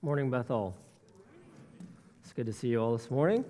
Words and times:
Morning, 0.00 0.30
Bethel. 0.30 0.76
It's 2.22 2.32
good 2.32 2.46
to 2.46 2.52
see 2.52 2.68
you 2.68 2.80
all 2.80 2.92
this 2.92 3.10
morning. 3.10 3.44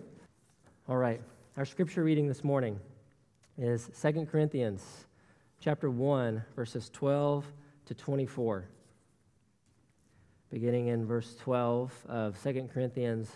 All 0.88 0.96
right, 0.96 1.20
our 1.58 1.66
scripture 1.66 2.02
reading 2.02 2.26
this 2.26 2.42
morning 2.42 2.80
is 3.58 3.90
2 4.00 4.24
Corinthians 4.24 5.04
chapter 5.60 5.90
1, 5.90 6.42
verses 6.56 6.88
12 6.88 7.44
to 7.84 7.94
24. 7.94 8.64
Beginning 10.50 10.86
in 10.86 11.04
verse 11.04 11.36
12 11.38 11.92
of 12.08 12.42
2 12.42 12.70
Corinthians 12.72 13.30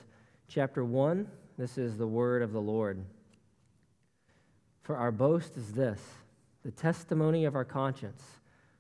chapter 0.49 0.83
1, 0.83 1.29
this 1.59 1.77
is 1.77 1.99
the 1.99 2.07
word 2.07 2.41
of 2.41 2.55
the 2.55 2.63
Lord. 2.63 3.05
For 4.81 4.97
our 4.97 5.13
boast 5.13 5.59
is 5.59 5.75
this 5.75 6.01
the 6.65 6.71
testimony 6.71 7.45
of 7.45 7.57
our 7.57 7.67
conscience, 7.67 8.23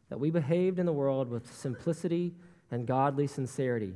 that 0.09 0.19
we 0.19 0.31
behaved 0.31 0.79
in 0.79 0.87
the 0.87 0.93
world 0.93 1.29
with 1.29 1.55
simplicity 1.55 2.33
and 2.71 2.87
godly 2.87 3.27
sincerity 3.27 3.93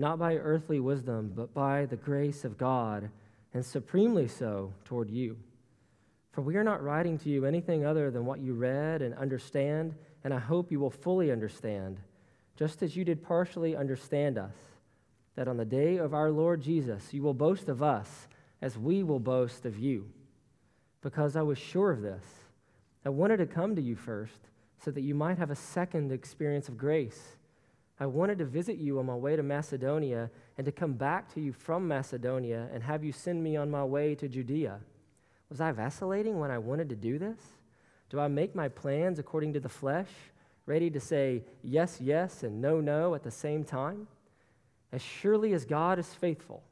not 0.00 0.18
by 0.18 0.36
earthly 0.36 0.80
wisdom, 0.80 1.30
but 1.36 1.52
by 1.52 1.84
the 1.84 1.96
grace 1.96 2.44
of 2.44 2.56
God, 2.56 3.10
and 3.52 3.64
supremely 3.64 4.26
so 4.26 4.72
toward 4.84 5.10
you. 5.10 5.36
For 6.32 6.40
we 6.40 6.56
are 6.56 6.64
not 6.64 6.82
writing 6.82 7.18
to 7.18 7.28
you 7.28 7.44
anything 7.44 7.84
other 7.84 8.10
than 8.10 8.24
what 8.24 8.40
you 8.40 8.54
read 8.54 9.02
and 9.02 9.14
understand, 9.14 9.94
and 10.24 10.32
I 10.32 10.38
hope 10.38 10.72
you 10.72 10.80
will 10.80 10.90
fully 10.90 11.30
understand, 11.30 11.98
just 12.56 12.82
as 12.82 12.96
you 12.96 13.04
did 13.04 13.22
partially 13.22 13.76
understand 13.76 14.38
us, 14.38 14.54
that 15.36 15.48
on 15.48 15.58
the 15.58 15.66
day 15.66 15.98
of 15.98 16.14
our 16.14 16.30
Lord 16.30 16.62
Jesus 16.62 17.12
you 17.12 17.22
will 17.22 17.34
boast 17.34 17.68
of 17.68 17.82
us 17.82 18.26
as 18.62 18.78
we 18.78 19.02
will 19.02 19.20
boast 19.20 19.66
of 19.66 19.78
you. 19.78 20.08
Because 21.02 21.36
I 21.36 21.42
was 21.42 21.58
sure 21.58 21.90
of 21.90 22.00
this. 22.00 22.24
I 23.04 23.10
wanted 23.10 23.36
to 23.38 23.46
come 23.46 23.76
to 23.76 23.82
you 23.82 23.96
first 23.96 24.48
so 24.82 24.90
that 24.90 25.02
you 25.02 25.14
might 25.14 25.38
have 25.38 25.50
a 25.50 25.56
second 25.56 26.10
experience 26.10 26.68
of 26.68 26.78
grace 26.78 27.36
I 28.00 28.06
wanted 28.06 28.38
to 28.38 28.46
visit 28.46 28.78
you 28.78 28.98
on 28.98 29.04
my 29.04 29.14
way 29.14 29.36
to 29.36 29.42
Macedonia 29.42 30.30
and 30.56 30.64
to 30.64 30.72
come 30.72 30.94
back 30.94 31.32
to 31.34 31.40
you 31.40 31.52
from 31.52 31.86
Macedonia 31.86 32.66
and 32.72 32.82
have 32.82 33.04
you 33.04 33.12
send 33.12 33.44
me 33.44 33.56
on 33.56 33.70
my 33.70 33.84
way 33.84 34.14
to 34.14 34.26
Judea. 34.26 34.80
Was 35.50 35.60
I 35.60 35.70
vacillating 35.72 36.38
when 36.38 36.50
I 36.50 36.56
wanted 36.56 36.88
to 36.88 36.96
do 36.96 37.18
this? 37.18 37.38
Do 38.08 38.18
I 38.18 38.28
make 38.28 38.54
my 38.54 38.68
plans 38.68 39.18
according 39.18 39.52
to 39.52 39.60
the 39.60 39.68
flesh, 39.68 40.08
ready 40.64 40.88
to 40.90 40.98
say 40.98 41.42
yes, 41.62 41.98
yes, 42.00 42.42
and 42.42 42.62
no, 42.62 42.80
no 42.80 43.14
at 43.14 43.22
the 43.22 43.30
same 43.30 43.64
time? 43.64 44.08
As 44.92 45.02
surely 45.02 45.52
as 45.52 45.66
God 45.66 45.98
is 45.98 46.14
faithful, 46.14 46.62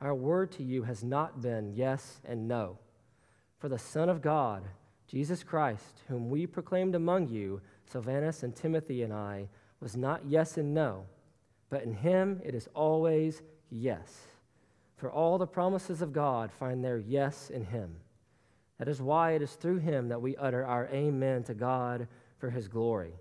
our 0.00 0.14
word 0.14 0.50
to 0.52 0.62
you 0.62 0.84
has 0.84 1.04
not 1.04 1.42
been 1.42 1.74
yes 1.74 2.20
and 2.24 2.48
no. 2.48 2.78
For 3.58 3.68
the 3.68 3.78
Son 3.78 4.08
of 4.08 4.22
God, 4.22 4.64
Jesus 5.06 5.42
Christ, 5.42 6.00
whom 6.08 6.30
we 6.30 6.46
proclaimed 6.46 6.94
among 6.94 7.28
you, 7.28 7.60
Silvanus 7.84 8.42
and 8.42 8.56
Timothy 8.56 9.02
and 9.02 9.12
I, 9.12 9.48
was 9.80 9.96
not 9.96 10.22
yes 10.26 10.56
and 10.56 10.74
no, 10.74 11.04
but 11.70 11.82
in 11.82 11.94
him 11.94 12.40
it 12.44 12.54
is 12.54 12.68
always 12.74 13.42
yes. 13.70 14.26
For 14.96 15.10
all 15.10 15.38
the 15.38 15.46
promises 15.46 16.02
of 16.02 16.12
God 16.12 16.52
find 16.52 16.84
their 16.84 16.98
yes 16.98 17.50
in 17.50 17.64
him. 17.64 17.96
That 18.78 18.88
is 18.88 19.00
why 19.00 19.32
it 19.32 19.42
is 19.42 19.52
through 19.52 19.78
him 19.78 20.08
that 20.08 20.22
we 20.22 20.36
utter 20.36 20.64
our 20.64 20.88
amen 20.88 21.44
to 21.44 21.54
God 21.54 22.08
for 22.38 22.50
his 22.50 22.68
glory. 22.68 23.12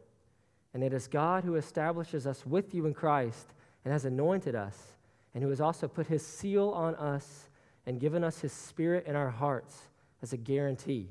And 0.73 0.83
it 0.83 0.93
is 0.93 1.07
God 1.07 1.43
who 1.43 1.55
establishes 1.55 2.27
us 2.27 2.45
with 2.45 2.73
you 2.73 2.85
in 2.85 2.93
Christ 2.93 3.53
and 3.83 3.93
has 3.93 4.05
anointed 4.05 4.55
us, 4.55 4.77
and 5.33 5.43
who 5.43 5.49
has 5.49 5.61
also 5.61 5.87
put 5.87 6.07
his 6.07 6.25
seal 6.25 6.69
on 6.69 6.95
us 6.95 7.49
and 7.85 7.99
given 7.99 8.23
us 8.23 8.39
his 8.39 8.51
spirit 8.51 9.05
in 9.05 9.15
our 9.15 9.29
hearts 9.29 9.89
as 10.21 10.33
a 10.33 10.37
guarantee. 10.37 11.07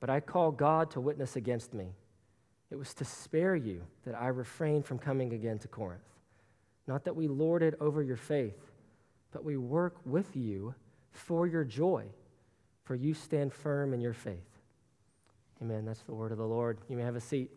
But 0.00 0.10
I 0.10 0.20
call 0.20 0.50
God 0.50 0.90
to 0.92 1.00
witness 1.00 1.36
against 1.36 1.74
me 1.74 1.92
it 2.72 2.78
was 2.78 2.94
to 2.94 3.04
spare 3.04 3.54
you 3.54 3.82
that 4.06 4.14
I 4.14 4.28
refrained 4.28 4.86
from 4.86 4.98
coming 4.98 5.34
again 5.34 5.58
to 5.58 5.68
Corinth. 5.68 6.00
Not 6.86 7.04
that 7.04 7.14
we 7.14 7.28
lord 7.28 7.62
it 7.62 7.74
over 7.82 8.02
your 8.02 8.16
faith, 8.16 8.56
but 9.30 9.44
we 9.44 9.58
work 9.58 9.96
with 10.06 10.34
you 10.34 10.74
for 11.10 11.46
your 11.46 11.64
joy, 11.64 12.06
for 12.84 12.94
you 12.94 13.12
stand 13.12 13.52
firm 13.52 13.92
in 13.92 14.00
your 14.00 14.14
faith. 14.14 14.38
Amen. 15.60 15.84
That's 15.84 16.00
the 16.00 16.14
word 16.14 16.32
of 16.32 16.38
the 16.38 16.46
Lord. 16.46 16.78
You 16.88 16.96
may 16.96 17.02
have 17.02 17.14
a 17.14 17.20
seat. 17.20 17.50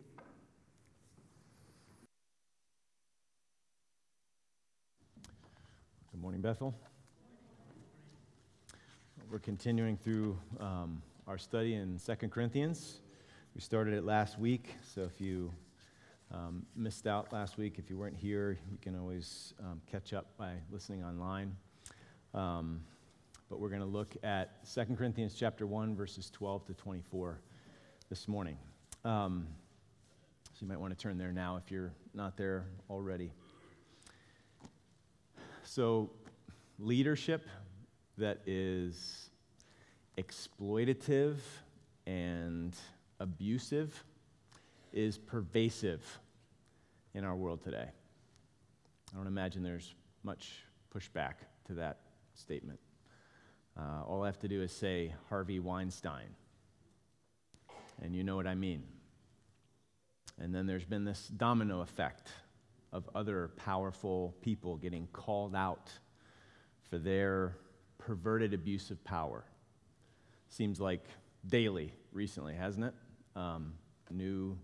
Good 6.12 6.20
morning, 6.20 6.42
Bethel. 6.42 6.74
We're 9.30 9.38
continuing 9.38 9.96
through 9.96 10.38
um, 10.60 11.00
our 11.26 11.38
study 11.38 11.72
in 11.72 11.98
Second 11.98 12.32
Corinthians. 12.32 13.00
We 13.56 13.62
started 13.62 13.94
it 13.94 14.04
last 14.04 14.38
week, 14.38 14.74
so 14.94 15.04
if 15.04 15.18
you 15.18 15.50
um, 16.30 16.66
missed 16.76 17.06
out 17.06 17.32
last 17.32 17.56
week, 17.56 17.76
if 17.78 17.88
you 17.88 17.96
weren't 17.96 18.18
here, 18.18 18.58
you 18.70 18.76
can 18.82 18.94
always 18.98 19.54
um, 19.64 19.80
catch 19.90 20.12
up 20.12 20.26
by 20.36 20.56
listening 20.70 21.02
online. 21.02 21.56
Um, 22.34 22.82
but 23.48 23.58
we're 23.58 23.70
going 23.70 23.80
to 23.80 23.86
look 23.86 24.14
at 24.22 24.62
2 24.74 24.94
Corinthians 24.94 25.34
chapter 25.34 25.66
1, 25.66 25.96
verses 25.96 26.28
12 26.34 26.66
to 26.66 26.74
24 26.74 27.40
this 28.10 28.28
morning. 28.28 28.58
Um, 29.06 29.46
so 30.52 30.58
you 30.60 30.68
might 30.68 30.78
want 30.78 30.92
to 30.92 31.02
turn 31.02 31.16
there 31.16 31.32
now 31.32 31.56
if 31.56 31.70
you're 31.70 31.94
not 32.12 32.36
there 32.36 32.66
already. 32.90 33.32
So, 35.62 36.10
leadership 36.78 37.46
that 38.18 38.42
is 38.44 39.30
exploitative 40.18 41.38
and 42.06 42.76
abusive 43.20 44.04
is 44.92 45.18
pervasive 45.18 46.02
in 47.14 47.24
our 47.24 47.34
world 47.34 47.62
today. 47.62 47.88
I 49.12 49.16
don't 49.16 49.26
imagine 49.26 49.62
there's 49.62 49.94
much 50.22 50.64
pushback 50.94 51.34
to 51.66 51.74
that 51.74 51.98
statement. 52.34 52.78
Uh, 53.78 54.02
all 54.06 54.22
I 54.22 54.26
have 54.26 54.38
to 54.40 54.48
do 54.48 54.62
is 54.62 54.72
say 54.72 55.14
Harvey 55.28 55.60
Weinstein, 55.60 56.28
and 58.02 58.14
you 58.14 58.24
know 58.24 58.36
what 58.36 58.46
I 58.46 58.54
mean. 58.54 58.84
And 60.38 60.54
then 60.54 60.66
there's 60.66 60.84
been 60.84 61.04
this 61.04 61.28
domino 61.28 61.80
effect 61.80 62.28
of 62.92 63.08
other 63.14 63.50
powerful 63.56 64.34
people 64.42 64.76
getting 64.76 65.06
called 65.08 65.54
out 65.54 65.90
for 66.88 66.98
their 66.98 67.56
perverted 67.98 68.54
abuse 68.54 68.90
of 68.90 69.02
power. 69.04 69.44
Seems 70.48 70.80
like 70.80 71.04
daily 71.46 71.92
recently, 72.12 72.54
hasn't 72.54 72.86
it? 72.86 72.94
Um, 73.36 73.74
new 74.10 74.58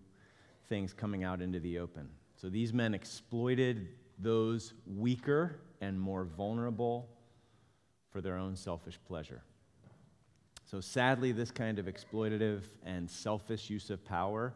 things 0.67 0.93
coming 0.93 1.23
out 1.23 1.41
into 1.41 1.59
the 1.59 1.79
open. 1.79 2.09
So 2.35 2.49
these 2.49 2.73
men 2.73 2.93
exploited 2.93 3.87
those 4.19 4.73
weaker 4.85 5.59
and 5.79 5.99
more 5.99 6.25
vulnerable 6.25 7.09
for 8.09 8.21
their 8.21 8.37
own 8.37 8.55
selfish 8.55 8.99
pleasure. 9.07 9.41
So 10.65 10.81
sadly, 10.81 11.31
this 11.31 11.51
kind 11.51 11.77
of 11.77 11.85
exploitative 11.85 12.63
and 12.83 13.09
selfish 13.09 13.69
use 13.69 13.89
of 13.89 14.03
power 14.03 14.53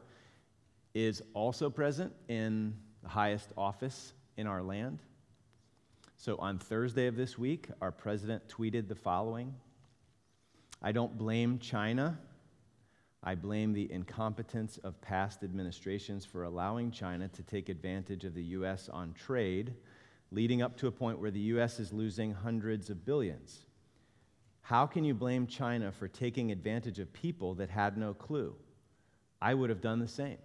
is 0.93 1.21
also 1.33 1.69
present 1.69 2.11
in 2.27 2.73
the 3.03 3.09
highest 3.09 3.51
office 3.55 4.13
in 4.35 4.47
our 4.47 4.63
land. 4.63 4.99
So 6.15 6.35
on 6.37 6.57
Thursday 6.57 7.05
of 7.05 7.15
this 7.15 7.37
week, 7.37 7.67
our 7.81 7.91
president 7.91 8.47
tweeted 8.47 8.87
the 8.87 8.95
following 8.95 9.53
I 10.81 10.91
don't 10.91 11.17
blame 11.17 11.57
China 11.59 12.17
I 13.27 13.35
blame 13.35 13.73
the 13.73 13.91
incompetence 13.91 14.77
of 14.85 15.01
past 15.01 15.43
administrations 15.43 16.23
for 16.23 16.45
allowing 16.45 16.91
China 16.91 17.27
to 17.27 17.43
take 17.43 17.67
advantage 17.67 18.23
of 18.23 18.33
the 18.33 18.43
U.S. 18.43 18.87
on 18.87 19.13
trade, 19.15 19.73
leading 20.31 20.61
up 20.61 20.77
to 20.77 20.87
a 20.87 20.91
point 20.91 21.19
where 21.19 21.29
the 21.29 21.41
U.S. 21.51 21.77
is 21.81 21.91
losing 21.91 22.33
hundreds 22.33 22.89
of 22.89 23.03
billions. 23.03 23.65
How 24.61 24.85
can 24.85 25.03
you 25.03 25.13
blame 25.13 25.45
China 25.45 25.91
for 25.91 26.07
taking 26.07 26.53
advantage 26.53 26.99
of 26.99 27.11
people 27.11 27.53
that 27.55 27.69
had 27.69 27.97
no 27.97 28.13
clue? 28.13 28.55
I 29.41 29.53
would 29.55 29.69
have 29.69 29.81
done 29.81 29.99
the 29.99 30.07
same. 30.07 30.37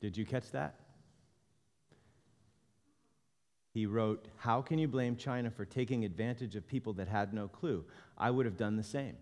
Did 0.00 0.16
you 0.16 0.24
catch 0.24 0.52
that? 0.52 0.81
He 3.72 3.86
wrote, 3.86 4.26
How 4.36 4.60
can 4.60 4.78
you 4.78 4.88
blame 4.88 5.16
China 5.16 5.50
for 5.50 5.64
taking 5.64 6.04
advantage 6.04 6.56
of 6.56 6.66
people 6.66 6.92
that 6.94 7.08
had 7.08 7.32
no 7.32 7.48
clue? 7.48 7.84
I 8.18 8.30
would 8.30 8.46
have 8.46 8.56
done 8.56 8.76
the 8.76 8.82
same. 8.82 9.16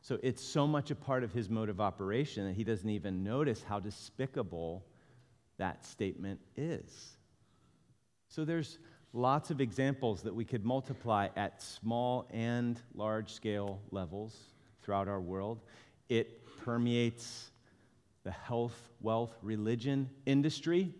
So 0.00 0.18
it's 0.22 0.42
so 0.42 0.66
much 0.66 0.90
a 0.90 0.94
part 0.94 1.24
of 1.24 1.32
his 1.32 1.50
mode 1.50 1.68
of 1.68 1.80
operation 1.80 2.46
that 2.46 2.54
he 2.54 2.64
doesn't 2.64 2.88
even 2.88 3.24
notice 3.24 3.62
how 3.62 3.80
despicable 3.80 4.84
that 5.58 5.84
statement 5.84 6.40
is. 6.56 7.16
So 8.28 8.44
there's 8.44 8.78
lots 9.12 9.50
of 9.50 9.60
examples 9.60 10.22
that 10.22 10.34
we 10.34 10.44
could 10.44 10.64
multiply 10.64 11.28
at 11.36 11.60
small 11.60 12.26
and 12.30 12.80
large 12.94 13.32
scale 13.32 13.80
levels 13.90 14.34
throughout 14.82 15.08
our 15.08 15.20
world. 15.20 15.60
It 16.08 16.46
permeates 16.64 17.50
the 18.22 18.30
health, 18.30 18.90
wealth, 19.00 19.36
religion 19.42 20.08
industry 20.24 20.94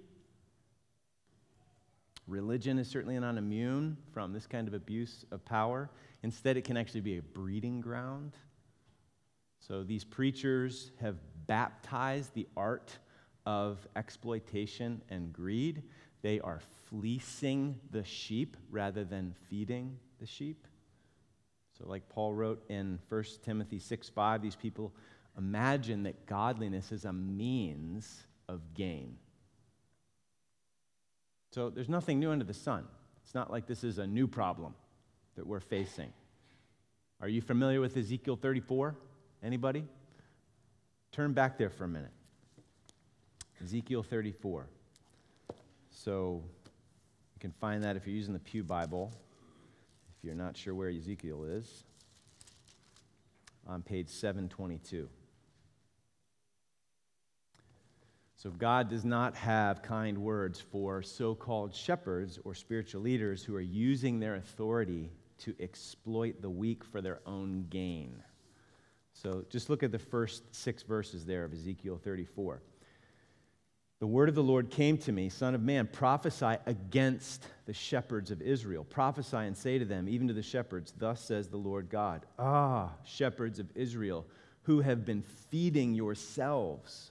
Religion 2.28 2.78
is 2.78 2.88
certainly 2.88 3.18
not 3.18 3.38
immune 3.38 3.96
from 4.12 4.32
this 4.32 4.46
kind 4.46 4.68
of 4.68 4.74
abuse 4.74 5.24
of 5.32 5.44
power. 5.44 5.90
Instead, 6.22 6.56
it 6.56 6.64
can 6.64 6.76
actually 6.76 7.00
be 7.00 7.18
a 7.18 7.22
breeding 7.22 7.80
ground 7.80 8.34
So 9.60 9.82
these 9.82 10.04
preachers 10.04 10.92
have 11.00 11.16
baptized 11.46 12.34
the 12.34 12.46
art 12.56 12.96
of 13.46 13.86
exploitation 13.96 15.02
and 15.10 15.32
greed. 15.32 15.82
They 16.22 16.40
are 16.40 16.60
fleecing 16.86 17.80
the 17.90 18.04
sheep 18.04 18.56
rather 18.70 19.04
than 19.04 19.34
feeding 19.48 19.98
the 20.20 20.26
sheep. 20.26 20.66
So, 21.76 21.86
like 21.88 22.08
Paul 22.08 22.34
wrote 22.34 22.62
in 22.68 22.98
1 23.08 23.24
Timothy 23.44 23.78
6 23.78 24.08
5, 24.08 24.42
these 24.42 24.56
people 24.56 24.92
imagine 25.36 26.02
that 26.04 26.26
godliness 26.26 26.92
is 26.92 27.04
a 27.04 27.12
means 27.12 28.24
of 28.48 28.74
gain. 28.74 29.16
So, 31.50 31.70
there's 31.70 31.88
nothing 31.88 32.18
new 32.18 32.30
under 32.30 32.44
the 32.44 32.54
sun. 32.54 32.84
It's 33.24 33.34
not 33.34 33.50
like 33.50 33.66
this 33.66 33.84
is 33.84 33.98
a 33.98 34.06
new 34.06 34.26
problem 34.26 34.74
that 35.36 35.46
we're 35.46 35.60
facing. 35.60 36.12
Are 37.20 37.28
you 37.28 37.40
familiar 37.40 37.80
with 37.80 37.96
Ezekiel 37.96 38.36
34? 38.36 38.94
Anybody? 39.42 39.84
Turn 41.12 41.32
back 41.32 41.58
there 41.58 41.70
for 41.70 41.84
a 41.84 41.88
minute. 41.88 42.12
Ezekiel 43.62 44.02
34. 44.02 44.66
So 45.90 46.42
you 47.34 47.40
can 47.40 47.52
find 47.52 47.82
that 47.82 47.96
if 47.96 48.06
you're 48.06 48.16
using 48.16 48.34
the 48.34 48.40
Pew 48.40 48.62
Bible. 48.62 49.12
If 50.16 50.24
you're 50.24 50.34
not 50.34 50.56
sure 50.56 50.74
where 50.74 50.88
Ezekiel 50.88 51.44
is, 51.44 51.84
on 53.66 53.82
page 53.82 54.08
722. 54.08 55.08
So, 58.38 58.50
God 58.50 58.88
does 58.88 59.04
not 59.04 59.34
have 59.34 59.82
kind 59.82 60.16
words 60.16 60.60
for 60.60 61.02
so 61.02 61.34
called 61.34 61.74
shepherds 61.74 62.38
or 62.44 62.54
spiritual 62.54 63.00
leaders 63.00 63.42
who 63.42 63.56
are 63.56 63.60
using 63.60 64.20
their 64.20 64.36
authority 64.36 65.10
to 65.38 65.56
exploit 65.58 66.40
the 66.40 66.48
weak 66.48 66.84
for 66.84 67.00
their 67.00 67.18
own 67.26 67.66
gain. 67.68 68.22
So, 69.12 69.44
just 69.50 69.68
look 69.68 69.82
at 69.82 69.90
the 69.90 69.98
first 69.98 70.54
six 70.54 70.84
verses 70.84 71.26
there 71.26 71.44
of 71.44 71.52
Ezekiel 71.52 71.98
34. 72.00 72.62
The 73.98 74.06
word 74.06 74.28
of 74.28 74.36
the 74.36 74.42
Lord 74.44 74.70
came 74.70 74.98
to 74.98 75.10
me, 75.10 75.30
Son 75.30 75.56
of 75.56 75.62
man, 75.62 75.88
prophesy 75.88 76.58
against 76.66 77.44
the 77.66 77.72
shepherds 77.72 78.30
of 78.30 78.40
Israel. 78.40 78.84
Prophesy 78.84 79.38
and 79.38 79.56
say 79.56 79.80
to 79.80 79.84
them, 79.84 80.08
even 80.08 80.28
to 80.28 80.34
the 80.34 80.44
shepherds, 80.44 80.94
Thus 80.96 81.20
says 81.20 81.48
the 81.48 81.56
Lord 81.56 81.90
God 81.90 82.24
Ah, 82.38 82.92
shepherds 83.04 83.58
of 83.58 83.66
Israel, 83.74 84.24
who 84.62 84.80
have 84.80 85.04
been 85.04 85.22
feeding 85.50 85.92
yourselves. 85.92 87.10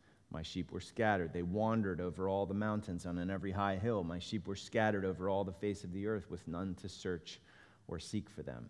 My 0.31 0.41
sheep 0.41 0.71
were 0.71 0.79
scattered. 0.79 1.33
They 1.33 1.43
wandered 1.43 1.99
over 1.99 2.29
all 2.29 2.45
the 2.45 2.53
mountains 2.53 3.05
and 3.05 3.19
on 3.19 3.29
every 3.29 3.51
high 3.51 3.75
hill. 3.75 4.03
My 4.03 4.19
sheep 4.19 4.47
were 4.47 4.55
scattered 4.55 5.03
over 5.03 5.29
all 5.29 5.43
the 5.43 5.51
face 5.51 5.83
of 5.83 5.91
the 5.91 6.07
earth 6.07 6.29
with 6.29 6.47
none 6.47 6.73
to 6.75 6.87
search 6.87 7.41
or 7.87 7.99
seek 7.99 8.29
for 8.29 8.41
them. 8.41 8.69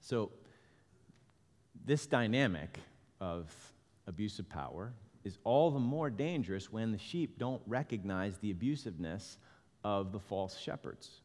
So, 0.00 0.32
this 1.84 2.06
dynamic 2.06 2.80
of 3.20 3.52
abusive 4.06 4.48
power 4.48 4.92
is 5.24 5.38
all 5.44 5.70
the 5.70 5.78
more 5.78 6.10
dangerous 6.10 6.72
when 6.72 6.90
the 6.90 6.98
sheep 6.98 7.38
don't 7.38 7.62
recognize 7.66 8.36
the 8.38 8.52
abusiveness 8.52 9.36
of 9.84 10.12
the 10.12 10.18
false 10.18 10.58
shepherds. 10.58 11.20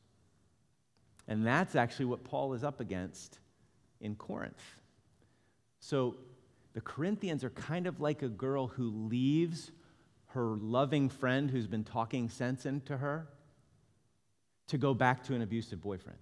And 1.27 1.45
that's 1.45 1.75
actually 1.75 2.05
what 2.05 2.23
Paul 2.23 2.53
is 2.53 2.63
up 2.63 2.79
against 2.79 3.39
in 3.99 4.15
Corinth. 4.15 4.61
So 5.79 6.15
the 6.77 6.81
Corinthians 6.81 7.43
are 7.43 7.49
kind 7.49 7.87
of 7.87 7.99
like 7.99 8.21
a 8.21 8.27
girl 8.29 8.67
who 8.67 8.91
leaves 9.09 9.71
her 10.27 10.57
loving 10.57 11.09
friend 11.09 11.49
who's 11.49 11.65
been 11.65 11.83
talking 11.83 12.29
sense 12.29 12.67
into 12.67 12.95
her 12.95 13.27
to 14.67 14.77
go 14.77 14.93
back 14.93 15.23
to 15.23 15.33
an 15.33 15.41
abusive 15.41 15.81
boyfriend. 15.81 16.19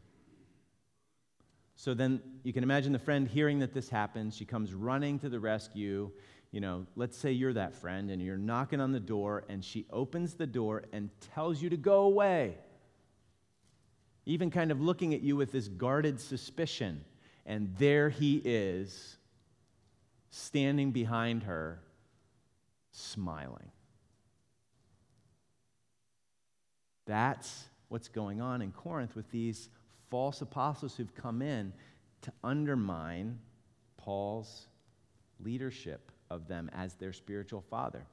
So 1.76 1.94
then 1.94 2.22
you 2.44 2.54
can 2.54 2.64
imagine 2.64 2.94
the 2.94 3.00
friend 3.00 3.28
hearing 3.28 3.60
that 3.60 3.74
this 3.74 3.90
happens. 3.90 4.34
She 4.34 4.46
comes 4.46 4.74
running 4.74 5.20
to 5.20 5.28
the 5.28 5.42
rescue 5.42 6.10
you 6.54 6.62
know, 6.62 6.86
let's 6.96 7.18
say 7.18 7.34
you're 7.34 7.52
that 7.52 7.76
friend 7.76 8.10
and 8.10 8.22
you're 8.22 8.38
knocking 8.38 8.80
on 8.80 8.94
the 8.94 9.00
door 9.02 9.44
and 9.50 9.62
she 9.62 9.86
opens 9.92 10.36
the 10.36 10.48
door 10.48 10.84
and 10.94 11.10
tells 11.34 11.62
you 11.62 11.70
to 11.70 11.76
go 11.76 12.04
away. 12.04 12.56
Even 14.26 14.50
kind 14.50 14.72
of 14.72 14.80
looking 14.80 15.14
at 15.14 15.20
you 15.20 15.36
with 15.36 15.52
this 15.52 15.68
guarded 15.68 16.18
suspicion. 16.18 17.04
And 17.46 17.76
there 17.78 18.08
he 18.08 18.42
is, 18.46 19.18
standing 20.36 20.92
behind 20.92 21.44
her, 21.44 21.80
smiling. 22.92 23.72
That's 27.06 27.64
what's 27.88 28.10
going 28.10 28.42
on 28.42 28.62
in 28.62 28.74
Corinth 28.74 29.16
with 29.16 29.32
these 29.32 29.70
false 30.10 30.42
apostles 30.42 30.94
who've 30.94 31.16
come 31.16 31.42
in 31.42 31.72
to 32.24 32.34
undermine 32.44 33.40
Paul's 33.96 34.68
leadership 35.40 36.12
of 36.30 36.50
them 36.50 36.70
as 36.74 36.96
their 36.96 37.14
spiritual 37.14 37.62
father. 37.70 38.06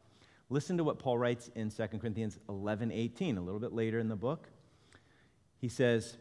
Listen 0.48 0.76
to 0.76 0.84
what 0.84 1.00
Paul 1.00 1.18
writes 1.18 1.50
in 1.56 1.70
2 1.70 1.86
Corinthians 1.98 2.38
11 2.48 2.92
18, 2.92 3.36
a 3.36 3.40
little 3.40 3.58
bit 3.58 3.72
later 3.72 3.98
in 3.98 4.06
the 4.06 4.14
book. 4.14 4.46
He 5.60 5.68
says, 5.68 6.16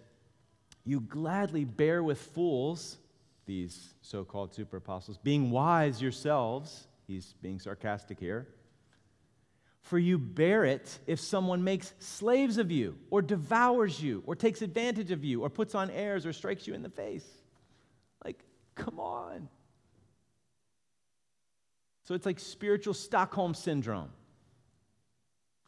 You 0.83 1.01
gladly 1.01 1.63
bear 1.63 2.01
with 2.01 2.19
fools, 2.19 2.97
these 3.51 3.95
so 4.01 4.23
called 4.23 4.53
super 4.53 4.77
apostles, 4.77 5.17
being 5.17 5.51
wise 5.51 6.01
yourselves. 6.01 6.87
He's 7.05 7.35
being 7.41 7.59
sarcastic 7.59 8.17
here. 8.17 8.47
For 9.81 9.99
you 9.99 10.17
bear 10.17 10.63
it 10.63 10.99
if 11.05 11.19
someone 11.19 11.61
makes 11.61 11.93
slaves 11.99 12.57
of 12.57 12.71
you, 12.71 12.97
or 13.09 13.21
devours 13.21 14.01
you, 14.01 14.23
or 14.25 14.35
takes 14.35 14.61
advantage 14.61 15.11
of 15.11 15.25
you, 15.25 15.41
or 15.41 15.49
puts 15.49 15.75
on 15.75 15.89
airs, 15.89 16.25
or 16.25 16.31
strikes 16.31 16.65
you 16.65 16.73
in 16.73 16.81
the 16.81 16.89
face. 16.89 17.25
Like, 18.23 18.39
come 18.75 19.01
on. 19.01 19.49
So 22.03 22.15
it's 22.15 22.25
like 22.25 22.39
spiritual 22.39 22.93
Stockholm 22.93 23.53
syndrome. 23.53 24.11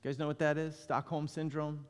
You 0.01 0.09
guys 0.09 0.17
know 0.17 0.27
what 0.27 0.39
that 0.39 0.57
is? 0.57 0.79
Stockholm 0.79 1.27
syndrome? 1.27 1.85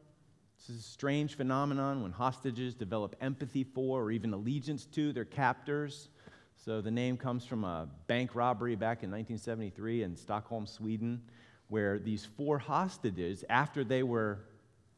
This 0.66 0.78
is 0.78 0.86
a 0.86 0.90
strange 0.90 1.36
phenomenon 1.36 2.04
when 2.04 2.14
hostages 2.14 2.74
develop 2.74 3.18
empathy 3.20 3.66
for 3.66 4.02
or 4.02 4.12
even 4.12 4.32
allegiance 4.32 4.86
to 4.94 5.12
their 5.12 5.26
captors. 5.26 6.08
So 6.56 6.80
the 6.80 6.90
name 6.90 7.18
comes 7.18 7.46
from 7.46 7.66
a 7.66 7.90
bank 8.08 8.34
robbery 8.34 8.76
back 8.76 9.04
in 9.04 9.12
1973 9.12 10.04
in 10.04 10.16
Stockholm, 10.16 10.66
Sweden, 10.66 11.22
where 11.68 12.00
these 12.00 12.24
four 12.24 12.60
hostages, 12.60 13.44
after 13.50 13.84
they 13.84 14.04
were 14.04 14.40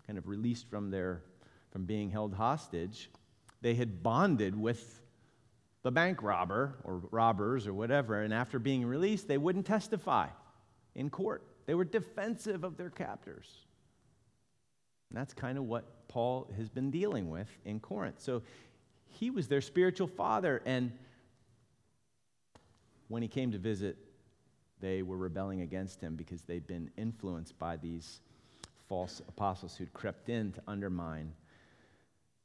kind 0.06 0.20
of 0.20 0.28
released 0.28 0.70
from 0.70 0.92
their 0.92 1.24
from 1.72 1.86
being 1.86 2.12
held 2.12 2.36
hostage, 2.36 3.10
they 3.62 3.74
had 3.74 4.04
bonded 4.04 4.56
with 4.56 5.02
the 5.82 5.90
bank 5.92 6.22
robber 6.22 6.76
or 6.84 7.02
robbers 7.10 7.66
or 7.66 7.74
whatever, 7.74 8.22
and 8.22 8.32
after 8.32 8.60
being 8.60 8.86
released, 8.86 9.28
they 9.28 9.40
wouldn't 9.40 9.66
testify 9.66 10.28
in 10.94 11.10
court. 11.10 11.42
They 11.66 11.74
were 11.74 11.86
defensive 11.86 12.64
of 12.64 12.78
their 12.78 12.92
captors. 12.92 13.65
And 15.10 15.18
that's 15.18 15.34
kind 15.34 15.58
of 15.58 15.66
what 15.66 16.08
Paul 16.08 16.50
has 16.58 16.70
been 16.70 16.92
dealing 16.92 17.30
with 17.30 17.50
in 17.66 17.80
Corinth. 17.80 18.20
So 18.20 18.42
he 19.08 19.30
was 19.30 19.48
their 19.48 19.62
spiritual 19.62 20.08
father, 20.08 20.62
and 20.66 20.92
when 23.08 23.22
he 23.22 23.28
came 23.28 23.52
to 23.52 23.58
visit, 23.58 23.98
they 24.82 25.02
were 25.04 25.18
rebelling 25.18 25.62
against 25.62 26.02
him 26.02 26.16
because 26.16 26.42
they'd 26.42 26.68
been 26.68 26.92
influenced 26.98 27.58
by 27.58 27.78
these 27.78 28.20
false 28.88 29.22
apostles 29.28 29.76
who'd 29.76 29.94
crept 29.94 30.30
in 30.30 30.52
to 30.52 30.62
undermine 30.68 31.32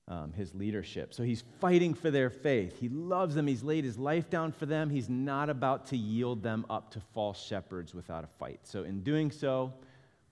um, 0.09 0.33
his 0.33 0.55
leadership. 0.55 1.15
So 1.15 1.23
he's 1.23 1.45
fighting 1.61 1.95
for 1.95 2.11
their 2.11 2.31
faith. 2.31 2.79
He 2.81 2.89
loves 2.89 3.35
them. 3.35 3.47
He's 3.47 3.63
laid 3.63 3.85
his 3.85 3.99
life 3.99 4.29
down 4.29 4.53
for 4.53 4.67
them. 4.67 4.91
He's 4.91 5.09
not 5.09 5.49
about 5.49 5.87
to 5.87 5.97
yield 5.97 6.43
them 6.43 6.67
up 6.69 6.91
to 6.93 7.01
false 7.15 7.41
shepherds 7.41 7.95
without 7.95 8.25
a 8.25 8.29
fight. 8.39 8.61
So 8.65 8.83
in 8.83 9.03
doing 9.03 9.31
so, 9.31 9.73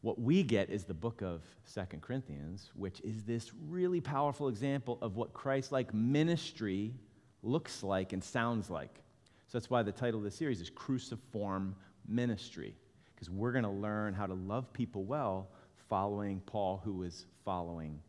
what 0.01 0.21
we 0.21 0.43
get 0.43 0.71
is 0.71 0.85
the 0.85 0.95
book 0.95 1.23
of 1.23 1.43
Second 1.65 2.03
Corinthians, 2.03 2.71
which 2.75 3.01
is 3.01 3.25
this 3.25 3.53
really 3.69 4.01
powerful 4.01 4.49
example 4.49 4.99
of 5.03 5.17
what 5.17 5.33
Christ 5.33 5.73
like 5.73 5.93
ministry 5.93 6.95
looks 7.43 7.83
like 7.83 8.13
and 8.13 8.23
sounds 8.23 8.71
like. 8.71 9.03
So 9.49 9.59
that's 9.59 9.71
why 9.71 9.83
the 9.83 9.93
title 9.93 10.19
of 10.19 10.25
the 10.25 10.31
series 10.31 10.61
is 10.61 10.71
Cruciform 10.71 11.75
Ministry, 12.07 12.75
because 13.15 13.29
we're 13.29 13.53
going 13.53 13.65
to 13.65 13.71
learn 13.71 14.15
how 14.15 14.27
to 14.27 14.35
love 14.35 14.73
people 14.73 15.05
well 15.05 15.49
following 15.89 16.41
Paul, 16.47 16.81
who 16.85 16.93
was 16.93 17.27
following 17.45 18.01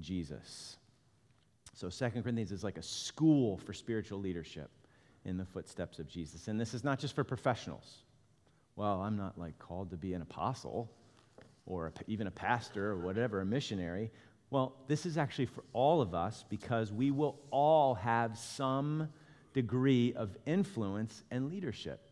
Jesus. 0.00 0.78
So 1.74 1.90
Second 1.90 2.22
Corinthians 2.22 2.52
is 2.52 2.64
like 2.64 2.78
a 2.78 2.82
school 2.82 3.58
for 3.58 3.74
spiritual 3.74 4.20
leadership. 4.20 4.70
in 5.26 5.36
the 5.36 5.44
footsteps 5.44 5.98
of 5.98 6.08
Jesus. 6.08 6.48
And 6.48 6.58
this 6.58 6.72
is 6.72 6.84
not 6.84 6.98
just 6.98 7.14
for 7.14 7.24
professionals. 7.24 8.04
Well, 8.76 9.00
I'm 9.02 9.16
not 9.16 9.36
like 9.36 9.58
called 9.58 9.90
to 9.90 9.96
be 9.96 10.14
an 10.14 10.22
apostle 10.22 10.90
or 11.66 11.92
even 12.06 12.26
a 12.26 12.30
pastor 12.30 12.92
or 12.92 12.98
whatever, 12.98 13.40
a 13.40 13.44
missionary. 13.44 14.10
Well, 14.50 14.76
this 14.86 15.04
is 15.04 15.18
actually 15.18 15.46
for 15.46 15.64
all 15.72 16.00
of 16.00 16.14
us 16.14 16.44
because 16.48 16.92
we 16.92 17.10
will 17.10 17.40
all 17.50 17.94
have 17.96 18.38
some 18.38 19.08
degree 19.52 20.12
of 20.14 20.36
influence 20.46 21.24
and 21.30 21.50
leadership. 21.50 22.08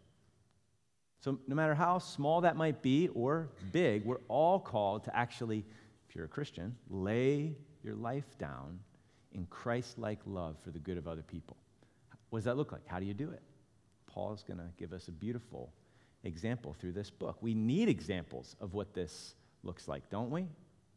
So, 1.20 1.38
no 1.46 1.54
matter 1.54 1.75
how 1.75 1.99
small 1.99 2.42
that 2.42 2.56
might 2.56 2.82
be 2.82 3.08
or 3.08 3.49
big, 3.73 4.04
we're 4.04 4.20
all 4.28 4.58
called 4.58 5.04
to 5.04 5.16
actually, 5.16 5.64
if 6.08 6.14
you're 6.14 6.26
a 6.26 6.28
Christian, 6.28 6.76
lay 6.90 7.56
your 7.82 7.94
life 7.94 8.37
down 8.38 8.78
in 9.32 9.46
Christ 9.46 9.99
like 9.99 10.18
love 10.26 10.56
for 10.62 10.70
the 10.70 10.78
good 10.78 10.99
of 10.99 11.08
other 11.08 11.23
people. 11.23 11.56
What 12.30 12.40
does 12.40 12.44
that 12.44 12.56
look 12.56 12.73
like? 12.73 12.87
How 12.87 12.99
do 12.99 13.06
you 13.06 13.14
do 13.14 13.30
it? 13.30 13.42
Paul 14.06 14.32
is 14.32 14.42
going 14.42 14.58
to 14.58 14.68
give 14.76 14.92
us 14.92 15.08
a 15.08 15.12
beautiful 15.12 15.73
example 16.25 16.75
through 16.78 16.92
this 16.92 17.11
book. 17.11 17.38
We 17.40 17.54
need 17.54 17.88
examples 17.88 18.56
of 18.61 18.75
what 18.75 18.94
this 18.94 19.34
looks 19.64 19.88
like, 19.88 20.11
don't 20.11 20.30
we? 20.30 20.47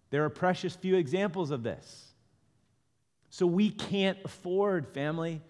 There 0.10 0.24
are 0.24 0.30
precious 0.30 0.76
few 0.76 0.96
examples 0.96 1.52
of 1.52 1.64
this. 1.64 2.14
So 3.30 3.46
we 3.46 3.70
can't 3.70 4.18
afford, 4.24 4.88
family, 4.88 5.42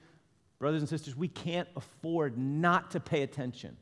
brothers 0.59 0.81
and 0.81 0.89
sisters, 0.89 1.15
we 1.15 1.27
can't 1.27 1.67
afford 1.75 2.37
not 2.37 2.91
to 2.91 2.99
pay 2.99 3.21
attention 3.21 3.77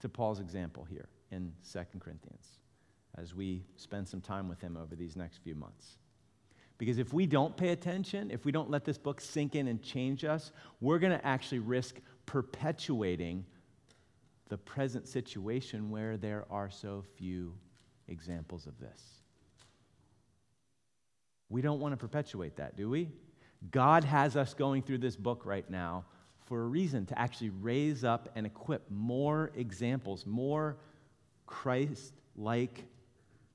to 0.00 0.08
Paul's 0.08 0.40
example 0.40 0.84
here 0.84 1.08
in 1.30 1.52
2 1.72 1.80
Corinthians 1.98 2.58
as 3.16 3.34
we 3.34 3.64
spend 3.76 4.08
some 4.08 4.20
time 4.20 4.48
with 4.48 4.60
him 4.60 4.76
over 4.76 4.96
these 4.96 5.14
next 5.14 5.38
few 5.38 5.54
months. 5.54 5.98
Because 6.78 6.98
if 6.98 7.12
we 7.12 7.26
don't 7.26 7.56
pay 7.56 7.68
attention, 7.68 8.30
if 8.32 8.44
we 8.44 8.50
don't 8.50 8.68
let 8.68 8.84
this 8.84 8.98
book 8.98 9.20
sink 9.20 9.54
in 9.54 9.68
and 9.68 9.80
change 9.80 10.24
us, 10.24 10.50
we're 10.80 10.98
going 10.98 11.16
to 11.16 11.24
actually 11.24 11.60
risk 11.60 12.00
perpetuating 12.26 13.44
the 14.48 14.58
present 14.58 15.06
situation 15.06 15.90
where 15.90 16.16
there 16.16 16.44
are 16.50 16.68
so 16.68 17.04
few 17.16 17.54
examples 18.08 18.66
of 18.66 18.78
this. 18.78 19.00
We 21.48 21.62
don't 21.62 21.80
want 21.80 21.92
to 21.92 21.96
perpetuate 21.96 22.56
that, 22.56 22.76
do 22.76 22.90
we? 22.90 23.10
God 23.70 24.04
has 24.04 24.36
us 24.36 24.54
going 24.54 24.82
through 24.82 24.98
this 24.98 25.16
book 25.16 25.42
right 25.44 25.68
now 25.70 26.04
for 26.46 26.62
a 26.62 26.66
reason 26.66 27.06
to 27.06 27.18
actually 27.18 27.50
raise 27.50 28.04
up 28.04 28.28
and 28.34 28.46
equip 28.46 28.90
more 28.90 29.50
examples, 29.56 30.26
more 30.26 30.76
Christ 31.46 32.12
like 32.36 32.84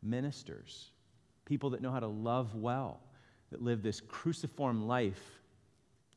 ministers, 0.02 0.92
people 1.46 1.70
that 1.72 1.82
know 1.82 1.92
how 1.92 2.00
to 2.00 2.08
love 2.08 2.56
well, 2.56 3.02
that 3.52 3.62
live 3.62 3.84
this 3.84 4.02
cruciform 4.02 4.88
life 4.88 5.42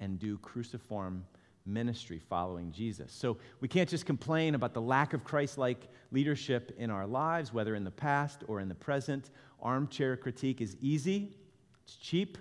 and 0.01 0.19
do 0.19 0.39
cruciform 0.39 1.25
ministry 1.65 2.19
following 2.19 2.73
Jesus. 2.73 3.13
So 3.13 3.39
we 3.61 3.69
can't 3.69 3.89
just 3.89 4.07
complain 4.07 4.55
about 4.55 4.75
the 4.75 4.81
lack 4.81 5.13
of 5.13 5.25
Christ 5.25 5.59
like 5.59 5.89
leadership 6.11 6.75
in 6.79 6.91
our 6.91 7.07
lives, 7.07 7.53
whether 7.53 7.75
in 7.75 7.85
the 7.85 7.91
past 7.91 8.43
or 8.49 8.61
in 8.61 8.69
the 8.69 8.75
present. 8.75 9.31
Armchair 9.61 10.17
critique 10.17 10.61
is 10.61 10.77
easy, 10.81 11.37
it's 11.85 11.97
cheap. 11.97 12.39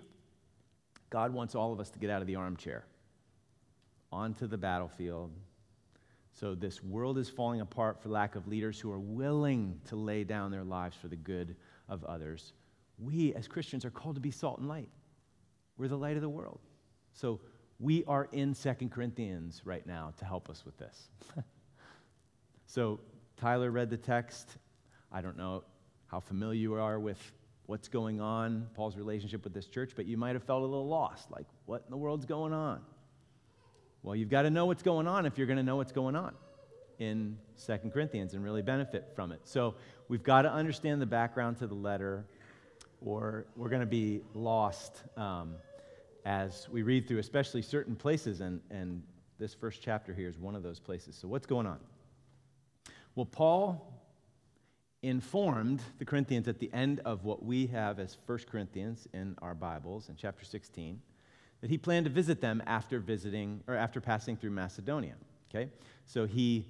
God 1.09 1.33
wants 1.33 1.55
all 1.55 1.73
of 1.73 1.79
us 1.79 1.89
to 1.91 1.99
get 1.99 2.09
out 2.09 2.21
of 2.21 2.27
the 2.27 2.35
armchair 2.35 2.85
onto 4.11 4.47
the 4.47 4.57
battlefield. 4.57 5.31
So 6.33 6.55
this 6.55 6.81
world 6.81 7.17
is 7.17 7.29
falling 7.29 7.61
apart 7.61 8.01
for 8.01 8.09
lack 8.09 8.35
of 8.35 8.47
leaders 8.47 8.79
who 8.79 8.91
are 8.91 8.99
willing 8.99 9.79
to 9.89 9.95
lay 9.95 10.23
down 10.23 10.51
their 10.51 10.63
lives 10.63 10.95
for 10.95 11.09
the 11.09 11.17
good 11.17 11.55
of 11.89 12.03
others. 12.05 12.53
We 12.97 13.33
as 13.35 13.47
Christians 13.47 13.83
are 13.83 13.91
called 13.91 14.15
to 14.15 14.21
be 14.21 14.31
salt 14.31 14.59
and 14.59 14.67
light. 14.67 14.89
We're 15.77 15.89
the 15.89 15.97
light 15.97 16.15
of 16.15 16.21
the 16.21 16.29
world. 16.29 16.59
So 17.13 17.41
we 17.81 18.03
are 18.05 18.29
in 18.31 18.53
Second 18.53 18.91
Corinthians 18.91 19.63
right 19.65 19.85
now 19.87 20.13
to 20.19 20.25
help 20.25 20.49
us 20.49 20.63
with 20.65 20.77
this. 20.77 21.09
so 22.67 22.99
Tyler 23.37 23.71
read 23.71 23.89
the 23.89 23.97
text. 23.97 24.57
I 25.11 25.21
don't 25.21 25.35
know 25.35 25.63
how 26.05 26.19
familiar 26.19 26.59
you 26.59 26.73
are 26.75 26.99
with 26.99 27.19
what's 27.65 27.87
going 27.87 28.21
on, 28.21 28.67
Paul's 28.75 28.95
relationship 28.95 29.43
with 29.43 29.53
this 29.53 29.65
church, 29.65 29.93
but 29.95 30.05
you 30.05 30.15
might 30.15 30.35
have 30.35 30.43
felt 30.43 30.61
a 30.61 30.65
little 30.65 30.87
lost. 30.87 31.31
Like, 31.31 31.47
what 31.65 31.81
in 31.85 31.91
the 31.91 31.97
world's 31.97 32.25
going 32.25 32.53
on? 32.53 32.81
Well, 34.03 34.15
you've 34.15 34.29
got 34.29 34.43
to 34.43 34.51
know 34.51 34.67
what's 34.67 34.83
going 34.83 35.07
on 35.07 35.25
if 35.25 35.37
you're 35.37 35.47
going 35.47 35.57
to 35.57 35.63
know 35.63 35.77
what's 35.77 35.91
going 35.91 36.15
on 36.15 36.35
in 36.99 37.37
Second 37.55 37.91
Corinthians 37.91 38.35
and 38.35 38.43
really 38.43 38.61
benefit 38.61 39.11
from 39.15 39.31
it. 39.31 39.41
So 39.45 39.73
we've 40.07 40.23
got 40.23 40.43
to 40.43 40.51
understand 40.51 41.01
the 41.01 41.07
background 41.07 41.57
to 41.59 41.67
the 41.67 41.73
letter, 41.73 42.25
or 43.03 43.47
we're 43.55 43.69
going 43.69 43.81
to 43.81 43.87
be 43.87 44.21
lost 44.35 45.01
um, 45.17 45.55
as 46.25 46.67
we 46.69 46.83
read 46.83 47.07
through, 47.07 47.19
especially 47.19 47.61
certain 47.61 47.95
places. 47.95 48.41
And, 48.41 48.61
and 48.69 49.03
this 49.39 49.53
first 49.53 49.81
chapter 49.81 50.13
here 50.13 50.29
is 50.29 50.37
one 50.37 50.55
of 50.55 50.63
those 50.63 50.79
places. 50.79 51.15
So, 51.15 51.27
what's 51.27 51.45
going 51.45 51.65
on? 51.65 51.79
Well, 53.15 53.25
Paul 53.25 54.01
informed 55.03 55.81
the 55.97 56.05
Corinthians 56.05 56.47
at 56.47 56.59
the 56.59 56.71
end 56.73 57.01
of 57.05 57.23
what 57.23 57.43
we 57.43 57.65
have 57.67 57.99
as 57.99 58.17
1 58.25 58.39
Corinthians 58.49 59.07
in 59.13 59.35
our 59.41 59.55
Bibles 59.55 60.09
in 60.09 60.15
chapter 60.15 60.45
16 60.45 61.01
that 61.61 61.69
he 61.69 61.77
planned 61.77 62.05
to 62.05 62.11
visit 62.11 62.39
them 62.39 62.61
after 62.67 62.99
visiting 62.99 63.61
or 63.67 63.75
after 63.75 63.99
passing 63.99 64.37
through 64.37 64.51
Macedonia. 64.51 65.15
Okay? 65.49 65.69
So 66.05 66.25
he 66.25 66.65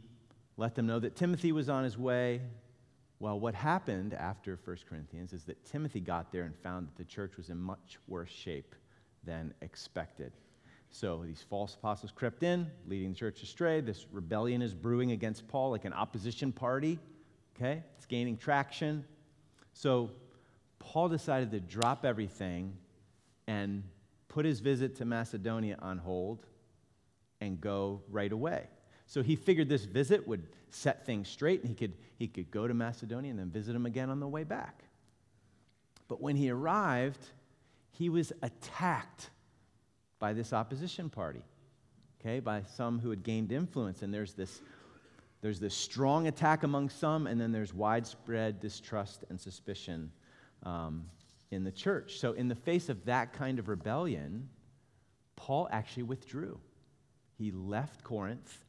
let 0.58 0.76
them 0.76 0.88
know 0.88 1.00
that 1.00 1.16
Timothy 1.16 1.52
was 1.52 1.70
on 1.70 1.84
his 1.84 1.98
way. 1.98 2.42
Well, 3.20 3.40
what 3.40 3.54
happened 3.54 4.14
after 4.14 4.58
1 4.64 4.78
Corinthians 4.90 5.34
is 5.34 5.44
that 5.46 5.64
Timothy 5.66 6.00
got 6.00 6.32
there 6.32 6.44
and 6.44 6.56
found 6.56 6.88
that 6.88 6.98
the 6.98 7.04
church 7.04 7.38
was 7.38 7.50
in 7.50 7.58
much 7.58 8.00
worse 8.08 8.32
shape 8.32 8.76
than 9.24 9.54
expected. 9.62 10.34
So 10.90 11.24
these 11.26 11.44
false 11.50 11.76
apostles 11.76 12.12
crept 12.12 12.44
in, 12.44 12.70
leading 12.88 13.14
the 13.14 13.16
church 13.16 13.42
astray. 13.44 13.80
This 13.80 14.06
rebellion 14.12 14.62
is 14.62 14.74
brewing 14.74 15.12
against 15.12 15.48
Paul 15.48 15.72
like 15.72 15.86
an 15.86 15.94
opposition 15.94 16.52
party. 16.52 17.00
Okay? 17.56 17.84
It's 17.98 18.06
gaining 18.06 18.38
traction. 18.38 19.06
So 19.74 20.12
Paul 20.80 21.08
decided 21.10 21.52
to 21.52 21.60
drop 21.60 22.06
everything 22.06 22.76
and 23.48 23.84
put 24.28 24.46
his 24.46 24.60
visit 24.60 24.96
to 24.98 25.06
Macedonia 25.06 25.78
on 25.82 25.98
hold 25.98 26.46
and 27.40 27.60
go 27.60 28.02
right 28.10 28.32
away. 28.32 28.68
So 29.08 29.22
he 29.22 29.36
figured 29.36 29.70
this 29.70 29.86
visit 29.86 30.28
would 30.28 30.48
set 30.70 31.06
things 31.06 31.28
straight 31.28 31.62
and 31.62 31.70
he 31.70 31.76
could, 31.76 31.94
he 32.18 32.28
could 32.28 32.52
go 32.52 32.68
to 32.68 32.74
Macedonia 32.74 33.32
and 33.32 33.40
then 33.40 33.50
visit 33.50 33.76
him 33.76 33.86
again 33.86 34.10
on 34.10 34.20
the 34.20 34.28
way 34.28 34.44
back. 34.44 34.84
But 36.08 36.22
when 36.22 36.36
he 36.36 36.50
arrived, 36.50 37.26
he 38.02 38.10
was 38.10 38.34
attacked 38.42 39.30
by 40.18 40.34
this 40.34 40.54
opposition 40.54 41.08
party, 41.08 41.44
okay, 42.20 42.40
by 42.40 42.64
some 42.64 42.98
who 42.98 43.12
had 43.12 43.22
gained 43.22 43.52
influence. 43.52 44.02
And 44.02 44.12
there's 44.12 44.34
this, 44.34 44.60
there's 45.42 45.60
this 45.60 45.76
strong 45.76 46.26
attack 46.26 46.64
among 46.64 46.90
some, 46.90 47.28
and 47.28 47.40
then 47.40 47.52
there's 47.52 47.76
widespread 47.76 48.60
distrust 48.60 49.24
and 49.30 49.40
suspicion 49.40 50.12
um, 50.64 51.06
in 51.52 51.64
the 51.64 51.72
church. 51.72 52.18
So, 52.18 52.32
in 52.32 52.48
the 52.48 52.56
face 52.56 52.90
of 52.90 53.06
that 53.06 53.34
kind 53.34 53.60
of 53.60 53.70
rebellion, 53.70 54.50
Paul 55.36 55.70
actually 55.72 56.04
withdrew. 56.04 56.60
He 57.38 57.52
left 57.52 58.04
Corinth 58.04 58.66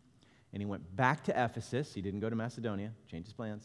and 0.53 0.61
he 0.61 0.67
went 0.67 0.95
back 0.95 1.25
to 1.25 1.45
Ephesus. 1.45 1.95
He 1.95 2.03
didn't 2.03 2.21
go 2.21 2.29
to 2.29 2.37
Macedonia, 2.37 2.93
changed 3.11 3.29
his 3.29 3.33
plans. 3.33 3.65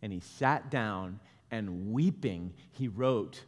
And 0.00 0.10
he 0.10 0.20
sat 0.20 0.70
down 0.70 1.20
and 1.50 1.92
weeping, 1.92 2.54
he 2.70 2.88
wrote 2.88 3.44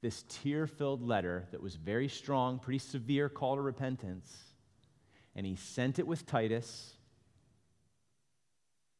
this 0.00 0.24
tear 0.28 0.66
filled 0.66 1.02
letter 1.02 1.46
that 1.50 1.62
was 1.62 1.74
very 1.74 2.08
strong, 2.08 2.58
pretty 2.58 2.78
severe 2.78 3.28
call 3.28 3.56
to 3.56 3.62
repentance. 3.62 4.36
And 5.34 5.44
he 5.44 5.56
sent 5.56 5.98
it 5.98 6.06
with 6.06 6.26
Titus 6.26 6.94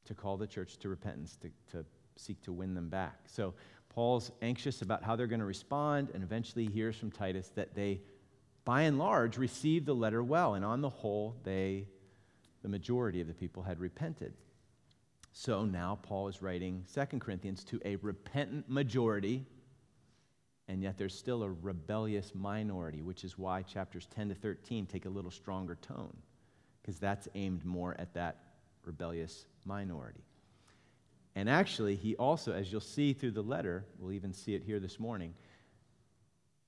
to 0.06 0.14
call 0.14 0.36
the 0.36 0.46
church 0.46 0.78
to 0.78 0.88
repentance, 0.88 1.36
to, 1.36 1.50
to 1.72 1.84
seek 2.16 2.42
to 2.42 2.52
win 2.52 2.74
them 2.74 2.88
back. 2.88 3.20
So 3.26 3.54
Paul's 3.90 4.30
anxious 4.42 4.82
about 4.82 5.02
how 5.02 5.16
they're 5.16 5.26
going 5.26 5.40
to 5.40 5.46
respond, 5.46 6.10
and 6.14 6.22
eventually 6.22 6.66
hears 6.66 6.96
from 6.96 7.10
Titus 7.10 7.50
that 7.54 7.74
they, 7.74 8.00
by 8.64 8.82
and 8.82 8.98
large, 8.98 9.38
received 9.38 9.86
the 9.86 9.94
letter 9.94 10.22
well, 10.22 10.54
and 10.54 10.64
on 10.64 10.80
the 10.80 10.88
whole, 10.88 11.36
they, 11.44 11.86
the 12.62 12.68
majority 12.68 13.20
of 13.20 13.26
the 13.26 13.34
people, 13.34 13.62
had 13.62 13.80
repented. 13.80 14.34
So 15.32 15.64
now 15.64 15.98
Paul 16.02 16.28
is 16.28 16.42
writing 16.42 16.84
2 16.94 17.18
Corinthians 17.18 17.64
to 17.64 17.80
a 17.84 17.96
repentant 17.96 18.68
majority, 18.68 19.46
and 20.68 20.82
yet 20.82 20.98
there's 20.98 21.14
still 21.14 21.42
a 21.42 21.50
rebellious 21.50 22.34
minority, 22.34 23.00
which 23.02 23.24
is 23.24 23.38
why 23.38 23.62
chapters 23.62 24.06
10 24.14 24.28
to 24.28 24.34
13 24.34 24.86
take 24.86 25.06
a 25.06 25.08
little 25.08 25.30
stronger 25.30 25.76
tone, 25.76 26.16
because 26.82 26.98
that's 26.98 27.26
aimed 27.34 27.64
more 27.64 27.96
at 27.98 28.12
that 28.14 28.36
rebellious 28.84 29.46
minority. 29.64 30.22
And 31.34 31.48
actually, 31.48 31.96
he 31.96 32.16
also, 32.16 32.52
as 32.52 32.70
you'll 32.70 32.80
see 32.80 33.12
through 33.12 33.30
the 33.30 33.42
letter, 33.42 33.84
we'll 33.98 34.12
even 34.12 34.32
see 34.32 34.54
it 34.54 34.62
here 34.62 34.78
this 34.78 35.00
morning, 35.00 35.34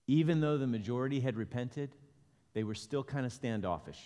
even 0.06 0.40
though 0.40 0.56
the 0.58 0.66
majority 0.66 1.20
had 1.20 1.36
repented, 1.36 1.94
they 2.54 2.64
were 2.64 2.74
still 2.74 3.04
kind 3.04 3.26
of 3.26 3.32
standoffish. 3.32 4.00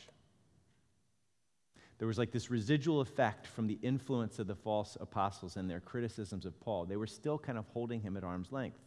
There 1.98 2.08
was 2.08 2.18
like 2.18 2.32
this 2.32 2.50
residual 2.50 3.00
effect 3.00 3.46
from 3.46 3.68
the 3.68 3.78
influence 3.80 4.38
of 4.38 4.46
the 4.46 4.54
false 4.56 4.96
apostles 5.00 5.56
and 5.56 5.70
their 5.70 5.80
criticisms 5.80 6.44
of 6.44 6.58
Paul. 6.60 6.84
They 6.84 6.96
were 6.96 7.06
still 7.06 7.38
kind 7.38 7.56
of 7.56 7.66
holding 7.68 8.00
him 8.00 8.16
at 8.16 8.24
arm's 8.24 8.50
length. 8.50 8.83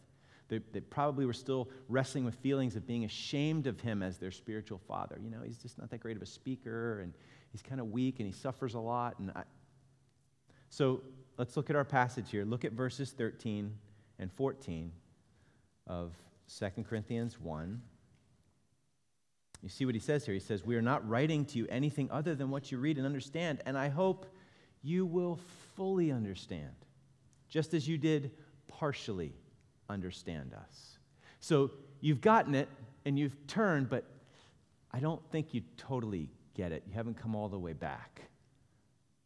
They, 0.49 0.59
they, 0.71 0.79
probably 0.79 1.25
were 1.25 1.33
still 1.33 1.69
wrestling 1.89 2.23
with 2.23 2.35
feelings 2.35 2.75
of 2.75 2.87
being 2.87 3.03
ashamed 3.03 3.67
of 3.67 3.81
him 3.81 4.01
as 4.01 4.17
their 4.17 4.31
spiritual 4.31 4.77
father. 4.87 5.19
You 5.21 5.29
know, 5.29 5.41
he's 5.43 5.57
just 5.57 5.77
not 5.77 5.89
that 5.89 5.99
great 5.99 6.15
of 6.15 6.23
a 6.23 6.27
speaker, 6.27 7.01
and 7.01 7.13
he's 7.51 7.61
kind 7.61 7.81
of 7.81 7.91
weak, 7.91 8.19
and 8.19 8.27
he 8.27 8.31
suffers 8.31 8.73
a 8.73 8.79
lot. 8.79 9.19
And 9.19 9.31
I... 9.35 9.43
so 10.69 11.01
let's 11.37 11.57
look 11.57 11.69
at 11.69 11.75
our 11.75 11.83
passage 11.83 12.31
here. 12.31 12.45
Look 12.45 12.63
at 12.63 12.71
verses 12.71 13.11
13 13.11 13.73
and 14.19 14.31
14 14.31 14.91
of 15.85 16.13
2 16.57 16.83
Corinthians 16.83 17.39
1. 17.39 17.81
You 19.63 19.69
see 19.69 19.85
what 19.85 19.95
he 19.95 19.99
says 19.99 20.25
here? 20.25 20.33
He 20.33 20.39
says, 20.39 20.65
We 20.65 20.75
are 20.75 20.81
not 20.81 21.07
writing 21.07 21.43
to 21.45 21.57
you 21.57 21.67
anything 21.69 22.09
other 22.09 22.35
than 22.35 22.49
what 22.49 22.71
you 22.71 22.77
read 22.77 22.97
and 22.97 23.05
understand, 23.05 23.61
and 23.65 23.77
I 23.77 23.89
hope 23.89 24.25
you 24.81 25.05
will 25.05 25.39
fully 25.75 26.11
understand, 26.11 26.71
just 27.49 27.73
as 27.73 27.87
you 27.87 27.97
did 27.97 28.31
partially 28.67 29.33
understand 29.89 30.53
us. 30.53 30.97
So 31.39 31.71
you've 32.01 32.21
gotten 32.21 32.55
it 32.55 32.69
and 33.05 33.17
you've 33.17 33.47
turned, 33.47 33.89
but 33.89 34.05
I 34.91 34.99
don't 34.99 35.21
think 35.31 35.53
you 35.53 35.61
totally 35.77 36.29
get 36.53 36.71
it. 36.71 36.83
You 36.87 36.93
haven't 36.93 37.21
come 37.21 37.35
all 37.35 37.49
the 37.49 37.59
way 37.59 37.73
back. 37.73 38.21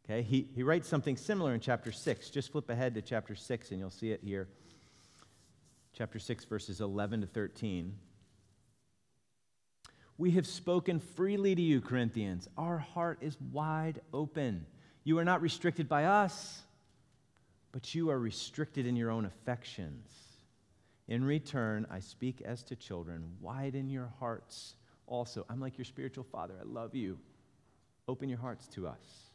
Okay, 0.04 0.22
he, 0.22 0.48
he 0.54 0.62
writes 0.62 0.88
something 0.88 1.16
similar 1.16 1.54
in 1.54 1.60
chapter 1.60 1.92
6. 1.92 2.30
Just 2.30 2.52
flip 2.52 2.68
ahead 2.70 2.94
to 2.94 3.02
chapter 3.02 3.34
6 3.34 3.70
and 3.70 3.78
you'll 3.78 3.90
see 3.90 4.10
it 4.10 4.20
here. 4.24 4.48
Chapter 5.92 6.18
6, 6.18 6.44
verses 6.46 6.80
11 6.80 7.20
to 7.20 7.26
13. 7.26 7.94
We 10.18 10.32
have 10.32 10.46
spoken 10.46 11.00
freely 11.00 11.54
to 11.54 11.62
you, 11.62 11.80
Corinthians. 11.80 12.48
Our 12.56 12.78
heart 12.78 13.18
is 13.20 13.36
wide 13.52 14.00
open. 14.12 14.66
You 15.04 15.18
are 15.18 15.24
not 15.24 15.42
restricted 15.42 15.88
by 15.88 16.04
us, 16.04 16.62
but 17.72 17.94
you 17.94 18.10
are 18.10 18.18
restricted 18.18 18.86
in 18.86 18.96
your 18.96 19.10
own 19.10 19.24
affections. 19.24 20.31
In 21.08 21.24
return, 21.24 21.86
I 21.90 22.00
speak 22.00 22.42
as 22.42 22.62
to 22.64 22.76
children. 22.76 23.24
Widen 23.40 23.88
your 23.90 24.12
hearts 24.18 24.76
also. 25.06 25.44
I'm 25.50 25.60
like 25.60 25.76
your 25.76 25.84
spiritual 25.84 26.24
father. 26.24 26.54
I 26.60 26.64
love 26.64 26.94
you. 26.94 27.18
Open 28.08 28.28
your 28.28 28.38
hearts 28.38 28.66
to 28.68 28.86
us. 28.86 29.30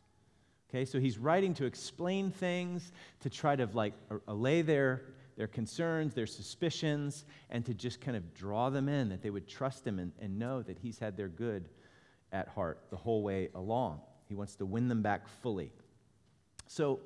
Okay, 0.69 0.85
so 0.85 0.99
he's 0.99 1.17
writing 1.17 1.53
to 1.55 1.65
explain 1.65 2.29
things, 2.29 2.91
to 3.21 3.29
try 3.29 3.55
to 3.55 3.69
like 3.73 3.93
allay 4.27 4.61
their, 4.61 5.03
their 5.37 5.47
concerns, 5.47 6.13
their 6.13 6.27
suspicions, 6.27 7.25
and 7.49 7.65
to 7.65 7.73
just 7.73 8.01
kind 8.01 8.17
of 8.17 8.33
draw 8.33 8.69
them 8.69 8.89
in, 8.89 9.09
that 9.09 9.21
they 9.21 9.29
would 9.29 9.47
trust 9.47 9.87
him 9.87 9.99
and, 9.99 10.11
and 10.19 10.37
know 10.37 10.61
that 10.61 10.77
he's 10.79 10.99
had 10.99 11.15
their 11.15 11.29
good 11.29 11.69
at 12.33 12.49
heart 12.49 12.79
the 12.89 12.97
whole 12.97 13.23
way 13.23 13.49
along. 13.55 14.01
He 14.27 14.35
wants 14.35 14.55
to 14.55 14.65
win 14.65 14.89
them 14.89 15.01
back 15.01 15.27
fully. 15.41 15.71
So 16.67 16.99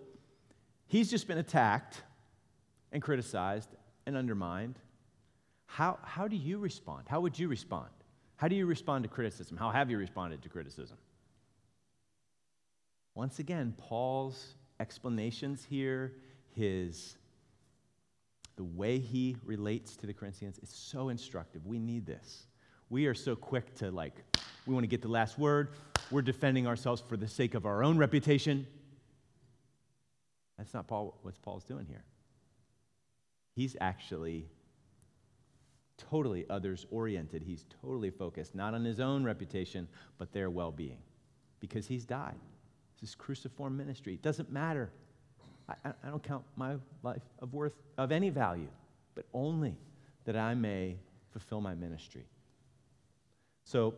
he's 0.88 1.12
just 1.12 1.28
been 1.28 1.38
attacked 1.38 2.02
and 2.92 3.02
criticized 3.02 3.70
and 4.06 4.16
undermined. 4.18 4.80
How, 5.66 6.00
how 6.04 6.28
do 6.28 6.36
you 6.36 6.58
respond? 6.58 7.04
How 7.08 7.22
would 7.22 7.38
you 7.38 7.48
respond? 7.48 7.90
How 8.36 8.48
do 8.48 8.56
you 8.56 8.66
respond 8.66 9.04
to 9.04 9.10
criticism? 9.10 9.58
How 9.58 9.70
have 9.70 9.90
you 9.90 9.98
responded 9.98 10.42
to 10.44 10.50
criticism? 10.50 10.98
Once 13.16 13.40
again, 13.40 13.74
Paul's 13.78 14.56
explanations 14.80 15.66
here, 15.70 16.14
his 16.56 17.18
the 18.58 18.64
way 18.64 19.00
he 19.00 19.38
relates 19.46 19.96
to 19.96 20.06
the 20.06 20.14
Corinthians 20.14 20.60
is 20.60 20.70
so 20.70 21.10
instructive. 21.10 21.66
We 21.66 21.80
need 21.80 22.06
this. 22.06 22.48
We 22.90 23.06
are 23.06 23.14
so 23.14 23.36
quick 23.36 23.74
to 23.76 23.90
like, 23.90 24.24
we 24.68 24.74
want 24.74 24.84
to 24.84 24.88
get 24.88 25.02
the 25.02 25.08
last 25.08 25.40
word. 25.40 25.70
We're 26.12 26.22
defending 26.22 26.68
ourselves 26.68 27.02
for 27.02 27.18
the 27.18 27.28
sake 27.28 27.56
of 27.56 27.66
our 27.66 27.84
own 27.84 27.98
reputation. 27.98 28.68
That's 30.58 30.74
not 30.74 30.88
Paul, 30.88 31.18
what 31.22 31.42
Paul's 31.42 31.64
doing 31.64 31.86
here. 31.88 32.04
He's 33.56 33.76
actually 33.82 34.46
totally 35.98 36.46
others 36.50 36.86
oriented. 36.90 37.44
He's 37.44 37.66
totally 37.82 38.10
focused, 38.10 38.56
not 38.56 38.74
on 38.74 38.84
his 38.84 39.00
own 39.00 39.24
reputation, 39.24 39.88
but 40.18 40.32
their 40.32 40.50
well 40.50 40.72
being, 40.72 40.98
because 41.60 41.88
he's 41.88 42.06
died. 42.06 42.40
This 43.00 43.10
is 43.10 43.16
cruciform 43.16 43.78
ministry. 43.78 44.14
It 44.14 44.22
doesn't 44.22 44.52
matter. 44.52 44.92
I, 45.70 45.90
I 46.04 46.10
don't 46.10 46.24
count 46.24 46.44
my 46.56 46.76
life 47.04 47.22
of 47.40 47.54
worth 47.54 47.74
of 47.98 48.12
any 48.12 48.30
value, 48.30 48.70
but 49.16 49.26
only 49.34 49.76
that 50.26 50.36
I 50.36 50.54
may 50.54 50.98
fulfill 51.32 51.62
my 51.62 51.74
ministry. 51.74 52.26
So, 53.64 53.94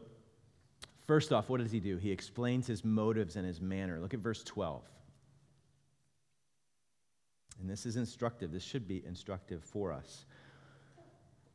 first 1.07 1.31
off, 1.31 1.49
what 1.49 1.59
does 1.59 1.71
he 1.71 1.79
do? 1.79 1.97
He 1.97 2.11
explains 2.11 2.67
his 2.67 2.85
motives 2.85 3.35
and 3.35 3.45
his 3.45 3.61
manner. 3.61 3.99
Look 3.99 4.13
at 4.13 4.19
verse 4.19 4.43
12. 4.43 4.83
And 7.59 7.69
this 7.69 7.85
is 7.85 7.95
instructive. 7.95 8.51
This 8.51 8.63
should 8.63 8.87
be 8.87 9.03
instructive 9.05 9.63
for 9.63 9.91
us. 9.91 10.25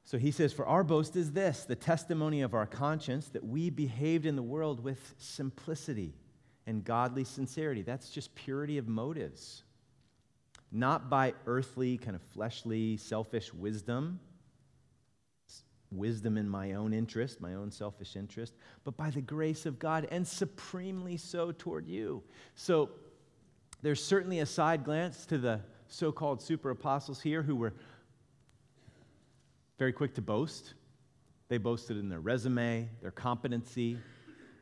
So 0.04 0.16
he 0.16 0.30
says, 0.30 0.52
For 0.52 0.66
our 0.66 0.84
boast 0.84 1.16
is 1.16 1.32
this, 1.32 1.64
the 1.64 1.76
testimony 1.76 2.40
of 2.40 2.54
our 2.54 2.66
conscience, 2.66 3.28
that 3.28 3.44
we 3.44 3.70
behaved 3.70 4.24
in 4.24 4.36
the 4.36 4.42
world 4.42 4.82
with 4.82 5.14
simplicity 5.18 6.14
and 6.66 6.84
godly 6.84 7.24
sincerity. 7.24 7.82
That's 7.82 8.10
just 8.10 8.34
purity 8.34 8.78
of 8.78 8.88
motives 8.88 9.64
not 10.70 11.08
by 11.08 11.34
earthly, 11.46 11.96
kind 11.96 12.14
of 12.14 12.22
fleshly, 12.22 12.96
selfish 12.96 13.52
wisdom, 13.54 14.20
wisdom 15.90 16.36
in 16.36 16.48
my 16.48 16.72
own 16.72 16.92
interest, 16.92 17.40
my 17.40 17.54
own 17.54 17.70
selfish 17.70 18.16
interest, 18.16 18.54
but 18.84 18.96
by 18.96 19.10
the 19.10 19.20
grace 19.20 19.64
of 19.64 19.78
God, 19.78 20.06
and 20.10 20.26
supremely 20.26 21.16
so 21.16 21.52
toward 21.52 21.86
you. 21.86 22.22
So 22.54 22.90
there's 23.80 24.04
certainly 24.04 24.40
a 24.40 24.46
side 24.46 24.84
glance 24.84 25.24
to 25.26 25.38
the 25.38 25.60
so 25.88 26.12
called 26.12 26.40
super 26.40 26.70
apostles 26.70 27.20
here 27.20 27.42
who 27.42 27.56
were 27.56 27.74
very 29.78 29.92
quick 29.92 30.14
to 30.14 30.22
boast. 30.22 30.74
They 31.48 31.58
boasted 31.58 31.96
in 31.96 32.08
their 32.08 32.20
resume, 32.20 32.88
their 33.00 33.10
competency. 33.10 33.98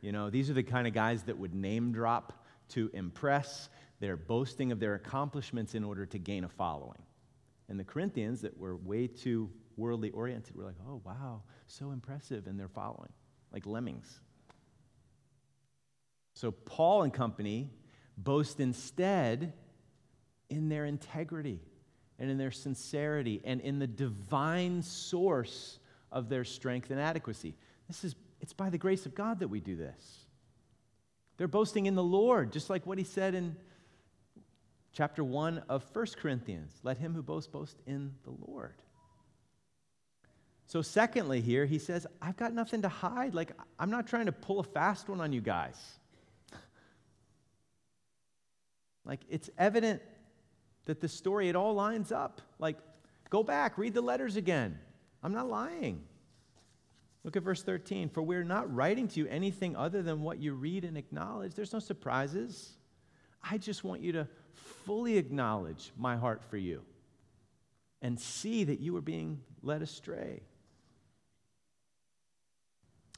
You 0.00 0.12
know, 0.12 0.30
these 0.30 0.48
are 0.50 0.54
the 0.54 0.62
kind 0.62 0.86
of 0.86 0.94
guys 0.94 1.24
that 1.24 1.36
would 1.36 1.54
name 1.54 1.92
drop 1.92 2.44
to 2.70 2.90
impress. 2.94 3.68
They're 3.98 4.16
boasting 4.16 4.72
of 4.72 4.78
their 4.78 4.94
accomplishments 4.94 5.74
in 5.74 5.82
order 5.82 6.06
to 6.06 6.18
gain 6.18 6.44
a 6.44 6.48
following. 6.48 7.02
And 7.68 7.80
the 7.80 7.84
Corinthians, 7.84 8.42
that 8.42 8.56
were 8.56 8.76
way 8.76 9.08
too 9.08 9.50
worldly 9.76 10.10
oriented, 10.10 10.54
were 10.54 10.64
like, 10.64 10.76
oh, 10.88 11.00
wow, 11.04 11.42
so 11.66 11.90
impressive, 11.90 12.46
and 12.46 12.58
they're 12.58 12.68
following, 12.68 13.12
like 13.52 13.66
lemmings. 13.66 14.20
So 16.34 16.52
Paul 16.52 17.02
and 17.02 17.12
company 17.12 17.70
boast 18.16 18.60
instead 18.60 19.54
in 20.48 20.68
their 20.68 20.84
integrity 20.84 21.60
and 22.18 22.30
in 22.30 22.38
their 22.38 22.50
sincerity 22.50 23.40
and 23.44 23.60
in 23.60 23.78
the 23.78 23.86
divine 23.86 24.82
source 24.82 25.78
of 26.10 26.28
their 26.28 26.44
strength 26.44 26.90
and 26.90 27.00
adequacy. 27.00 27.54
This 27.88 28.04
is 28.04 28.14
it's 28.40 28.52
by 28.52 28.70
the 28.70 28.78
grace 28.78 29.06
of 29.06 29.14
God 29.14 29.40
that 29.40 29.48
we 29.48 29.60
do 29.60 29.76
this. 29.76 30.26
They're 31.36 31.48
boasting 31.48 31.86
in 31.86 31.94
the 31.94 32.02
Lord, 32.02 32.52
just 32.52 32.70
like 32.70 32.86
what 32.86 32.98
he 32.98 33.04
said 33.04 33.34
in 33.34 33.56
chapter 34.92 35.22
1 35.22 35.64
of 35.68 35.84
1 35.92 36.06
Corinthians. 36.20 36.72
Let 36.82 36.98
him 36.98 37.14
who 37.14 37.22
boasts 37.22 37.50
boast 37.50 37.76
in 37.86 38.14
the 38.24 38.32
Lord. 38.46 38.74
So, 40.66 40.82
secondly, 40.82 41.40
here, 41.40 41.64
he 41.64 41.78
says, 41.78 42.06
I've 42.20 42.36
got 42.36 42.52
nothing 42.52 42.82
to 42.82 42.88
hide. 42.88 43.34
Like, 43.34 43.52
I'm 43.78 43.90
not 43.90 44.06
trying 44.06 44.26
to 44.26 44.32
pull 44.32 44.58
a 44.58 44.64
fast 44.64 45.08
one 45.08 45.20
on 45.20 45.32
you 45.32 45.40
guys. 45.40 45.76
like, 49.04 49.20
it's 49.28 49.48
evident 49.58 50.02
that 50.86 51.00
the 51.00 51.08
story, 51.08 51.48
it 51.48 51.56
all 51.56 51.74
lines 51.74 52.10
up. 52.10 52.40
Like, 52.58 52.78
go 53.30 53.42
back, 53.42 53.76
read 53.78 53.94
the 53.94 54.00
letters 54.00 54.36
again. 54.36 54.78
I'm 55.22 55.32
not 55.32 55.48
lying. 55.48 56.02
Look 57.24 57.36
at 57.36 57.42
verse 57.42 57.62
13. 57.62 58.08
For 58.08 58.22
we're 58.22 58.44
not 58.44 58.72
writing 58.74 59.08
to 59.08 59.20
you 59.20 59.26
anything 59.26 59.76
other 59.76 60.02
than 60.02 60.22
what 60.22 60.38
you 60.38 60.54
read 60.54 60.84
and 60.84 60.96
acknowledge. 60.96 61.54
There's 61.54 61.72
no 61.72 61.80
surprises. 61.80 62.76
I 63.42 63.58
just 63.58 63.84
want 63.84 64.00
you 64.00 64.12
to 64.12 64.28
fully 64.54 65.18
acknowledge 65.18 65.92
my 65.96 66.16
heart 66.16 66.42
for 66.44 66.56
you 66.56 66.82
and 68.00 68.18
see 68.18 68.64
that 68.64 68.80
you 68.80 68.96
are 68.96 69.02
being 69.02 69.40
led 69.62 69.82
astray. 69.82 70.42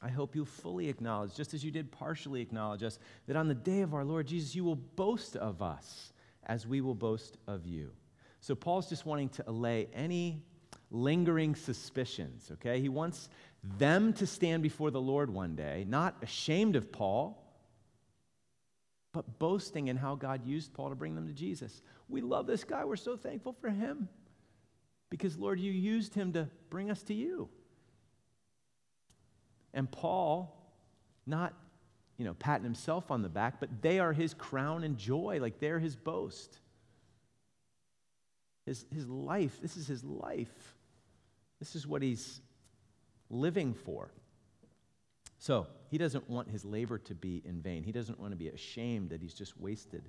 I 0.00 0.08
hope 0.08 0.34
you 0.36 0.44
fully 0.44 0.88
acknowledge, 0.88 1.34
just 1.34 1.54
as 1.54 1.64
you 1.64 1.70
did 1.70 1.90
partially 1.90 2.40
acknowledge 2.40 2.82
us, 2.82 2.98
that 3.26 3.36
on 3.36 3.48
the 3.48 3.54
day 3.54 3.80
of 3.80 3.94
our 3.94 4.04
Lord 4.04 4.28
Jesus, 4.28 4.54
you 4.54 4.64
will 4.64 4.76
boast 4.76 5.34
of 5.36 5.60
us 5.60 6.12
as 6.48 6.66
we 6.66 6.80
will 6.80 6.94
boast 6.94 7.36
of 7.46 7.66
you. 7.66 7.90
So, 8.40 8.54
Paul's 8.54 8.88
just 8.88 9.04
wanting 9.04 9.28
to 9.30 9.48
allay 9.48 9.88
any 9.92 10.42
lingering 10.90 11.54
suspicions, 11.54 12.50
okay? 12.52 12.80
He 12.80 12.88
wants 12.88 13.28
them 13.62 14.12
to 14.14 14.26
stand 14.26 14.62
before 14.62 14.90
the 14.90 15.00
Lord 15.00 15.30
one 15.30 15.56
day, 15.56 15.84
not 15.88 16.16
ashamed 16.22 16.76
of 16.76 16.90
Paul, 16.92 17.44
but 19.12 19.38
boasting 19.38 19.88
in 19.88 19.96
how 19.96 20.14
God 20.14 20.46
used 20.46 20.72
Paul 20.72 20.90
to 20.90 20.94
bring 20.94 21.14
them 21.14 21.26
to 21.26 21.32
Jesus. 21.32 21.82
We 22.08 22.20
love 22.20 22.46
this 22.46 22.64
guy. 22.64 22.84
We're 22.84 22.96
so 22.96 23.16
thankful 23.16 23.54
for 23.60 23.70
him 23.70 24.08
because, 25.10 25.36
Lord, 25.36 25.58
you 25.58 25.72
used 25.72 26.14
him 26.14 26.32
to 26.34 26.48
bring 26.70 26.90
us 26.90 27.02
to 27.04 27.14
you. 27.14 27.48
And 29.74 29.90
Paul, 29.90 30.54
not 31.26 31.54
you 32.18 32.24
know, 32.24 32.34
patting 32.34 32.64
himself 32.64 33.10
on 33.10 33.22
the 33.22 33.28
back, 33.28 33.60
but 33.60 33.80
they 33.80 34.00
are 34.00 34.12
his 34.12 34.34
crown 34.34 34.82
and 34.82 34.98
joy, 34.98 35.38
like 35.40 35.60
they're 35.60 35.78
his 35.78 35.94
boast. 35.96 36.58
His, 38.66 38.84
his 38.92 39.08
life, 39.08 39.62
this 39.62 39.76
is 39.76 39.86
his 39.86 40.04
life. 40.04 40.74
This 41.60 41.74
is 41.74 41.86
what 41.86 42.02
he's 42.02 42.40
living 43.30 43.72
for. 43.72 44.10
So 45.38 45.68
he 45.90 45.96
doesn't 45.96 46.28
want 46.28 46.50
his 46.50 46.64
labor 46.64 46.98
to 46.98 47.14
be 47.14 47.40
in 47.44 47.62
vain. 47.62 47.84
He 47.84 47.92
doesn't 47.92 48.18
want 48.18 48.32
to 48.32 48.36
be 48.36 48.48
ashamed 48.48 49.10
that 49.10 49.22
he's 49.22 49.34
just 49.34 49.58
wasted 49.58 50.02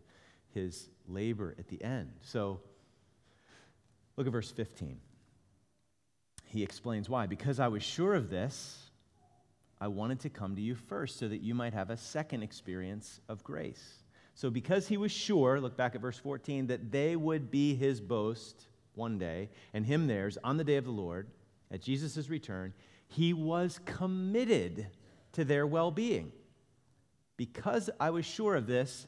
his 0.54 0.90
labor 1.08 1.56
at 1.60 1.68
the 1.68 1.82
end. 1.84 2.12
So 2.22 2.60
look 4.18 4.26
at 4.26 4.34
verse 4.34 4.52
15. 4.52 5.00
He 6.48 6.64
explains 6.64 7.08
why. 7.08 7.28
Because 7.28 7.60
I 7.60 7.68
was 7.68 7.84
sure 7.84 8.16
of 8.16 8.32
this, 8.32 8.89
I 9.82 9.88
wanted 9.88 10.20
to 10.22 10.30
come 10.30 10.56
to 10.56 10.62
you 10.62 10.76
first 10.76 11.20
so 11.20 11.28
that 11.28 11.42
you 11.42 11.56
might 11.56 11.74
have 11.74 11.90
a 11.90 11.98
second 11.98 12.44
experience 12.44 13.22
of 13.30 13.44
grace. 13.44 14.04
So, 14.36 14.50
because 14.50 14.88
he 14.88 14.98
was 14.98 15.12
sure, 15.12 15.60
look 15.60 15.76
back 15.76 15.96
at 15.96 16.02
verse 16.02 16.18
14, 16.18 16.68
that 16.68 16.92
they 16.92 17.16
would 17.16 17.52
be 17.52 17.76
his 17.76 18.00
boast 18.00 18.68
one 18.96 19.18
day 19.18 19.50
and 19.74 19.86
him 19.86 20.08
theirs 20.08 20.38
on 20.44 20.58
the 20.58 20.64
day 20.64 20.76
of 20.76 20.86
the 20.86 20.92
Lord, 20.92 21.28
at 21.72 21.82
Jesus' 21.82 22.30
return, 22.30 22.74
he 23.08 23.34
was 23.34 23.80
committed 23.86 24.88
to 25.34 25.46
their 25.46 25.66
well 25.66 25.92
being. 25.92 26.32
Because 27.38 27.90
I 28.00 28.10
was 28.10 28.26
sure 28.26 28.56
of 28.56 28.68
this, 28.68 29.08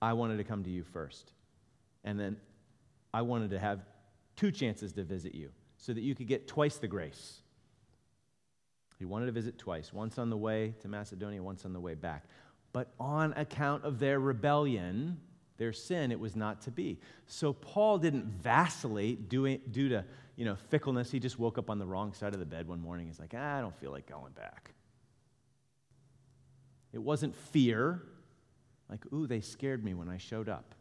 I 0.00 0.14
wanted 0.14 0.38
to 0.38 0.44
come 0.44 0.64
to 0.64 0.70
you 0.70 0.82
first. 0.82 1.32
And 2.02 2.18
then 2.18 2.36
I 3.14 3.22
wanted 3.22 3.50
to 3.50 3.58
have 3.58 3.80
two 4.34 4.50
chances 4.50 4.92
to 4.94 5.04
visit 5.04 5.34
you 5.34 5.50
so 5.76 5.92
that 5.92 6.00
you 6.00 6.14
could 6.14 6.26
get 6.26 6.48
twice 6.48 6.76
the 6.78 6.88
grace. 6.88 7.41
He 9.02 9.06
wanted 9.06 9.26
to 9.26 9.32
visit 9.32 9.58
twice, 9.58 9.92
once 9.92 10.16
on 10.16 10.30
the 10.30 10.36
way 10.36 10.76
to 10.80 10.86
Macedonia, 10.86 11.42
once 11.42 11.64
on 11.64 11.72
the 11.72 11.80
way 11.80 11.94
back. 11.94 12.22
But 12.72 12.94
on 13.00 13.32
account 13.32 13.82
of 13.82 13.98
their 13.98 14.20
rebellion, 14.20 15.18
their 15.56 15.72
sin, 15.72 16.12
it 16.12 16.20
was 16.20 16.36
not 16.36 16.62
to 16.62 16.70
be. 16.70 17.00
So 17.26 17.52
Paul 17.52 17.98
didn't 17.98 18.26
vacillate 18.26 19.28
due, 19.28 19.58
to 19.58 20.04
you 20.36 20.44
know, 20.44 20.54
fickleness. 20.54 21.10
He 21.10 21.18
just 21.18 21.36
woke 21.36 21.58
up 21.58 21.68
on 21.68 21.80
the 21.80 21.84
wrong 21.84 22.12
side 22.12 22.32
of 22.32 22.38
the 22.38 22.46
bed 22.46 22.68
one 22.68 22.80
morning. 22.80 23.08
He's 23.08 23.18
like, 23.18 23.34
ah, 23.36 23.58
I 23.58 23.60
don't 23.60 23.74
feel 23.74 23.90
like 23.90 24.06
going 24.06 24.34
back. 24.34 24.70
It 26.92 27.02
wasn't 27.02 27.34
fear, 27.34 28.04
like, 28.88 29.04
ooh, 29.12 29.26
they 29.26 29.40
scared 29.40 29.84
me 29.84 29.94
when 29.94 30.08
I 30.08 30.18
showed 30.18 30.48
up. 30.48 30.76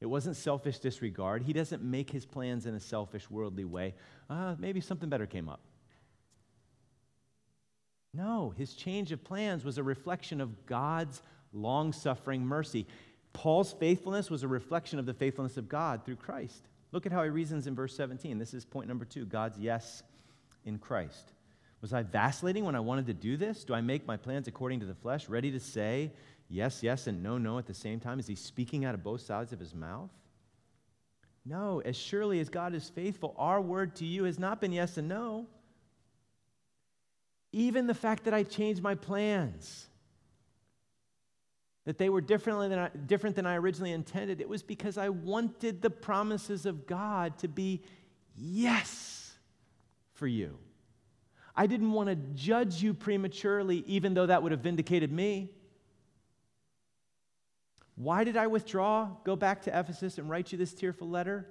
It 0.00 0.06
wasn't 0.06 0.34
selfish 0.34 0.80
disregard. 0.80 1.44
He 1.44 1.52
doesn't 1.52 1.84
make 1.84 2.10
his 2.10 2.26
plans 2.26 2.66
in 2.66 2.74
a 2.74 2.80
selfish, 2.80 3.30
worldly 3.30 3.64
way. 3.64 3.94
Ah, 4.28 4.56
maybe 4.58 4.80
something 4.80 5.08
better 5.08 5.26
came 5.26 5.48
up. 5.48 5.60
No, 8.16 8.54
his 8.56 8.74
change 8.74 9.12
of 9.12 9.22
plans 9.22 9.64
was 9.64 9.78
a 9.78 9.82
reflection 9.82 10.40
of 10.40 10.66
God's 10.66 11.20
long 11.52 11.92
suffering 11.92 12.46
mercy. 12.46 12.86
Paul's 13.32 13.72
faithfulness 13.74 14.30
was 14.30 14.42
a 14.42 14.48
reflection 14.48 14.98
of 14.98 15.04
the 15.04 15.12
faithfulness 15.12 15.56
of 15.56 15.68
God 15.68 16.04
through 16.04 16.16
Christ. 16.16 16.68
Look 16.92 17.04
at 17.04 17.12
how 17.12 17.22
he 17.22 17.28
reasons 17.28 17.66
in 17.66 17.74
verse 17.74 17.94
17. 17.94 18.38
This 18.38 18.54
is 18.54 18.64
point 18.64 18.88
number 18.88 19.04
two 19.04 19.26
God's 19.26 19.58
yes 19.58 20.02
in 20.64 20.78
Christ. 20.78 21.32
Was 21.82 21.92
I 21.92 22.02
vacillating 22.02 22.64
when 22.64 22.74
I 22.74 22.80
wanted 22.80 23.06
to 23.06 23.14
do 23.14 23.36
this? 23.36 23.64
Do 23.64 23.74
I 23.74 23.82
make 23.82 24.06
my 24.06 24.16
plans 24.16 24.48
according 24.48 24.80
to 24.80 24.86
the 24.86 24.94
flesh, 24.94 25.28
ready 25.28 25.50
to 25.50 25.60
say 25.60 26.10
yes, 26.48 26.82
yes, 26.82 27.06
and 27.06 27.22
no, 27.22 27.36
no 27.36 27.58
at 27.58 27.66
the 27.66 27.74
same 27.74 28.00
time? 28.00 28.18
Is 28.18 28.26
he 28.26 28.34
speaking 28.34 28.86
out 28.86 28.94
of 28.94 29.04
both 29.04 29.20
sides 29.20 29.52
of 29.52 29.60
his 29.60 29.74
mouth? 29.74 30.10
No, 31.44 31.82
as 31.84 31.96
surely 31.96 32.40
as 32.40 32.48
God 32.48 32.74
is 32.74 32.88
faithful, 32.88 33.34
our 33.38 33.60
word 33.60 33.94
to 33.96 34.06
you 34.06 34.24
has 34.24 34.38
not 34.38 34.60
been 34.60 34.72
yes 34.72 34.96
and 34.96 35.08
no. 35.08 35.46
Even 37.56 37.86
the 37.86 37.94
fact 37.94 38.24
that 38.24 38.34
I 38.34 38.42
changed 38.42 38.82
my 38.82 38.94
plans, 38.94 39.86
that 41.86 41.96
they 41.96 42.10
were 42.10 42.20
differently 42.20 42.68
than 42.68 42.78
I, 42.78 42.90
different 43.06 43.34
than 43.34 43.46
I 43.46 43.56
originally 43.56 43.92
intended, 43.92 44.42
it 44.42 44.48
was 44.48 44.62
because 44.62 44.98
I 44.98 45.08
wanted 45.08 45.80
the 45.80 45.88
promises 45.88 46.66
of 46.66 46.86
God 46.86 47.38
to 47.38 47.48
be 47.48 47.80
yes 48.36 49.32
for 50.12 50.26
you. 50.26 50.58
I 51.56 51.66
didn't 51.66 51.92
want 51.92 52.10
to 52.10 52.16
judge 52.34 52.82
you 52.82 52.92
prematurely, 52.92 53.82
even 53.86 54.12
though 54.12 54.26
that 54.26 54.42
would 54.42 54.52
have 54.52 54.60
vindicated 54.60 55.10
me. 55.10 55.48
Why 57.94 58.24
did 58.24 58.36
I 58.36 58.48
withdraw, 58.48 59.12
go 59.24 59.34
back 59.34 59.62
to 59.62 59.70
Ephesus, 59.70 60.18
and 60.18 60.28
write 60.28 60.52
you 60.52 60.58
this 60.58 60.74
tearful 60.74 61.08
letter? 61.08 61.48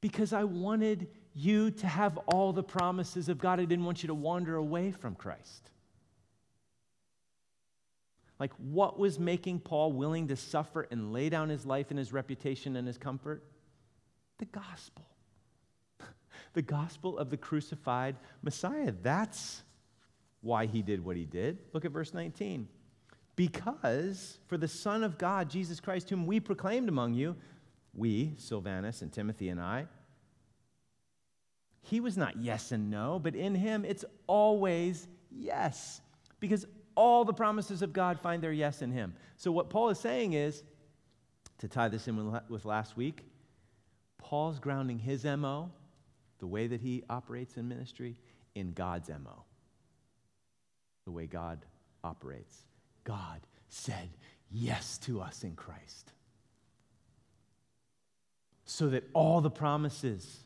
Because 0.00 0.32
I 0.32 0.42
wanted 0.42 1.06
you 1.38 1.70
to 1.70 1.86
have 1.86 2.18
all 2.26 2.52
the 2.52 2.62
promises 2.62 3.28
of 3.28 3.38
God. 3.38 3.60
I 3.60 3.64
didn't 3.64 3.84
want 3.84 4.02
you 4.02 4.08
to 4.08 4.14
wander 4.14 4.56
away 4.56 4.90
from 4.90 5.14
Christ. 5.14 5.70
Like, 8.40 8.52
what 8.58 8.98
was 8.98 9.18
making 9.18 9.60
Paul 9.60 9.92
willing 9.92 10.28
to 10.28 10.36
suffer 10.36 10.86
and 10.90 11.12
lay 11.12 11.28
down 11.28 11.48
his 11.48 11.64
life 11.64 11.90
and 11.90 11.98
his 11.98 12.12
reputation 12.12 12.76
and 12.76 12.86
his 12.86 12.98
comfort? 12.98 13.42
The 14.38 14.46
gospel. 14.46 15.06
the 16.54 16.62
gospel 16.62 17.18
of 17.18 17.30
the 17.30 17.36
crucified 17.36 18.16
Messiah. 18.42 18.92
That's 19.02 19.62
why 20.40 20.66
he 20.66 20.82
did 20.82 21.04
what 21.04 21.16
he 21.16 21.24
did. 21.24 21.58
Look 21.72 21.84
at 21.84 21.90
verse 21.90 22.14
19. 22.14 22.68
Because 23.34 24.38
for 24.46 24.56
the 24.56 24.68
Son 24.68 25.04
of 25.04 25.18
God, 25.18 25.50
Jesus 25.50 25.78
Christ, 25.78 26.10
whom 26.10 26.26
we 26.26 26.40
proclaimed 26.40 26.88
among 26.88 27.14
you, 27.14 27.36
we, 27.94 28.34
Silvanus 28.36 29.02
and 29.02 29.12
Timothy 29.12 29.48
and 29.48 29.60
I, 29.60 29.86
he 31.88 32.00
was 32.00 32.18
not 32.18 32.36
yes 32.36 32.70
and 32.70 32.90
no, 32.90 33.18
but 33.18 33.34
in 33.34 33.54
him 33.54 33.84
it's 33.84 34.04
always 34.26 35.08
yes. 35.30 36.02
Because 36.38 36.66
all 36.94 37.24
the 37.24 37.32
promises 37.32 37.80
of 37.80 37.94
God 37.94 38.20
find 38.20 38.42
their 38.42 38.52
yes 38.52 38.82
in 38.82 38.90
him. 38.90 39.14
So, 39.36 39.50
what 39.50 39.70
Paul 39.70 39.88
is 39.88 39.98
saying 39.98 40.34
is, 40.34 40.62
to 41.58 41.68
tie 41.68 41.88
this 41.88 42.06
in 42.06 42.38
with 42.48 42.64
last 42.64 42.96
week, 42.96 43.24
Paul's 44.18 44.58
grounding 44.58 44.98
his 44.98 45.24
MO, 45.24 45.70
the 46.40 46.46
way 46.46 46.66
that 46.66 46.80
he 46.80 47.04
operates 47.08 47.56
in 47.56 47.68
ministry, 47.68 48.16
in 48.54 48.72
God's 48.72 49.08
MO, 49.08 49.44
the 51.04 51.10
way 51.10 51.26
God 51.26 51.64
operates. 52.04 52.64
God 53.04 53.40
said 53.70 54.10
yes 54.50 54.98
to 54.98 55.22
us 55.22 55.42
in 55.42 55.54
Christ. 55.54 56.12
So 58.66 58.88
that 58.90 59.04
all 59.14 59.40
the 59.40 59.50
promises 59.50 60.44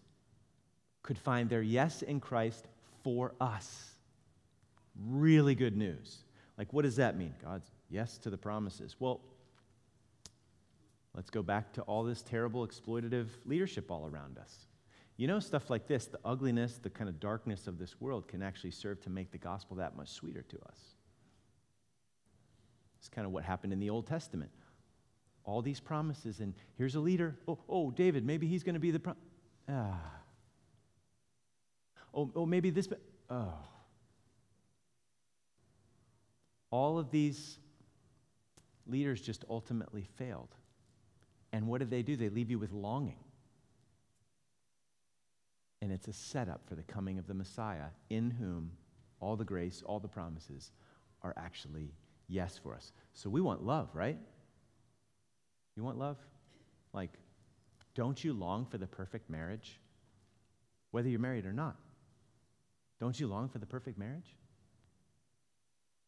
could 1.02 1.18
find 1.18 1.48
their 1.48 1.62
yes 1.62 2.02
in 2.02 2.20
Christ 2.20 2.66
for 3.02 3.34
us. 3.40 3.90
Really 5.08 5.54
good 5.54 5.76
news. 5.76 6.18
Like, 6.58 6.72
what 6.72 6.82
does 6.82 6.96
that 6.96 7.16
mean? 7.16 7.34
God's 7.42 7.70
yes 7.90 8.18
to 8.18 8.30
the 8.30 8.36
promises. 8.36 8.96
Well, 8.98 9.20
let's 11.14 11.30
go 11.30 11.42
back 11.42 11.72
to 11.74 11.82
all 11.82 12.04
this 12.04 12.22
terrible 12.22 12.66
exploitative 12.66 13.28
leadership 13.44 13.90
all 13.90 14.06
around 14.06 14.38
us. 14.38 14.66
You 15.16 15.26
know, 15.26 15.40
stuff 15.40 15.70
like 15.70 15.86
this, 15.86 16.06
the 16.06 16.18
ugliness, 16.24 16.78
the 16.78 16.90
kind 16.90 17.08
of 17.08 17.20
darkness 17.20 17.66
of 17.66 17.78
this 17.78 18.00
world 18.00 18.28
can 18.28 18.42
actually 18.42 18.70
serve 18.70 19.00
to 19.02 19.10
make 19.10 19.30
the 19.30 19.38
gospel 19.38 19.76
that 19.76 19.96
much 19.96 20.08
sweeter 20.08 20.42
to 20.42 20.58
us. 20.68 20.78
It's 22.98 23.08
kind 23.08 23.26
of 23.26 23.32
what 23.32 23.44
happened 23.44 23.72
in 23.72 23.80
the 23.80 23.90
Old 23.90 24.06
Testament. 24.06 24.50
All 25.44 25.60
these 25.60 25.80
promises, 25.80 26.38
and 26.40 26.54
here's 26.78 26.94
a 26.94 27.00
leader. 27.00 27.36
Oh, 27.48 27.58
oh 27.68 27.90
David, 27.90 28.24
maybe 28.24 28.46
he's 28.46 28.62
going 28.62 28.74
to 28.74 28.80
be 28.80 28.92
the. 28.92 29.00
Pro- 29.00 29.16
ah. 29.68 30.00
Oh, 32.14 32.30
oh, 32.34 32.46
maybe 32.46 32.70
this. 32.70 32.88
Oh 33.30 33.54
all 36.72 36.98
of 36.98 37.10
these 37.10 37.58
leaders 38.86 39.20
just 39.20 39.44
ultimately 39.48 40.08
failed. 40.16 40.56
And 41.52 41.68
what 41.68 41.78
did 41.78 41.90
they 41.90 42.02
do? 42.02 42.16
They 42.16 42.30
leave 42.30 42.50
you 42.50 42.58
with 42.58 42.72
longing. 42.72 43.18
And 45.82 45.92
it's 45.92 46.08
a 46.08 46.12
setup 46.12 46.62
for 46.66 46.74
the 46.74 46.82
coming 46.82 47.18
of 47.18 47.26
the 47.26 47.34
Messiah, 47.34 47.90
in 48.08 48.30
whom 48.30 48.72
all 49.20 49.36
the 49.36 49.44
grace, 49.44 49.82
all 49.84 50.00
the 50.00 50.08
promises 50.08 50.72
are 51.22 51.34
actually 51.36 51.92
yes 52.26 52.58
for 52.60 52.74
us. 52.74 52.92
So 53.12 53.28
we 53.28 53.40
want 53.40 53.62
love, 53.62 53.90
right? 53.92 54.18
You 55.76 55.84
want 55.84 55.98
love? 55.98 56.16
Like, 56.94 57.12
don't 57.94 58.22
you 58.24 58.32
long 58.32 58.64
for 58.64 58.78
the 58.78 58.86
perfect 58.86 59.28
marriage? 59.28 59.78
Whether 60.90 61.10
you're 61.10 61.20
married 61.20 61.44
or 61.44 61.52
not. 61.52 61.76
Don't 63.02 63.18
you 63.18 63.26
long 63.26 63.48
for 63.48 63.58
the 63.58 63.66
perfect 63.66 63.98
marriage? 63.98 64.36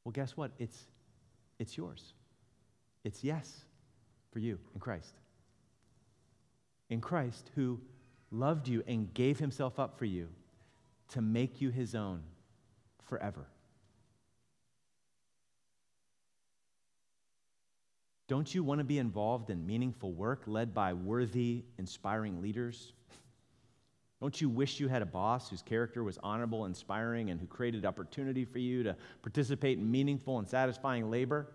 Well, 0.04 0.12
guess 0.12 0.36
what? 0.36 0.52
It's, 0.60 0.84
it's 1.58 1.76
yours. 1.76 2.12
It's 3.02 3.24
yes 3.24 3.64
for 4.30 4.38
you 4.38 4.60
in 4.74 4.78
Christ. 4.78 5.14
In 6.90 7.00
Christ, 7.00 7.50
who 7.56 7.80
loved 8.30 8.68
you 8.68 8.84
and 8.86 9.12
gave 9.12 9.40
himself 9.40 9.80
up 9.80 9.98
for 9.98 10.04
you 10.04 10.28
to 11.08 11.20
make 11.20 11.60
you 11.60 11.70
his 11.70 11.96
own 11.96 12.22
forever. 13.02 13.48
Don't 18.28 18.54
you 18.54 18.62
want 18.62 18.78
to 18.78 18.84
be 18.84 19.00
involved 19.00 19.50
in 19.50 19.66
meaningful 19.66 20.12
work 20.12 20.42
led 20.46 20.72
by 20.72 20.92
worthy, 20.92 21.64
inspiring 21.76 22.40
leaders? 22.40 22.92
Don't 24.24 24.40
you 24.40 24.48
wish 24.48 24.80
you 24.80 24.88
had 24.88 25.02
a 25.02 25.04
boss 25.04 25.50
whose 25.50 25.60
character 25.60 26.02
was 26.02 26.18
honorable, 26.22 26.64
inspiring, 26.64 27.28
and 27.28 27.38
who 27.38 27.46
created 27.46 27.84
opportunity 27.84 28.46
for 28.46 28.58
you 28.58 28.82
to 28.82 28.96
participate 29.20 29.76
in 29.76 29.90
meaningful 29.90 30.38
and 30.38 30.48
satisfying 30.48 31.10
labor? 31.10 31.52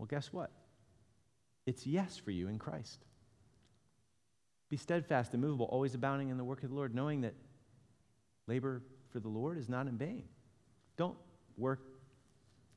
Well, 0.00 0.08
guess 0.08 0.32
what? 0.32 0.50
It's 1.64 1.86
yes 1.86 2.16
for 2.16 2.32
you 2.32 2.48
in 2.48 2.58
Christ. 2.58 3.04
Be 4.68 4.76
steadfast, 4.76 5.32
immovable, 5.32 5.66
always 5.66 5.94
abounding 5.94 6.30
in 6.30 6.38
the 6.38 6.44
work 6.44 6.64
of 6.64 6.70
the 6.70 6.74
Lord, 6.74 6.92
knowing 6.92 7.20
that 7.20 7.34
labor 8.48 8.82
for 9.12 9.20
the 9.20 9.28
Lord 9.28 9.58
is 9.58 9.68
not 9.68 9.86
in 9.86 9.96
vain. 9.96 10.24
Don't 10.96 11.18
work 11.56 11.86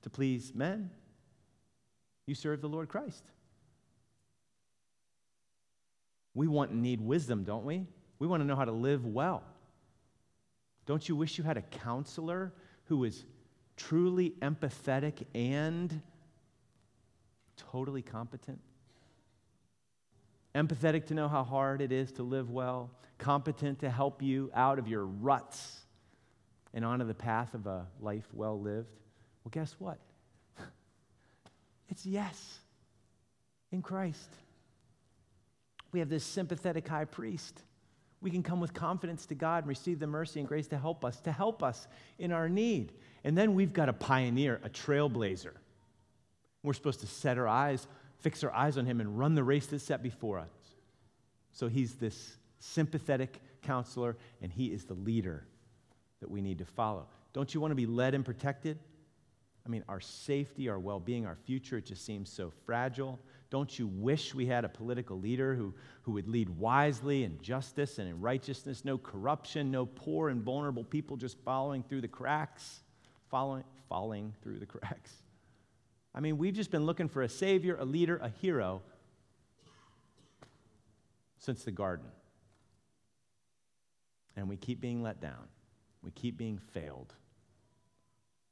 to 0.04 0.12
please 0.12 0.54
men. 0.54 0.92
You 2.28 2.36
serve 2.36 2.62
the 2.62 2.70
Lord 2.70 2.90
Christ. 2.90 3.24
We 6.36 6.48
want 6.48 6.72
and 6.72 6.84
need 6.84 7.02
wisdom, 7.02 7.46
don't 7.46 7.66
we? 7.66 7.88
We 8.20 8.28
want 8.28 8.42
to 8.42 8.46
know 8.46 8.56
how 8.56 8.66
to 8.66 8.72
live 8.72 9.06
well. 9.06 9.42
Don't 10.86 11.08
you 11.10 11.16
wish 11.16 11.38
you 11.38 11.44
had 11.44 11.58
a 11.58 11.62
counselor 11.62 12.54
who 12.86 12.98
was 12.98 13.26
truly 13.78 14.36
empathetic 14.42 15.24
and 15.34 16.02
totally 17.58 18.02
competent? 18.02 18.60
Empathetic 20.54 21.08
to 21.08 21.14
know 21.14 21.28
how 21.28 21.44
hard 21.44 21.82
it 21.82 21.92
is 21.92 22.12
to 22.14 22.24
live 22.24 22.52
well, 22.52 22.92
competent 23.18 23.80
to 23.80 23.90
help 23.90 24.22
you 24.22 24.52
out 24.54 24.78
of 24.78 24.88
your 24.88 25.06
ruts 25.06 25.80
and 26.74 26.86
onto 26.86 27.06
the 27.06 27.14
path 27.14 27.54
of 27.54 27.66
a 27.66 27.88
life 28.02 28.28
well 28.34 28.60
lived? 28.60 29.00
Well, 29.44 29.52
guess 29.52 29.76
what? 29.80 30.00
It's 31.88 32.06
yes 32.06 32.60
in 33.72 33.82
Christ. 33.82 34.30
We 35.96 36.00
have 36.00 36.10
this 36.10 36.26
sympathetic 36.26 36.86
high 36.90 37.06
priest 37.06 37.64
we 38.22 38.30
can 38.30 38.44
come 38.44 38.60
with 38.60 38.74
confidence 38.74 39.26
to 39.28 39.36
God 39.36 39.60
and 39.64 39.68
receive 39.68 39.98
the 40.00 40.08
mercy 40.08 40.42
and 40.42 40.50
grace 40.50 40.68
to 40.68 40.78
help 40.78 41.06
us, 41.06 41.22
to 41.22 41.32
help 41.32 41.64
us 41.64 41.88
in 42.20 42.34
our 42.34 42.50
need. 42.50 42.92
And 43.24 43.38
then 43.38 43.56
we've 43.56 43.72
got 43.72 43.88
a 43.88 43.94
pioneer, 43.94 44.60
a 44.62 44.70
trailblazer. 44.70 45.54
We're 46.64 46.74
supposed 46.74 47.00
to 47.00 47.08
set 47.08 47.38
our 47.38 47.48
eyes, 47.48 47.88
fix 48.20 48.44
our 48.44 48.52
eyes 48.52 48.78
on 48.78 48.86
him, 48.86 49.00
and 49.00 49.18
run 49.18 49.36
the 49.36 49.44
race 49.46 49.68
that's 49.68 49.86
set 49.86 50.04
before 50.04 50.38
us. 50.40 50.50
So 51.54 51.70
he's 51.70 51.94
this 51.94 52.36
sympathetic 52.60 53.40
counselor, 53.62 54.18
and 54.42 54.52
he 54.52 54.74
is 54.74 54.84
the 54.84 54.96
leader 54.96 55.46
that 56.20 56.30
we 56.30 56.42
need 56.42 56.58
to 56.58 56.66
follow. 56.66 57.08
Don't 57.32 57.54
you 57.54 57.62
want 57.62 57.72
to 57.72 57.76
be 57.76 57.86
led 57.86 58.16
and 58.16 58.26
protected? 58.26 58.80
I 59.66 59.70
mean, 59.70 59.86
our 59.88 60.02
safety, 60.02 60.68
our 60.68 60.80
well 60.80 61.00
being, 61.00 61.26
our 61.26 61.38
future, 61.46 61.78
it 61.78 61.86
just 61.86 62.06
seems 62.06 62.30
so 62.30 62.52
fragile. 62.66 63.20
Don't 63.50 63.78
you 63.78 63.88
wish 63.88 64.34
we 64.34 64.48
had 64.48 64.66
a 64.66 64.70
political 64.70 65.20
leader 65.20 65.56
who, 65.56 65.74
who 66.02 66.14
would 66.14 66.28
lead 66.28 66.50
wisely 66.50 67.24
in 67.24 67.40
justice 67.42 68.00
and 68.00 68.10
in 68.10 68.20
righteousness? 68.20 68.84
No 68.84 68.98
corruption, 68.98 69.72
no 69.72 69.86
poor 69.86 70.30
and 70.30 70.42
vulnerable 70.42 70.84
people 70.84 71.16
just 71.16 71.38
following 71.46 71.84
through 71.84 72.02
the 72.02 72.08
cracks, 72.08 72.82
following, 73.30 73.64
falling 73.88 74.34
through 74.42 74.60
the 74.60 74.66
cracks. 74.66 75.12
I 76.14 76.22
mean, 76.22 76.38
we've 76.38 76.54
just 76.54 76.72
been 76.72 76.86
looking 76.86 77.08
for 77.08 77.22
a 77.22 77.30
savior, 77.30 77.78
a 77.80 77.86
leader, 77.86 78.18
a 78.18 78.30
hero 78.30 78.82
since 81.38 81.64
the 81.64 81.72
garden. 81.72 82.08
And 84.36 84.50
we 84.50 84.58
keep 84.58 84.82
being 84.82 85.04
let 85.04 85.22
down, 85.22 85.48
we 86.02 86.12
keep 86.12 86.38
being 86.38 86.58
failed. 86.58 87.14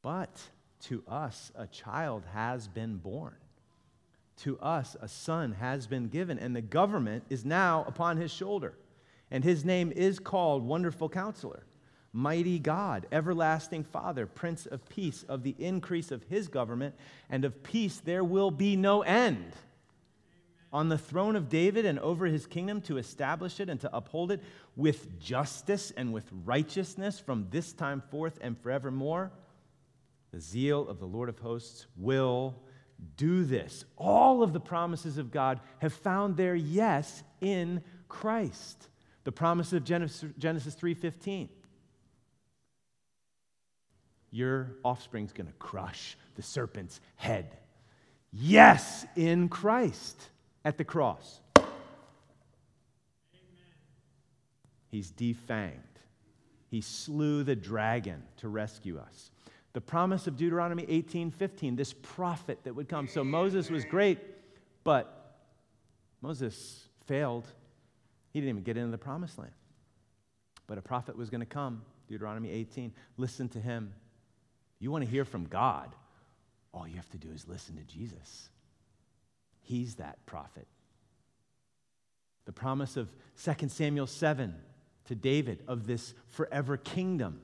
But 0.02 0.42
to 0.82 1.04
us, 1.08 1.52
a 1.56 1.66
child 1.66 2.24
has 2.34 2.68
been 2.68 2.98
born 2.98 3.36
to 4.38 4.60
us 4.60 4.96
a 5.02 5.08
son 5.08 5.54
has 5.54 5.88
been 5.88 6.08
given, 6.08 6.40
and 6.40 6.56
the 6.56 6.62
government 6.62 7.24
is 7.30 7.46
now 7.46 7.86
upon 7.88 8.18
his 8.18 8.32
shoulder. 8.32 8.74
And 9.32 9.44
his 9.44 9.66
name 9.66 9.92
is 9.96 10.20
called 10.20 10.64
Wonderful 10.64 11.10
Counselor, 11.10 11.64
Mighty 12.12 12.60
God, 12.60 13.08
Everlasting 13.12 13.84
Father, 13.84 14.28
Prince 14.28 14.66
of 14.66 14.88
Peace. 14.90 15.24
Of 15.28 15.44
the 15.44 15.56
increase 15.58 16.12
of 16.12 16.24
his 16.24 16.48
government 16.48 16.94
and 17.30 17.44
of 17.44 17.64
peace 17.64 18.00
there 18.04 18.24
will 18.24 18.52
be 18.52 18.76
no 18.76 19.02
end. 19.02 19.54
On 20.72 20.90
the 20.90 20.98
throne 20.98 21.36
of 21.36 21.50
David 21.50 21.86
and 21.86 22.00
over 22.00 22.26
his 22.26 22.46
kingdom 22.46 22.82
to 22.82 22.98
establish 22.98 23.60
it 23.60 23.70
and 23.70 23.80
to 23.82 23.96
uphold 23.96 24.32
it 24.32 24.42
with 24.76 25.20
justice 25.20 25.92
and 25.96 26.12
with 26.12 26.26
righteousness 26.46 27.20
from 27.20 27.48
this 27.52 27.74
time 27.74 28.02
forth 28.10 28.40
and 28.42 28.60
forevermore. 28.60 29.32
The 30.32 30.40
zeal 30.40 30.88
of 30.88 31.00
the 31.00 31.06
Lord 31.06 31.30
of 31.30 31.38
hosts 31.40 31.86
will 31.96 32.56
do 33.18 33.44
this. 33.44 33.86
All 33.98 34.44
of 34.44 34.54
the 34.54 34.60
promises 34.60 35.18
of 35.18 35.32
God 35.32 35.60
have 35.80 35.94
found 35.94 36.38
their 36.38 36.56
yes 36.56 37.24
in 37.42 37.84
Christ. 38.08 38.90
The 39.24 39.32
promise 39.32 39.74
of 39.74 39.84
Genesis, 39.84 40.32
Genesis 40.38 40.76
3:15. 40.76 41.50
Your 44.32 44.78
offspring's 44.84 45.32
going 45.32 45.48
to 45.48 45.54
crush 45.54 46.18
the 46.36 46.42
serpent's 46.42 47.00
head. 47.16 47.58
Yes, 48.32 49.06
in 49.16 49.48
Christ 49.48 50.30
at 50.66 50.78
the 50.78 50.84
cross. 50.84 51.40
Amen. 51.58 51.68
He's 54.90 55.12
defanged. 55.12 55.80
He 56.72 56.82
slew 56.82 57.44
the 57.44 57.56
dragon 57.56 58.24
to 58.38 58.50
rescue 58.50 58.98
us 58.98 59.30
the 59.74 59.82
promise 59.82 60.28
of 60.28 60.38
Deuteronomy 60.38 60.86
18 60.88 61.32
15, 61.32 61.76
this 61.76 61.94
prophet 61.94 62.60
that 62.64 62.76
would 62.76 62.88
come. 62.88 63.08
So 63.08 63.24
Moses 63.24 63.70
was 63.70 63.84
great, 63.84 64.20
but 64.84 65.38
Moses 66.22 66.88
failed. 67.08 67.48
He 68.32 68.40
didn't 68.40 68.50
even 68.50 68.64
get 68.64 68.78
into 68.78 68.92
the 68.92 68.98
promised 68.98 69.38
land. 69.38 69.52
But 70.68 70.78
a 70.78 70.82
prophet 70.82 71.18
was 71.18 71.30
going 71.30 71.42
to 71.42 71.46
come, 71.46 71.82
Deuteronomy 72.08 72.52
18. 72.52 72.94
Listen 73.18 73.50
to 73.50 73.60
him. 73.60 73.94
You 74.80 74.92
want 74.92 75.04
to 75.04 75.10
hear 75.10 75.26
from 75.26 75.46
God, 75.46 75.96
all 76.74 76.88
you 76.88 76.96
have 76.96 77.10
to 77.10 77.18
do 77.18 77.30
is 77.34 77.48
listen 77.48 77.76
to 77.76 77.84
Jesus. 77.84 78.50
He's 79.62 79.96
that 79.96 80.24
prophet. 80.26 80.68
The 82.46 82.52
promise 82.52 82.98
of 82.98 83.10
2 83.42 83.70
Samuel 83.70 84.08
7 84.08 84.54
to 85.06 85.16
David 85.16 85.64
of 85.68 85.88
this 85.88 86.14
forever 86.28 86.78
kingdom 86.78 87.42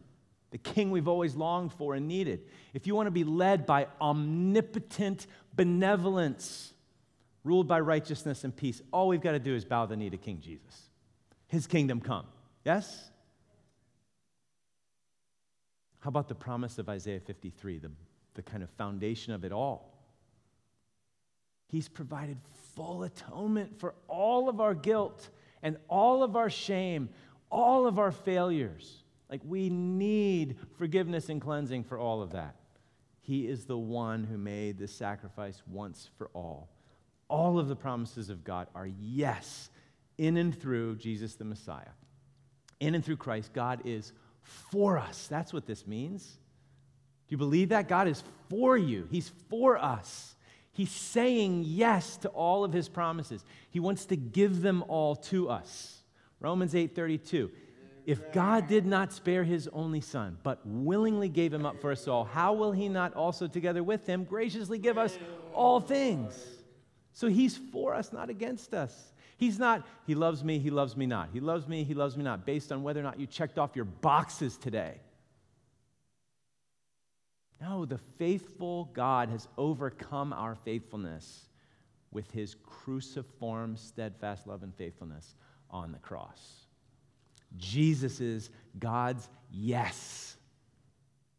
the 0.51 0.57
king 0.57 0.91
we've 0.91 1.07
always 1.07 1.35
longed 1.35 1.73
for 1.73 1.93
and 1.93 2.07
needed. 2.07 2.41
If 2.73 2.87
you 2.87 2.95
want 2.95 3.07
to 3.07 3.11
be 3.11 3.23
led 3.23 3.65
by 3.65 3.87
omnipotent 4.01 5.27
benevolence, 5.55 6.73
ruled 7.43 7.67
by 7.67 7.79
righteousness 7.79 8.43
and 8.43 8.55
peace, 8.55 8.81
all 8.91 9.07
we've 9.07 9.21
got 9.21 9.33
to 9.33 9.39
do 9.39 9.55
is 9.55 9.65
bow 9.65 9.85
the 9.85 9.95
knee 9.95 10.09
to 10.09 10.17
King 10.17 10.39
Jesus. 10.41 10.89
His 11.47 11.67
kingdom 11.67 12.01
come. 12.01 12.25
Yes? 12.65 13.09
How 15.99 16.09
about 16.09 16.27
the 16.27 16.35
promise 16.35 16.77
of 16.79 16.89
Isaiah 16.89 17.19
53, 17.19 17.79
the, 17.79 17.91
the 18.35 18.41
kind 18.41 18.63
of 18.63 18.69
foundation 18.71 19.33
of 19.33 19.43
it 19.43 19.51
all? 19.51 19.93
He's 21.67 21.87
provided 21.87 22.37
full 22.75 23.03
atonement 23.03 23.79
for 23.79 23.93
all 24.07 24.49
of 24.49 24.59
our 24.59 24.73
guilt 24.73 25.29
and 25.61 25.77
all 25.87 26.23
of 26.23 26.35
our 26.35 26.49
shame, 26.49 27.09
all 27.51 27.85
of 27.85 27.99
our 27.99 28.11
failures. 28.11 29.03
Like, 29.29 29.41
we 29.45 29.69
need 29.69 30.57
forgiveness 30.77 31.29
and 31.29 31.39
cleansing 31.41 31.83
for 31.83 31.99
all 31.99 32.21
of 32.21 32.31
that. 32.31 32.55
He 33.21 33.47
is 33.47 33.65
the 33.65 33.77
one 33.77 34.23
who 34.23 34.37
made 34.37 34.79
the 34.79 34.87
sacrifice 34.87 35.61
once 35.67 36.09
for 36.17 36.29
all. 36.33 36.69
All 37.27 37.59
of 37.59 37.67
the 37.67 37.75
promises 37.75 38.29
of 38.29 38.43
God 38.43 38.67
are 38.73 38.87
yes 38.87 39.69
in 40.17 40.35
and 40.37 40.59
through 40.59 40.95
Jesus 40.95 41.35
the 41.35 41.45
Messiah. 41.45 41.91
In 42.79 42.95
and 42.95 43.05
through 43.05 43.17
Christ, 43.17 43.53
God 43.53 43.81
is 43.85 44.13
for 44.41 44.97
us. 44.97 45.27
That's 45.27 45.53
what 45.53 45.67
this 45.67 45.85
means. 45.85 46.23
Do 47.27 47.33
you 47.33 47.37
believe 47.37 47.69
that? 47.69 47.87
God 47.87 48.07
is 48.07 48.23
for 48.49 48.77
you, 48.77 49.07
He's 49.11 49.31
for 49.49 49.77
us. 49.77 50.35
He's 50.71 50.91
saying 50.91 51.65
yes 51.67 52.15
to 52.17 52.29
all 52.29 52.63
of 52.63 52.71
his 52.71 52.87
promises. 52.87 53.43
He 53.69 53.81
wants 53.81 54.05
to 54.05 54.15
give 54.15 54.61
them 54.61 54.83
all 54.87 55.15
to 55.15 55.49
us. 55.49 56.03
Romans 56.39 56.73
8:32. 56.73 57.51
If 58.05 58.31
God 58.31 58.67
did 58.67 58.85
not 58.85 59.13
spare 59.13 59.43
his 59.43 59.69
only 59.71 60.01
son, 60.01 60.37
but 60.43 60.59
willingly 60.65 61.29
gave 61.29 61.53
him 61.53 61.65
up 61.65 61.79
for 61.79 61.91
us 61.91 62.07
all, 62.07 62.23
how 62.23 62.53
will 62.53 62.71
he 62.71 62.89
not 62.89 63.13
also, 63.13 63.47
together 63.47 63.83
with 63.83 64.05
him, 64.07 64.23
graciously 64.23 64.79
give 64.79 64.97
us 64.97 65.17
all 65.53 65.79
things? 65.79 66.33
So 67.13 67.27
he's 67.27 67.57
for 67.57 67.93
us, 67.93 68.13
not 68.13 68.29
against 68.29 68.73
us. 68.73 69.13
He's 69.37 69.59
not, 69.59 69.85
he 70.05 70.15
loves 70.15 70.43
me, 70.43 70.59
he 70.59 70.69
loves 70.69 70.97
me 70.97 71.05
not. 71.05 71.29
He 71.31 71.39
loves 71.39 71.67
me, 71.67 71.83
he 71.83 71.93
loves 71.93 72.17
me 72.17 72.23
not, 72.23 72.45
based 72.45 72.71
on 72.71 72.83
whether 72.83 72.99
or 72.99 73.03
not 73.03 73.19
you 73.19 73.25
checked 73.25 73.57
off 73.57 73.75
your 73.75 73.85
boxes 73.85 74.57
today. 74.57 74.99
No, 77.61 77.85
the 77.85 77.99
faithful 78.17 78.85
God 78.93 79.29
has 79.29 79.47
overcome 79.57 80.33
our 80.33 80.55
faithfulness 80.55 81.47
with 82.11 82.31
his 82.31 82.55
cruciform, 82.63 83.77
steadfast 83.77 84.47
love 84.47 84.63
and 84.63 84.73
faithfulness 84.75 85.35
on 85.69 85.91
the 85.91 85.99
cross. 85.99 86.58
Jesus 87.57 88.21
is 88.21 88.49
God's 88.77 89.27
yes, 89.51 90.37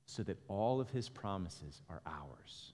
so 0.06 0.22
that 0.24 0.38
all 0.48 0.80
of 0.80 0.90
his 0.90 1.08
promises 1.08 1.82
are 1.88 2.02
ours. 2.06 2.72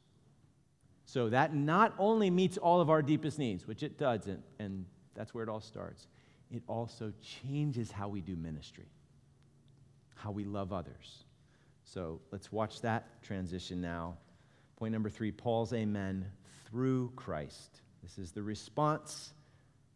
So 1.05 1.29
that 1.29 1.55
not 1.55 1.95
only 1.99 2.31
meets 2.31 2.57
all 2.59 2.81
of 2.81 2.91
our 2.91 3.03
deepest 3.03 3.39
needs, 3.39 3.67
which 3.67 3.83
it 3.83 3.99
does, 3.99 4.27
and, 4.27 4.43
and 4.59 4.87
that's 5.15 5.35
where 5.35 5.45
it 5.45 5.49
all 5.49 5.61
starts, 5.61 6.09
it 6.51 6.63
also 6.67 7.13
changes 7.23 7.91
how 7.91 8.09
we 8.09 8.21
do 8.21 8.37
ministry, 8.37 8.89
how 10.15 10.31
we 10.31 10.45
love 10.45 10.73
others. 10.73 11.25
So 11.85 12.21
let's 12.33 12.51
watch 12.51 12.81
that 12.81 13.23
transition 13.23 13.81
now. 13.81 14.17
Point 14.77 14.93
number 14.93 15.09
three 15.09 15.31
Paul's 15.31 15.73
amen 15.73 16.27
through 16.69 17.13
Christ. 17.17 17.81
This 18.03 18.19
is 18.19 18.33
the 18.33 18.43
response 18.43 19.33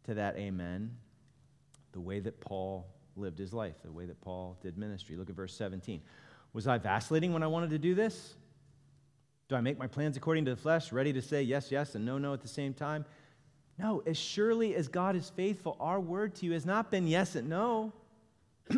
to 0.04 0.14
that 0.14 0.36
amen 0.36 0.90
the 1.92 2.00
way 2.00 2.20
that 2.20 2.40
Paul 2.40 2.86
lived 3.16 3.38
his 3.38 3.52
life, 3.52 3.74
the 3.84 3.92
way 3.92 4.06
that 4.06 4.20
Paul 4.20 4.56
did 4.62 4.78
ministry. 4.78 5.16
Look 5.16 5.30
at 5.30 5.36
verse 5.36 5.54
17. 5.54 6.00
Was 6.52 6.66
I 6.66 6.78
vacillating 6.78 7.32
when 7.32 7.42
I 7.42 7.46
wanted 7.46 7.70
to 7.70 7.78
do 7.78 7.94
this? 7.94 8.34
Do 9.48 9.56
I 9.56 9.60
make 9.60 9.78
my 9.78 9.86
plans 9.86 10.16
according 10.16 10.44
to 10.46 10.54
the 10.54 10.60
flesh, 10.60 10.92
ready 10.92 11.12
to 11.12 11.22
say 11.22 11.42
yes, 11.42 11.70
yes, 11.70 11.94
and 11.94 12.04
no, 12.04 12.18
no 12.18 12.32
at 12.32 12.40
the 12.40 12.48
same 12.48 12.72
time? 12.72 13.04
No, 13.78 14.02
as 14.06 14.16
surely 14.16 14.74
as 14.74 14.88
God 14.88 15.16
is 15.16 15.30
faithful, 15.30 15.76
our 15.80 15.98
word 15.98 16.34
to 16.36 16.46
you 16.46 16.52
has 16.52 16.66
not 16.66 16.90
been 16.90 17.06
yes 17.06 17.34
and 17.34 17.48
no. 17.48 17.92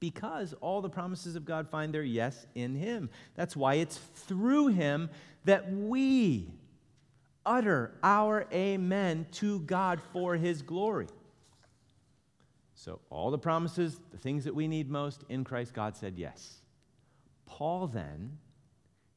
because 0.00 0.54
all 0.60 0.82
the 0.82 0.88
promises 0.88 1.36
of 1.36 1.44
God 1.44 1.68
find 1.68 1.92
their 1.92 2.02
yes 2.02 2.46
in 2.54 2.74
Him. 2.74 3.08
That's 3.34 3.56
why 3.56 3.74
it's 3.74 3.96
through 3.96 4.68
Him 4.68 5.10
that 5.44 5.72
we 5.72 6.50
utter 7.44 7.92
our 8.02 8.46
amen 8.52 9.26
to 9.32 9.60
God 9.60 10.00
for 10.12 10.36
His 10.36 10.62
glory. 10.62 11.06
So, 12.86 13.00
all 13.10 13.30
the 13.30 13.38
promises, 13.38 14.00
the 14.10 14.18
things 14.18 14.44
that 14.44 14.54
we 14.54 14.66
need 14.66 14.88
most 14.88 15.24
in 15.28 15.44
Christ, 15.44 15.74
God 15.74 15.94
said 15.94 16.14
yes. 16.16 16.62
Paul 17.44 17.88
then, 17.88 18.38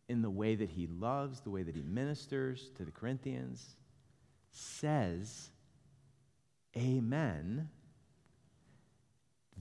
in 0.10 0.22
the 0.22 0.30
way 0.30 0.56
that 0.56 0.70
he 0.70 0.88
loves, 0.88 1.40
the 1.40 1.52
way 1.52 1.64
that 1.64 1.76
he 1.76 1.84
ministers 1.84 2.72
to 2.76 2.84
the 2.84 2.92
Corinthians, 2.92 3.76
says, 4.52 5.52
Amen 6.76 7.70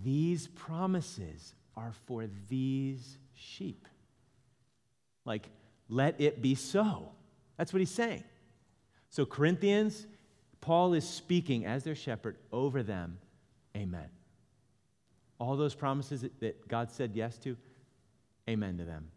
these 0.02 0.48
promises 0.48 1.54
are 1.76 1.92
for 2.06 2.26
these 2.48 3.18
sheep. 3.34 3.86
Like, 5.24 5.48
let 5.88 6.20
it 6.20 6.42
be 6.42 6.54
so. 6.54 7.10
That's 7.56 7.72
what 7.72 7.80
he's 7.80 7.90
saying. 7.90 8.24
So, 9.10 9.26
Corinthians, 9.26 10.06
Paul 10.60 10.94
is 10.94 11.08
speaking 11.08 11.66
as 11.66 11.84
their 11.84 11.94
shepherd 11.94 12.36
over 12.52 12.82
them. 12.82 13.18
Amen. 13.78 14.08
All 15.38 15.56
those 15.56 15.74
promises 15.74 16.24
that 16.40 16.66
God 16.66 16.90
said 16.90 17.12
yes 17.14 17.38
to, 17.38 17.56
amen 18.48 18.78
to 18.78 18.84
them. 18.84 19.08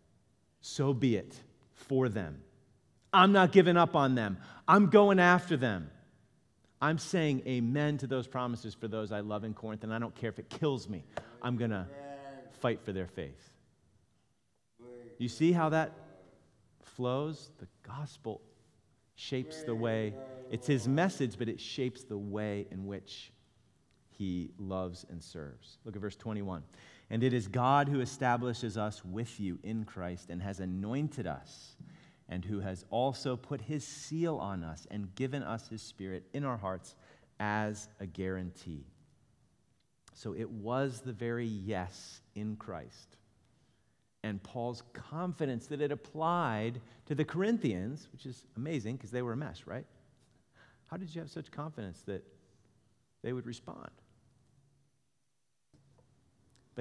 So 0.61 0.93
be 0.93 1.15
it 1.15 1.35
for 1.73 2.09
them. 2.09 2.41
I'm 3.11 3.31
not 3.31 3.51
giving 3.51 3.75
up 3.75 3.95
on 3.95 4.15
them, 4.15 4.37
I'm 4.67 4.87
going 4.87 5.19
after 5.19 5.57
them. 5.57 5.89
I'm 6.83 6.97
saying 6.97 7.43
amen 7.47 7.97
to 7.99 8.07
those 8.07 8.27
promises 8.27 8.73
for 8.73 8.87
those 8.87 9.11
I 9.11 9.19
love 9.19 9.43
in 9.43 9.53
Corinth, 9.53 9.83
and 9.83 9.93
I 9.93 9.99
don't 9.99 10.15
care 10.15 10.29
if 10.29 10.39
it 10.39 10.49
kills 10.49 10.89
me. 10.89 11.03
I'm 11.41 11.55
going 11.55 11.69
to 11.69 11.85
fight 12.59 12.81
for 12.83 12.91
their 12.91 13.05
faith. 13.05 13.51
You 15.19 15.27
see 15.27 15.51
how 15.51 15.69
that 15.69 15.91
flows? 16.81 17.51
The 17.59 17.67
gospel 17.83 18.41
shapes 19.13 19.61
the 19.61 19.75
way. 19.75 20.15
It's 20.49 20.65
his 20.65 20.87
message, 20.87 21.37
but 21.37 21.47
it 21.47 21.59
shapes 21.59 22.03
the 22.03 22.17
way 22.17 22.65
in 22.71 22.87
which 22.87 23.31
he 24.21 24.51
loves 24.59 25.03
and 25.09 25.23
serves. 25.23 25.79
Look 25.83 25.95
at 25.95 26.01
verse 26.01 26.15
21. 26.15 26.61
And 27.09 27.23
it 27.23 27.33
is 27.33 27.47
God 27.47 27.89
who 27.89 28.01
establishes 28.01 28.77
us 28.77 29.03
with 29.03 29.39
you 29.39 29.57
in 29.63 29.83
Christ 29.83 30.29
and 30.29 30.39
has 30.43 30.59
anointed 30.59 31.25
us 31.25 31.75
and 32.29 32.45
who 32.45 32.59
has 32.59 32.85
also 32.91 33.35
put 33.35 33.61
his 33.61 33.83
seal 33.83 34.37
on 34.37 34.63
us 34.63 34.85
and 34.91 35.15
given 35.15 35.41
us 35.41 35.67
his 35.69 35.81
spirit 35.81 36.23
in 36.33 36.45
our 36.45 36.55
hearts 36.55 36.95
as 37.39 37.89
a 37.99 38.05
guarantee. 38.05 38.85
So 40.13 40.35
it 40.35 40.51
was 40.51 41.01
the 41.01 41.13
very 41.13 41.47
yes 41.47 42.21
in 42.35 42.57
Christ. 42.57 43.17
And 44.21 44.41
Paul's 44.43 44.83
confidence 44.93 45.65
that 45.65 45.81
it 45.81 45.91
applied 45.91 46.79
to 47.07 47.15
the 47.15 47.25
Corinthians, 47.25 48.07
which 48.11 48.27
is 48.27 48.45
amazing 48.55 48.97
because 48.97 49.09
they 49.09 49.23
were 49.23 49.33
a 49.33 49.37
mess, 49.37 49.65
right? 49.65 49.87
How 50.85 50.97
did 50.97 51.15
you 51.15 51.21
have 51.21 51.31
such 51.31 51.49
confidence 51.49 52.01
that 52.01 52.23
they 53.23 53.33
would 53.33 53.47
respond? 53.47 53.89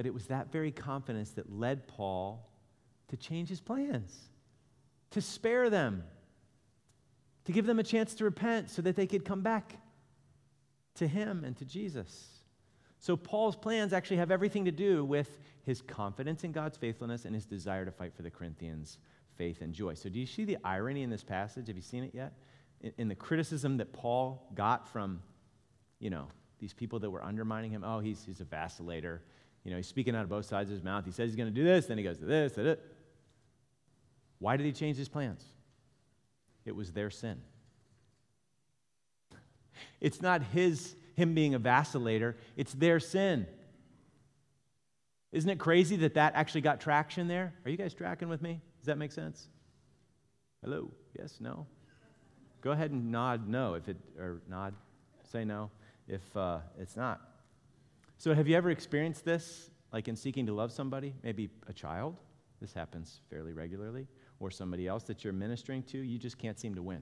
But 0.01 0.07
it 0.07 0.15
was 0.15 0.25
that 0.25 0.51
very 0.51 0.71
confidence 0.71 1.29
that 1.33 1.53
led 1.53 1.87
Paul 1.87 2.49
to 3.09 3.17
change 3.17 3.49
his 3.49 3.61
plans 3.61 4.19
to 5.11 5.21
spare 5.21 5.69
them, 5.69 6.03
to 7.45 7.51
give 7.51 7.67
them 7.67 7.77
a 7.77 7.83
chance 7.83 8.15
to 8.15 8.23
repent 8.23 8.71
so 8.71 8.81
that 8.81 8.95
they 8.95 9.05
could 9.05 9.23
come 9.23 9.41
back 9.41 9.77
to 10.95 11.07
Him 11.07 11.43
and 11.43 11.55
to 11.57 11.65
Jesus. 11.65 12.29
So, 12.97 13.15
Paul's 13.15 13.55
plans 13.55 13.93
actually 13.93 14.17
have 14.17 14.31
everything 14.31 14.65
to 14.65 14.71
do 14.71 15.05
with 15.05 15.37
his 15.61 15.83
confidence 15.83 16.43
in 16.43 16.51
God's 16.51 16.77
faithfulness 16.77 17.25
and 17.25 17.35
his 17.35 17.45
desire 17.45 17.85
to 17.85 17.91
fight 17.91 18.15
for 18.15 18.23
the 18.23 18.31
Corinthians' 18.31 18.97
faith 19.35 19.61
and 19.61 19.71
joy. 19.71 19.93
So, 19.93 20.09
do 20.09 20.19
you 20.19 20.25
see 20.25 20.45
the 20.45 20.57
irony 20.63 21.03
in 21.03 21.11
this 21.11 21.23
passage? 21.23 21.67
Have 21.67 21.75
you 21.75 21.83
seen 21.83 22.03
it 22.03 22.15
yet? 22.15 22.33
In, 22.97 23.07
the 23.07 23.13
criticism 23.13 23.77
that 23.77 23.93
Paul 23.93 24.49
got 24.55 24.89
from, 24.89 25.21
you 25.99 26.09
know, 26.09 26.27
these 26.57 26.73
people 26.73 26.97
that 26.97 27.11
were 27.11 27.23
undermining 27.23 27.69
him. 27.69 27.83
Oh, 27.85 27.99
he's, 27.99 28.23
he's 28.25 28.41
a 28.41 28.45
vacillator. 28.45 29.19
You 29.63 29.71
know, 29.71 29.77
he's 29.77 29.87
speaking 29.87 30.15
out 30.15 30.23
of 30.23 30.29
both 30.29 30.45
sides 30.45 30.69
of 30.69 30.75
his 30.75 30.83
mouth. 30.83 31.05
He 31.05 31.11
says 31.11 31.29
he's 31.29 31.35
going 31.35 31.53
to 31.53 31.55
do 31.55 31.63
this, 31.63 31.85
then 31.85 31.97
he 31.97 32.03
goes 32.03 32.17
to 32.17 32.25
this, 32.25 32.57
it. 32.57 32.81
Why 34.39 34.57
did 34.57 34.65
he 34.65 34.71
change 34.71 34.97
his 34.97 35.07
plans? 35.07 35.45
It 36.65 36.75
was 36.75 36.91
their 36.91 37.09
sin. 37.09 37.41
It's 39.99 40.21
not 40.21 40.41
his 40.41 40.95
him 41.15 41.33
being 41.33 41.53
a 41.53 41.59
vacillator, 41.59 42.35
it's 42.57 42.73
their 42.73 42.99
sin. 42.99 43.47
Isn't 45.31 45.49
it 45.49 45.59
crazy 45.59 45.95
that 45.97 46.15
that 46.15 46.33
actually 46.35 46.61
got 46.61 46.81
traction 46.81 47.27
there? 47.27 47.53
Are 47.63 47.71
you 47.71 47.77
guys 47.77 47.93
tracking 47.93 48.27
with 48.27 48.41
me? 48.41 48.59
Does 48.79 48.87
that 48.87 48.97
make 48.97 49.11
sense? 49.11 49.47
Hello? 50.63 50.91
Yes? 51.17 51.37
No? 51.39 51.67
Go 52.61 52.71
ahead 52.71 52.91
and 52.91 53.11
nod 53.11 53.47
no 53.47 53.75
if 53.75 53.87
it, 53.87 53.97
or 54.17 54.41
nod, 54.49 54.73
say 55.31 55.45
no 55.45 55.71
if 56.07 56.21
uh, 56.35 56.59
it's 56.79 56.97
not. 56.97 57.21
So, 58.21 58.35
have 58.35 58.47
you 58.47 58.55
ever 58.55 58.69
experienced 58.69 59.25
this, 59.25 59.71
like 59.91 60.07
in 60.07 60.15
seeking 60.15 60.45
to 60.45 60.53
love 60.53 60.71
somebody? 60.71 61.15
Maybe 61.23 61.49
a 61.65 61.73
child? 61.73 62.19
This 62.61 62.71
happens 62.71 63.19
fairly 63.31 63.51
regularly 63.51 64.05
or 64.39 64.51
somebody 64.51 64.87
else 64.87 65.01
that 65.05 65.23
you're 65.23 65.33
ministering 65.33 65.81
to, 65.85 65.97
you 65.97 66.19
just 66.19 66.37
can't 66.37 66.59
seem 66.59 66.75
to 66.75 66.83
win. 66.83 67.01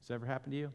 Has 0.00 0.08
that 0.08 0.14
ever 0.14 0.24
happened 0.24 0.52
to 0.52 0.58
you? 0.58 0.72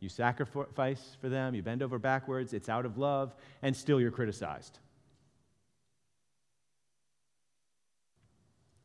You 0.00 0.08
sacrifice 0.08 1.18
for 1.20 1.28
them, 1.28 1.54
you 1.54 1.62
bend 1.62 1.82
over 1.82 1.98
backwards, 1.98 2.54
it's 2.54 2.70
out 2.70 2.86
of 2.86 2.96
love, 2.96 3.34
and 3.60 3.76
still 3.76 4.00
you're 4.00 4.10
criticized. 4.10 4.78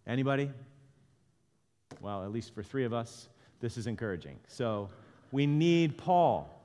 Anybody? 0.06 0.52
Well, 2.02 2.26
at 2.26 2.34
least 2.34 2.54
for 2.54 2.64
three 2.64 2.84
of 2.84 2.92
us, 2.92 3.30
this 3.62 3.78
is 3.78 3.88
encouraging. 3.88 4.40
So 4.50 4.90
we 5.32 5.48
need 5.48 5.98
Paul. 5.98 6.58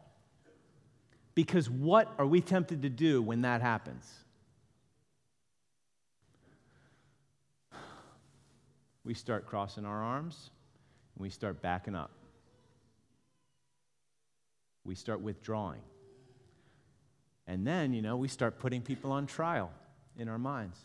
Because 1.37 1.71
what 1.71 2.13
are 2.19 2.27
we 2.27 2.41
tempted 2.41 2.83
to 2.83 2.89
do 2.89 3.23
when 3.23 3.43
that 3.43 3.63
happens? 3.63 4.25
we 9.07 9.15
start 9.15 9.47
crossing 9.47 9.87
our 9.87 10.03
arms 10.03 10.51
and 11.15 11.23
we 11.23 11.31
start 11.31 11.63
backing 11.63 11.95
up. 11.95 12.11
We 14.85 14.97
start 14.97 15.21
withdrawing. 15.21 15.81
And 17.47 17.65
then, 17.65 17.95
you 17.95 18.03
know, 18.03 18.17
we 18.17 18.27
start 18.27 18.59
putting 18.59 18.83
people 18.83 19.13
on 19.13 19.27
trial 19.27 19.71
in 20.19 20.29
our 20.29 20.39
minds. 20.39 20.77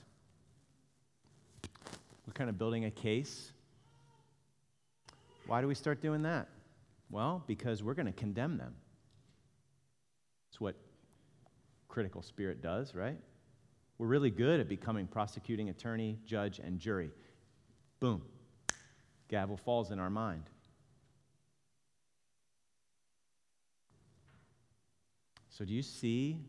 We're 2.27 2.33
kind 2.33 2.49
of 2.49 2.59
building 2.59 2.85
a 2.85 2.91
case. 2.91 3.51
Why 5.47 5.61
do 5.61 5.67
we 5.67 5.75
start 5.75 5.99
doing 5.99 6.21
that? 6.21 6.47
Well, 7.09 7.43
because 7.47 7.81
we're 7.81 7.95
going 7.95 8.05
to 8.05 8.11
condemn 8.11 8.57
them. 8.57 8.75
It's 10.51 10.61
what 10.61 10.75
critical 11.91 12.21
spirit 12.21 12.61
does, 12.61 12.95
right? 12.95 13.17
We're 13.97 14.07
really 14.07 14.31
good 14.31 14.59
at 14.61 14.69
becoming 14.69 15.05
prosecuting 15.05 15.69
attorney, 15.69 16.17
judge, 16.25 16.57
and 16.57 16.79
jury. 16.79 17.11
Boom. 17.99 18.23
Gavel 19.27 19.57
falls 19.57 19.91
in 19.91 19.99
our 19.99 20.09
mind. 20.09 20.43
So, 25.49 25.65
do 25.65 25.73
you 25.73 25.83
see 25.83 26.39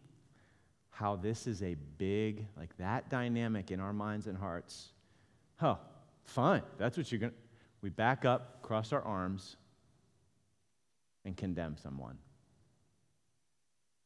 how 0.90 1.16
this 1.16 1.46
is 1.46 1.62
a 1.62 1.74
big, 1.98 2.46
like 2.56 2.74
that 2.78 3.10
dynamic 3.10 3.70
in 3.72 3.80
our 3.80 3.92
minds 3.92 4.28
and 4.28 4.38
hearts? 4.38 4.90
Oh, 5.60 5.78
fine. 6.24 6.62
That's 6.78 6.96
what 6.96 7.10
you're 7.10 7.20
going 7.20 7.32
to. 7.32 7.38
We 7.82 7.90
back 7.90 8.24
up, 8.24 8.62
cross 8.62 8.92
our 8.92 9.02
arms, 9.02 9.56
and 11.24 11.36
condemn 11.36 11.76
someone. 11.76 12.16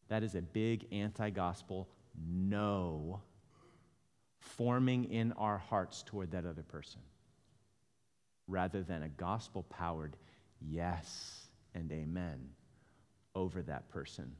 That 0.08 0.22
is 0.22 0.34
a 0.34 0.42
big 0.42 0.86
anti 0.92 1.30
gospel 1.30 1.88
no 2.28 3.20
forming 4.38 5.04
in 5.04 5.32
our 5.32 5.58
hearts 5.58 6.02
toward 6.02 6.30
that 6.30 6.46
other 6.46 6.62
person 6.62 7.00
rather 8.48 8.82
than 8.82 9.02
a 9.02 9.08
gospel 9.08 9.64
powered 9.64 10.16
yes 10.60 11.48
and 11.74 11.90
amen 11.90 12.48
over 13.34 13.62
that 13.62 13.88
person 13.90 14.32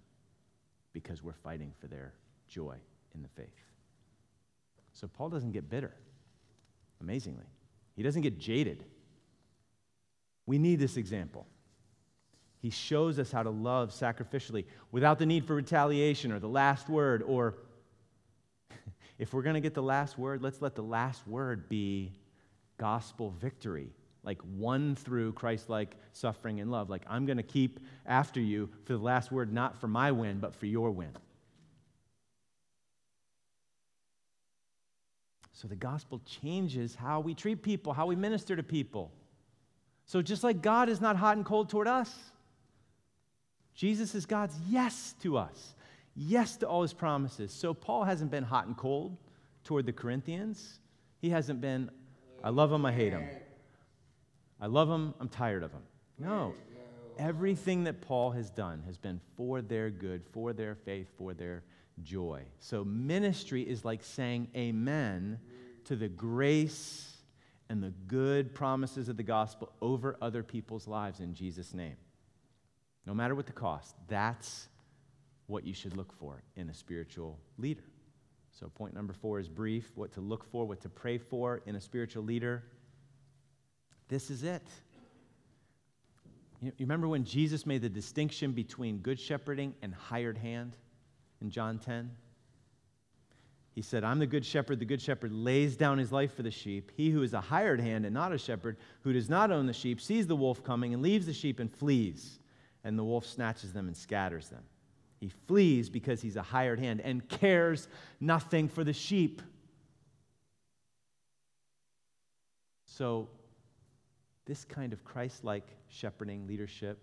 because 0.93 1.23
we're 1.23 1.33
fighting 1.33 1.73
for 1.81 1.89
their 1.89 2.15
joy 2.49 2.77
in 3.15 3.23
the 3.23 3.29
faith. 3.29 3.49
So 4.93 5.07
Paul 5.07 5.29
doesn't 5.29 5.53
get 5.53 5.69
bitter, 5.69 5.93
amazingly. 7.01 7.45
He 7.95 8.03
doesn't 8.03 8.23
get 8.23 8.39
jaded. 8.39 8.85
We 10.47 10.59
need 10.59 10.79
this 10.79 10.97
example. 10.97 11.47
He 12.67 12.71
shows 12.71 13.21
us 13.21 13.31
how 13.31 13.45
to 13.45 13.51
love 13.51 13.93
sacrificially 13.93 14.65
without 14.91 15.21
the 15.21 15.27
need 15.27 15.45
for 15.45 15.55
retaliation 15.55 16.33
or 16.33 16.41
the 16.41 16.49
last 16.49 16.89
word. 16.89 17.23
Or 17.23 17.55
if 19.21 19.33
we're 19.33 19.43
going 19.43 19.55
to 19.55 19.61
get 19.61 19.73
the 19.73 19.85
last 19.85 20.19
word, 20.19 20.43
let's 20.43 20.61
let 20.61 20.75
the 20.75 20.83
last 20.83 21.25
word 21.29 21.69
be 21.69 22.11
gospel 22.77 23.31
victory, 23.31 23.93
like 24.25 24.41
won 24.57 24.97
through 24.97 25.35
Christ 25.35 25.71
like 25.71 25.95
suffering 26.13 26.59
and 26.59 26.69
love. 26.69 26.91
Like, 26.91 27.03
I'm 27.09 27.25
going 27.25 27.37
to 27.37 27.45
keep 27.45 27.79
after 28.05 28.41
you 28.41 28.69
for 28.83 28.95
the 28.95 28.99
last 28.99 29.31
word, 29.31 29.53
not 29.53 29.81
for 29.81 29.87
my 29.87 30.11
win, 30.11 30.41
but 30.41 30.53
for 30.53 30.67
your 30.67 30.91
win. 30.91 31.13
So 35.53 35.69
the 35.69 35.77
gospel 35.77 36.21
changes 36.27 36.97
how 36.97 37.21
we 37.21 37.33
treat 37.33 37.63
people, 37.63 37.93
how 37.93 38.07
we 38.07 38.17
minister 38.17 38.57
to 38.57 38.65
people. 38.65 39.13
So 40.05 40.21
just 40.21 40.43
like 40.43 40.63
God 40.63 40.89
is 40.89 41.01
not 41.01 41.15
hot 41.15 41.37
and 41.37 41.47
cold 41.47 41.69
toward 41.69 41.87
us, 41.87 42.13
Jesus 43.77 44.15
is 44.15 44.25
God's 44.25 44.57
yes 44.69 45.15
to 45.23 45.37
us, 45.37 45.75
yes 46.17 46.57
to 46.57 46.67
all 46.67 46.83
his 46.83 46.95
promises. 46.95 47.53
So 47.53 47.75
Paul 47.75 48.05
hasn't 48.05 48.31
been 48.31 48.43
hot 48.43 48.67
and 48.67 48.77
cold 48.77 49.19
toward 49.65 49.85
the 49.85 49.93
Corinthians. 49.93 50.81
He 51.21 51.29
hasn't 51.31 51.61
been, 51.61 51.91
I 52.43 52.49
love 52.49 52.73
him, 52.73 52.87
I 52.87 52.93
hate 52.93 53.13
him. 53.13 53.25
I 54.59 54.67
love 54.67 54.89
him, 54.89 55.15
I'm 55.21 55.29
tired 55.29 55.63
of 55.63 55.73
him. 55.73 55.83
No. 56.19 56.55
Everything 57.19 57.85
that 57.85 58.01
Paul 58.01 58.31
has 58.31 58.49
done 58.51 58.83
has 58.87 58.97
been 58.97 59.21
for 59.37 59.61
their 59.61 59.91
good, 59.91 60.23
for 60.33 60.55
their 60.55 60.75
faith, 60.75 61.09
for 61.19 61.35
their 61.35 61.63
joy. 62.03 62.43
So 62.59 62.83
ministry 62.83 63.63
is 63.63 63.85
like 63.85 64.03
saying 64.03 64.49
amen 64.57 65.39
to 65.85 65.97
the 65.97 66.09
grace 66.09 67.13
and 67.69 67.83
the 67.83 67.93
good 68.07 68.55
promises 68.55 69.11
of 69.11 69.19
the 69.19 69.23
gospel 69.23 69.71
over 69.83 70.17
other 70.23 70.43
people's 70.43 70.87
lives 70.87 71.21
in 71.21 71.35
Jesus' 71.35 71.75
name. 71.75 71.97
No 73.07 73.15
matter 73.15 73.35
what 73.35 73.47
the 73.47 73.53
cost, 73.53 73.95
that's 74.09 74.69
what 75.47 75.65
you 75.65 75.73
should 75.73 75.97
look 75.97 76.13
for 76.13 76.43
in 76.57 76.69
a 76.69 76.75
spiritual 76.75 77.39
leader. 77.57 77.85
So, 78.51 78.69
point 78.69 78.95
number 78.95 79.13
four 79.13 79.39
is 79.39 79.49
brief 79.49 79.93
what 79.95 80.13
to 80.13 80.21
look 80.21 80.45
for, 80.51 80.67
what 80.67 80.81
to 80.81 80.89
pray 80.89 81.19
for 81.19 81.63
in 81.67 81.77
a 81.77 81.81
spiritual 81.81 82.25
leader. 82.25 82.65
This 84.09 84.31
is 84.31 84.43
it. 84.43 84.67
You 86.63 86.73
remember 86.81 87.07
when 87.07 87.25
Jesus 87.25 87.67
made 87.67 87.83
the 87.83 87.89
distinction 87.89 88.53
between 88.53 88.99
good 88.99 89.21
shepherding 89.21 89.75
and 89.83 89.95
hired 89.95 90.39
hand 90.39 90.77
in 91.43 91.51
John 91.51 91.79
10? 91.79 92.11
He 93.75 93.83
said, 93.83 94.05
I'm 94.05 94.19
the 94.19 94.27
good 94.27 94.45
shepherd. 94.45 94.79
The 94.79 94.87
good 94.87 95.03
shepherd 95.03 95.33
lays 95.33 95.77
down 95.77 95.99
his 95.99 96.11
life 96.11 96.35
for 96.35 96.43
the 96.43 96.51
sheep. 96.51 96.91
He 96.97 97.11
who 97.11 97.23
is 97.23 97.35
a 97.35 97.41
hired 97.43 97.79
hand 97.79 98.07
and 98.07 98.15
not 98.15 98.33
a 98.33 98.39
shepherd, 98.39 98.79
who 99.03 99.13
does 99.13 99.29
not 99.29 99.51
own 99.51 99.67
the 99.67 99.75
sheep, 99.75 100.01
sees 100.01 100.27
the 100.27 100.35
wolf 100.35 100.65
coming 100.65 100.95
and 100.95 101.03
leaves 101.03 101.27
the 101.27 101.35
sheep 101.35 101.61
and 101.61 101.71
flees. 101.71 102.39
And 102.87 102.99
the 102.99 103.05
wolf 103.05 103.27
snatches 103.27 103.73
them 103.73 103.87
and 103.87 103.97
scatters 103.97 104.49
them. 104.49 104.63
He 105.19 105.29
flees 105.29 105.91
because 105.91 106.23
he's 106.23 106.37
a 106.37 106.43
hired 106.43 106.79
hand 106.79 107.01
and 107.03 107.29
cares 107.29 107.89
nothing 108.21 108.69
for 108.69 108.85
the 108.85 108.93
sheep. 108.93 109.43
So, 112.87 113.29
this 114.47 114.65
kind 114.65 114.93
of 114.93 115.05
Christ 115.05 115.45
like 115.45 115.67
shepherding 115.89 116.47
leadership 116.47 116.99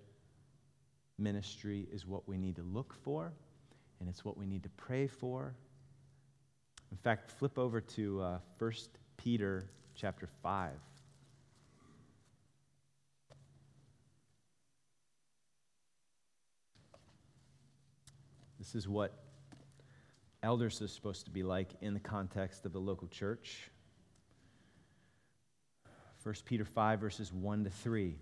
ministry 1.19 1.87
is 1.91 2.07
what 2.07 2.27
we 2.27 2.37
need 2.37 2.55
to 2.55 2.63
look 2.63 2.95
for, 3.03 3.31
and 3.99 4.07
it's 4.09 4.25
what 4.25 4.37
we 4.37 4.45
need 4.45 4.63
to 4.63 4.69
pray 4.69 5.05
for 5.05 5.53
in 6.93 6.97
fact, 6.97 7.31
flip 7.31 7.57
over 7.57 7.81
to 7.81 8.21
uh, 8.21 8.37
1 8.59 8.71
Peter 9.17 9.67
chapter 9.95 10.29
5. 10.43 10.69
This 18.63 18.75
is 18.75 18.87
what 18.87 19.11
elders 20.41 20.81
are 20.81 20.87
supposed 20.87 21.25
to 21.25 21.31
be 21.31 21.43
like 21.43 21.67
in 21.81 21.93
the 21.93 21.99
context 21.99 22.65
of 22.65 22.71
the 22.71 22.79
local 22.79 23.09
church. 23.09 23.69
1 26.23 26.35
Peter 26.45 26.63
5, 26.63 27.01
verses 27.01 27.33
1 27.33 27.65
to 27.65 27.69
3. 27.69 28.15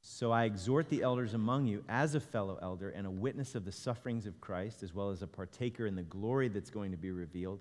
So 0.00 0.32
I 0.32 0.46
exhort 0.46 0.90
the 0.90 1.02
elders 1.02 1.34
among 1.34 1.66
you 1.66 1.84
as 1.88 2.16
a 2.16 2.20
fellow 2.20 2.58
elder 2.60 2.90
and 2.90 3.06
a 3.06 3.10
witness 3.10 3.54
of 3.54 3.64
the 3.64 3.70
sufferings 3.70 4.26
of 4.26 4.40
Christ, 4.40 4.82
as 4.82 4.92
well 4.92 5.10
as 5.10 5.22
a 5.22 5.28
partaker 5.28 5.86
in 5.86 5.94
the 5.94 6.02
glory 6.02 6.48
that's 6.48 6.70
going 6.70 6.90
to 6.90 6.96
be 6.96 7.12
revealed. 7.12 7.60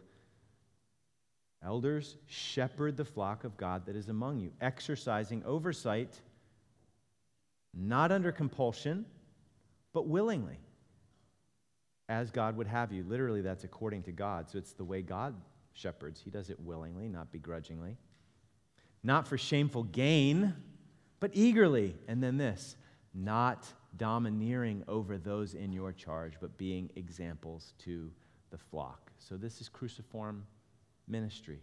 Elders, 1.64 2.18
shepherd 2.26 2.98
the 2.98 3.06
flock 3.06 3.44
of 3.44 3.58
God 3.58 3.86
that 3.86 3.96
is 3.96 4.10
among 4.10 4.40
you, 4.40 4.52
exercising 4.60 5.44
oversight, 5.46 6.20
not 7.76 8.12
under 8.12 8.32
compulsion, 8.32 9.06
but 9.96 10.08
willingly, 10.08 10.60
as 12.10 12.30
God 12.30 12.58
would 12.58 12.68
have 12.68 12.91
you. 12.91 13.04
Literally, 13.08 13.41
that's 13.41 13.64
according 13.64 14.04
to 14.04 14.12
God. 14.12 14.50
So 14.50 14.58
it's 14.58 14.74
the 14.74 14.84
way 14.84 15.02
God 15.02 15.34
shepherds. 15.74 16.22
He 16.22 16.30
does 16.30 16.50
it 16.50 16.60
willingly, 16.60 17.08
not 17.08 17.32
begrudgingly. 17.32 17.98
Not 19.04 19.26
for 19.28 19.38
shameful 19.38 19.84
gain 19.84 20.54
but 21.22 21.32
eagerly. 21.34 21.96
And 22.08 22.22
then 22.22 22.38
this 22.38 22.76
not 23.14 23.66
domineering 23.96 24.84
over 24.89 25.18
those 25.18 25.54
in 25.54 25.72
your 25.72 25.93
charge, 25.93 26.34
but 26.41 26.58
being 26.58 26.91
examples 26.98 27.74
to 27.80 28.12
the 28.52 28.58
flock. 28.58 29.12
So, 29.18 29.38
this 29.38 29.62
is 29.62 29.70
cruciform 29.70 30.46
ministry. 31.08 31.62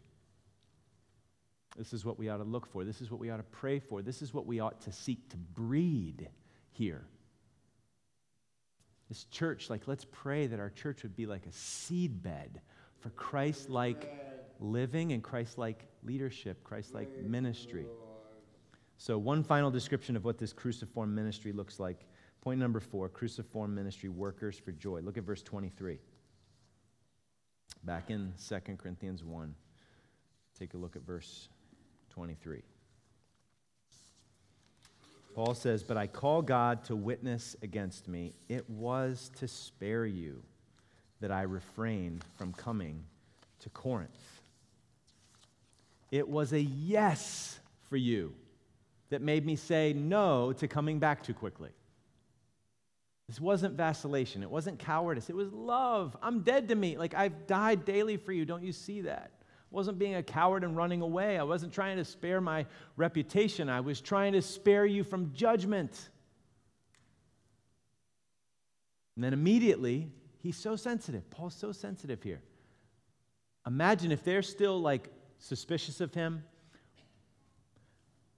This 1.76 1.92
is 1.92 2.04
what 2.04 2.18
we 2.18 2.30
ought 2.30 2.38
to 2.38 2.44
look 2.44 2.66
for. 2.66 2.82
This 2.82 3.02
is 3.02 3.10
what 3.10 3.20
we 3.20 3.28
ought 3.28 3.36
to 3.36 3.42
pray 3.44 3.78
for. 3.78 4.00
This 4.00 4.22
is 4.22 4.32
what 4.32 4.46
we 4.46 4.60
ought 4.60 4.80
to 4.80 4.92
seek 4.92 5.28
to 5.28 5.36
breed 5.36 6.28
here. 6.70 7.04
This 9.12 9.24
church, 9.24 9.68
like, 9.68 9.86
let's 9.86 10.06
pray 10.10 10.46
that 10.46 10.58
our 10.58 10.70
church 10.70 11.02
would 11.02 11.14
be 11.14 11.26
like 11.26 11.44
a 11.44 11.50
seedbed 11.50 12.48
for 12.98 13.10
Christ 13.10 13.68
like 13.68 14.10
living 14.58 15.12
and 15.12 15.22
Christ 15.22 15.58
like 15.58 15.84
leadership, 16.02 16.64
Christ 16.64 16.94
like 16.94 17.14
ministry. 17.22 17.84
So, 18.96 19.18
one 19.18 19.44
final 19.44 19.70
description 19.70 20.16
of 20.16 20.24
what 20.24 20.38
this 20.38 20.54
cruciform 20.54 21.14
ministry 21.14 21.52
looks 21.52 21.78
like. 21.78 22.06
Point 22.40 22.58
number 22.58 22.80
four 22.80 23.10
cruciform 23.10 23.74
ministry 23.74 24.08
workers 24.08 24.56
for 24.56 24.72
joy. 24.72 25.02
Look 25.02 25.18
at 25.18 25.24
verse 25.24 25.42
23. 25.42 25.98
Back 27.84 28.08
in 28.08 28.32
2 28.48 28.60
Corinthians 28.78 29.22
1, 29.22 29.54
take 30.58 30.72
a 30.72 30.78
look 30.78 30.96
at 30.96 31.02
verse 31.02 31.50
23. 32.08 32.62
Paul 35.34 35.54
says, 35.54 35.82
But 35.82 35.96
I 35.96 36.06
call 36.06 36.42
God 36.42 36.84
to 36.84 36.96
witness 36.96 37.56
against 37.62 38.08
me. 38.08 38.34
It 38.48 38.68
was 38.68 39.30
to 39.36 39.48
spare 39.48 40.06
you 40.06 40.42
that 41.20 41.30
I 41.30 41.42
refrained 41.42 42.24
from 42.36 42.52
coming 42.52 43.04
to 43.60 43.70
Corinth. 43.70 44.40
It 46.10 46.28
was 46.28 46.52
a 46.52 46.60
yes 46.60 47.58
for 47.88 47.96
you 47.96 48.34
that 49.10 49.22
made 49.22 49.46
me 49.46 49.56
say 49.56 49.92
no 49.92 50.52
to 50.54 50.68
coming 50.68 50.98
back 50.98 51.22
too 51.22 51.34
quickly. 51.34 51.70
This 53.28 53.40
wasn't 53.40 53.74
vacillation. 53.76 54.42
It 54.42 54.50
wasn't 54.50 54.78
cowardice. 54.78 55.30
It 55.30 55.36
was 55.36 55.52
love. 55.52 56.16
I'm 56.22 56.40
dead 56.40 56.68
to 56.68 56.74
me. 56.74 56.98
Like, 56.98 57.14
I've 57.14 57.46
died 57.46 57.84
daily 57.84 58.16
for 58.16 58.32
you. 58.32 58.44
Don't 58.44 58.62
you 58.62 58.72
see 58.72 59.02
that? 59.02 59.30
Wasn't 59.72 59.98
being 59.98 60.14
a 60.14 60.22
coward 60.22 60.64
and 60.64 60.76
running 60.76 61.00
away. 61.00 61.38
I 61.38 61.42
wasn't 61.42 61.72
trying 61.72 61.96
to 61.96 62.04
spare 62.04 62.40
my 62.40 62.66
reputation. 62.96 63.70
I 63.70 63.80
was 63.80 64.00
trying 64.00 64.34
to 64.34 64.42
spare 64.42 64.84
you 64.84 65.02
from 65.02 65.32
judgment. 65.32 66.10
And 69.16 69.24
then 69.24 69.32
immediately, 69.32 70.10
he's 70.38 70.56
so 70.56 70.76
sensitive. 70.76 71.28
Paul's 71.30 71.54
so 71.54 71.72
sensitive 71.72 72.22
here. 72.22 72.42
Imagine 73.66 74.12
if 74.12 74.22
they're 74.22 74.42
still 74.42 74.78
like 74.78 75.08
suspicious 75.38 76.02
of 76.02 76.12
him, 76.12 76.44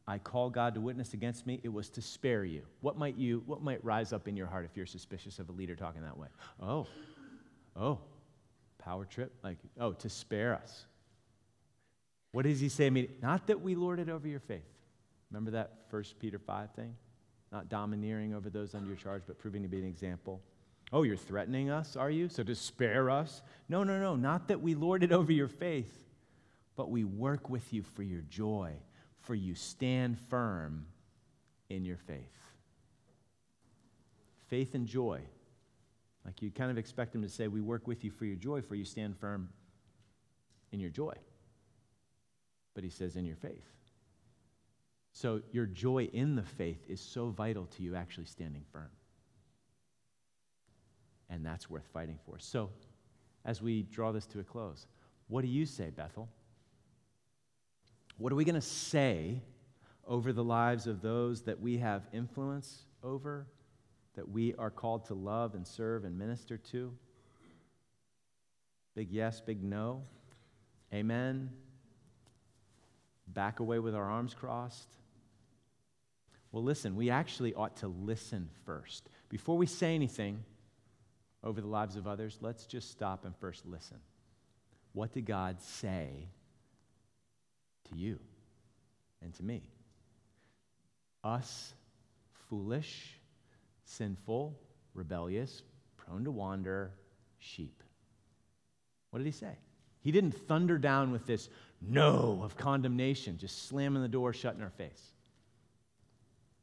I 0.07 0.19
call 0.19 0.51
God 0.51 0.75
to 0.75 0.81
witness 0.81 1.15
against 1.15 1.47
me, 1.47 1.61
it 1.63 1.73
was 1.73 1.89
to 1.91 2.03
spare 2.03 2.45
you. 2.45 2.63
What 2.81 2.99
might 2.99 3.17
you, 3.17 3.43
what 3.47 3.63
might 3.63 3.83
rise 3.85 4.13
up 4.13 4.29
in 4.29 4.37
your 4.37 4.47
heart 4.47 4.67
if 4.67 4.77
you're 4.77 4.87
suspicious 4.87 5.39
of 5.39 5.49
a 5.49 5.53
leader 5.53 5.75
talking 5.75 6.03
that 6.03 6.17
way? 6.17 6.29
Oh, 6.63 6.87
oh, 7.75 7.99
power 8.79 9.07
trip? 9.07 9.33
Like, 9.43 9.57
oh, 9.81 9.93
to 9.95 10.11
spare 10.11 10.55
us. 10.55 10.85
What 12.35 12.47
does 12.47 12.59
he 12.59 12.69
say? 12.69 12.91
Not 13.23 13.47
that 13.47 13.61
we 13.61 13.77
lord 13.77 14.01
it 14.01 14.09
over 14.09 14.27
your 14.27 14.41
faith. 14.41 14.67
Remember 15.31 15.53
that 15.53 15.89
First 15.89 16.19
Peter 16.19 16.41
5 16.41 16.73
thing? 16.73 16.97
Not 17.53 17.69
domineering 17.69 18.35
over 18.35 18.51
those 18.51 18.75
under 18.75 18.89
your 18.89 18.97
charge, 18.97 19.23
but 19.25 19.39
proving 19.39 19.63
to 19.63 19.69
be 19.69 19.79
an 19.79 19.87
example. 19.87 20.41
Oh, 20.93 21.05
you're 21.05 21.15
threatening 21.17 21.71
us, 21.71 21.95
are 21.95 22.11
you? 22.11 22.29
So 22.29 22.43
to 22.43 22.57
spare 22.57 23.09
us? 23.09 23.41
No, 23.69 23.85
no, 23.85 24.01
no. 24.01 24.17
Not 24.17 24.49
that 24.49 24.61
we 24.61 24.75
lord 24.75 25.05
it 25.05 25.13
over 25.13 25.31
your 25.31 25.47
faith, 25.47 25.97
but 26.75 26.91
we 26.91 27.05
work 27.05 27.49
with 27.49 27.73
you 27.73 27.85
for 27.85 28.03
your 28.03 28.23
joy 28.23 28.73
for 29.21 29.37
you 29.37 29.55
stand 29.55 30.19
firm 30.29 30.87
in 31.71 31.85
your 31.85 31.99
faith. 31.99 32.19
Faith 34.49 34.75
and 34.75 34.89
joy. 34.89 35.21
Like 36.25 36.43
you 36.43 36.51
kind 36.51 36.73
of 36.73 36.79
expect 36.79 37.15
him 37.15 37.23
to 37.23 37.29
say, 37.29 37.47
We 37.47 37.61
work 37.61 37.87
with 37.87 38.03
you 38.03 38.11
for 38.11 38.25
your 38.25 38.35
joy, 38.35 38.61
for 38.61 38.75
you 38.75 38.85
stand 38.85 39.17
firm 39.17 39.51
in 40.73 40.81
your 40.81 40.91
joy. 40.91 41.15
But 42.75 42.85
he 42.85 42.91
says, 42.91 43.17
In 43.17 43.25
your 43.25 43.37
faith. 43.37 43.65
So, 45.13 45.43
your 45.53 45.67
joy 45.67 46.11
in 46.13 46.35
the 46.35 46.43
faith 46.43 46.85
is 46.89 47.01
so 47.01 47.29
vital 47.29 47.67
to 47.77 47.83
you 47.85 47.95
actually 47.95 48.27
standing 48.27 48.65
firm. 48.73 48.91
And 51.31 51.47
that's 51.47 51.71
worth 51.71 51.87
fighting 51.93 52.19
for. 52.27 52.39
So, 52.41 52.71
as 53.45 53.63
we 53.63 53.83
draw 53.85 54.11
this 54.11 54.27
to 54.27 54.41
a 54.41 54.45
close, 54.45 54.89
what 55.29 55.43
do 55.43 55.49
you 55.49 55.67
say, 55.67 55.91
Bethel? 55.91 56.29
What 58.19 58.33
are 58.33 58.37
we 58.37 58.45
going 58.45 58.57
to 58.57 58.61
say 58.61 59.41
over 60.07 60.33
the 60.33 60.45
lives 60.45 60.89
of 60.89 61.01
those 61.01 61.43
that 61.43 61.61
we 61.61 61.79
have 61.79 62.09
influence 62.13 62.83
over, 63.03 63.47
that 64.17 64.29
we 64.29 64.55
are 64.55 64.71
called 64.71 65.05
to 65.07 65.15
love 65.15 65.55
and 65.55 65.67
serve 65.67 66.05
and 66.05 66.19
minister 66.19 66.57
to? 66.57 66.93
Big 68.95 69.11
yes, 69.11 69.41
big 69.41 69.63
no. 69.63 70.03
Amen. 70.93 71.51
Back 73.27 73.61
away 73.61 73.79
with 73.79 73.95
our 73.95 74.09
arms 74.09 74.35
crossed. 74.35 74.89
Well, 76.53 76.63
listen, 76.63 76.95
we 76.95 77.11
actually 77.11 77.53
ought 77.55 77.77
to 77.79 77.89
listen 77.89 78.49
first. 78.65 79.09
Before 79.29 79.57
we 79.57 79.67
say 79.67 79.95
anything 79.95 80.45
over 81.43 81.61
the 81.61 81.67
lives 81.67 81.97
of 81.97 82.07
others, 82.07 82.39
let's 82.41 82.65
just 82.67 82.91
stop 82.91 83.25
and 83.25 83.35
first 83.37 83.67
listen. 83.67 83.99
What 84.93 85.13
did 85.13 85.27
God 85.27 85.61
say 85.61 86.29
to 87.91 87.97
you 87.97 88.21
and 89.21 89.35
to 89.35 89.43
me? 89.43 89.63
Us, 91.25 91.75
foolish, 92.49 93.19
sinful, 93.85 94.57
rebellious, 94.95 95.63
prone 95.97 96.25
to 96.25 96.31
wander 96.31 96.93
sheep. 97.39 97.83
What 99.11 99.19
did 99.19 99.27
he 99.27 99.33
say? 99.33 99.59
He 100.01 100.13
didn't 100.13 100.33
thunder 100.33 100.79
down 100.79 101.11
with 101.11 101.27
this 101.27 101.49
no 101.89 102.41
of 102.43 102.57
condemnation, 102.57 103.39
just 103.39 103.69
slamming 103.69 104.03
the 104.03 104.09
door 104.09 104.33
shut 104.33 104.55
in 104.55 104.63
our 104.63 104.71
face. 104.71 105.13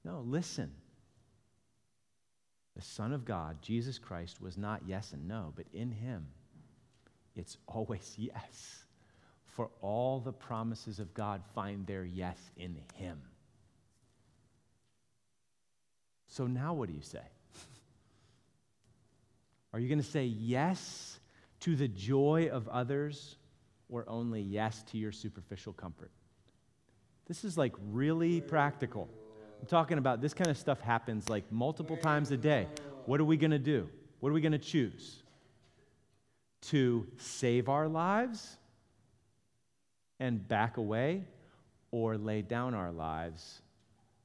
No, 0.03 0.23
listen. 0.25 0.71
The 2.75 2.81
Son 2.81 3.13
of 3.13 3.25
God, 3.25 3.61
Jesus 3.61 3.99
Christ, 3.99 4.41
was 4.41 4.57
not 4.57 4.81
yes 4.87 5.13
and 5.13 5.27
no, 5.27 5.53
but 5.55 5.65
in 5.73 5.91
him, 5.91 6.27
it's 7.35 7.57
always 7.67 8.15
yes. 8.17 8.85
For 9.45 9.69
all 9.81 10.19
the 10.19 10.31
promises 10.31 10.99
of 10.99 11.13
God 11.13 11.43
find 11.53 11.85
their 11.85 12.05
yes 12.05 12.37
in 12.55 12.77
him. 12.95 13.21
So 16.27 16.47
now 16.47 16.73
what 16.73 16.87
do 16.87 16.95
you 16.95 17.01
say? 17.01 17.19
Are 19.73 19.79
you 19.79 19.89
going 19.89 20.01
to 20.01 20.09
say 20.09 20.23
yes 20.23 21.19
to 21.59 21.75
the 21.75 21.89
joy 21.89 22.49
of 22.51 22.69
others 22.69 23.35
or 23.91 24.03
only 24.07 24.41
yes 24.41 24.83
to 24.91 24.97
your 24.97 25.11
superficial 25.11 25.73
comfort? 25.73 26.09
This 27.27 27.43
is 27.43 27.57
like 27.57 27.73
really 27.91 28.41
practical. 28.41 29.07
I'm 29.59 29.67
talking 29.67 29.99
about 29.99 30.21
this 30.21 30.33
kind 30.33 30.49
of 30.49 30.57
stuff 30.57 30.81
happens 30.81 31.29
like 31.29 31.51
multiple 31.51 31.97
times 31.97 32.31
a 32.31 32.37
day. 32.37 32.67
What 33.05 33.19
are 33.19 33.25
we 33.25 33.37
going 33.37 33.51
to 33.51 33.59
do? 33.59 33.87
What 34.19 34.29
are 34.29 34.33
we 34.33 34.41
going 34.41 34.53
to 34.53 34.57
choose? 34.57 35.21
To 36.69 37.05
save 37.17 37.69
our 37.69 37.87
lives 37.87 38.57
and 40.19 40.47
back 40.47 40.77
away, 40.77 41.25
or 41.91 42.17
lay 42.17 42.41
down 42.41 42.73
our 42.73 42.91
lives 42.91 43.61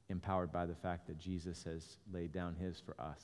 empowered 0.09 0.51
by 0.51 0.65
the 0.65 0.75
fact 0.75 1.07
that 1.07 1.17
Jesus 1.19 1.63
has 1.63 1.97
laid 2.13 2.31
down 2.31 2.55
his 2.55 2.79
for 2.79 2.95
us? 2.99 3.21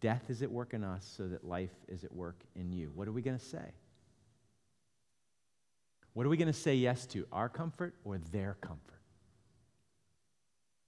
Death 0.00 0.22
is 0.28 0.42
at 0.42 0.50
work 0.50 0.74
in 0.74 0.84
us 0.84 1.12
so 1.16 1.26
that 1.28 1.44
life 1.44 1.74
is 1.88 2.04
at 2.04 2.12
work 2.14 2.36
in 2.54 2.72
you. 2.72 2.90
What 2.94 3.08
are 3.08 3.12
we 3.12 3.20
going 3.20 3.38
to 3.38 3.44
say? 3.44 3.72
What 6.18 6.26
are 6.26 6.30
we 6.30 6.36
going 6.36 6.48
to 6.48 6.52
say 6.52 6.74
yes 6.74 7.06
to? 7.06 7.24
Our 7.30 7.48
comfort 7.48 7.94
or 8.04 8.18
their 8.18 8.56
comfort? 8.60 8.98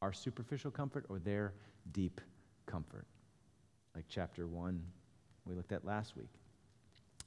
our 0.03 0.13
superficial 0.13 0.73
comfort 0.73 1.07
or 1.09 1.21
their 1.21 1.53
deep 1.93 2.21
comfort, 2.67 3.07
like 3.95 4.07
chapter 4.09 4.49
1 4.49 4.83
we 5.45 5.55
looked 5.55 5.71
at 5.71 5.85
last 5.85 6.17
week. 6.17 6.33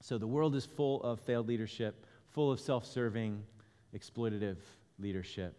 So 0.01 0.17
the 0.17 0.27
world 0.27 0.53
is 0.53 0.65
full 0.65 1.01
of 1.03 1.21
failed 1.21 1.47
leadership, 1.47 2.05
full 2.31 2.51
of 2.51 2.59
self 2.59 2.85
serving, 2.85 3.41
exploitative 3.95 4.57
leadership. 4.99 5.55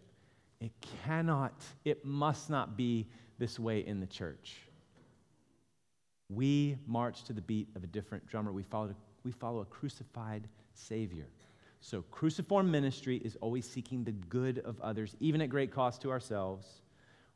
It 0.61 0.71
cannot, 1.03 1.63
it 1.83 2.05
must 2.05 2.51
not 2.51 2.77
be 2.77 3.07
this 3.39 3.57
way 3.57 3.79
in 3.79 3.99
the 3.99 4.05
church. 4.05 4.57
We 6.29 6.77
march 6.85 7.23
to 7.23 7.33
the 7.33 7.41
beat 7.41 7.69
of 7.75 7.83
a 7.83 7.87
different 7.87 8.27
drummer. 8.27 8.51
We 8.51 8.61
follow, 8.61 8.93
we 9.23 9.31
follow 9.31 9.61
a 9.61 9.65
crucified 9.65 10.47
Savior. 10.75 11.25
So, 11.85 12.01
cruciform 12.09 12.71
ministry 12.71 13.17
is 13.17 13.37
always 13.41 13.63
seeking 13.63 14.03
the 14.03 14.11
good 14.11 14.57
of 14.57 14.81
others, 14.81 15.15
even 15.19 15.39
at 15.39 15.49
great 15.49 15.71
cost 15.71 16.01
to 16.01 16.09
ourselves. 16.09 16.81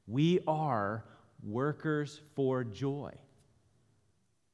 We 0.08 0.40
are 0.48 1.06
workers 1.44 2.20
for 2.34 2.64
joy. 2.64 3.14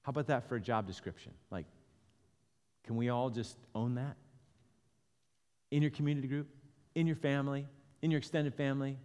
How 0.02 0.10
about 0.10 0.28
that 0.28 0.50
for 0.50 0.58
a 0.58 0.60
job 0.60 0.86
description? 0.86 1.32
Like, 1.50 1.66
can 2.84 2.98
we 2.98 3.08
all 3.08 3.30
just 3.30 3.56
own 3.74 3.96
that? 3.96 4.18
In 5.72 5.82
your 5.82 5.92
community 5.92 6.28
group, 6.28 6.50
in 6.96 7.08
your 7.08 7.16
family, 7.16 7.66
in 8.02 8.12
your 8.12 8.18
extended 8.18 8.54
family, 8.54 8.98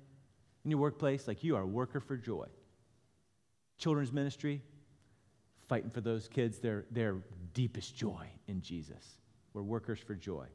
in 0.65 0.73
your 0.73 0.81
workplace, 0.81 1.29
like 1.29 1.45
you 1.45 1.55
are 1.55 1.63
a 1.63 1.67
worker 1.69 2.01
for 2.01 2.17
joy. 2.17 2.49
Children's 3.79 4.13
ministry, 4.13 4.61
fighting 5.69 5.91
for 5.91 6.01
those 6.01 6.27
kids, 6.27 6.59
their, 6.59 6.85
their 6.91 7.19
deepest 7.55 7.95
joy 7.95 8.27
in 8.49 8.61
Jesus. 8.61 9.19
We're 9.55 9.63
workers 9.63 10.01
for 10.01 10.17
joy 10.17 10.49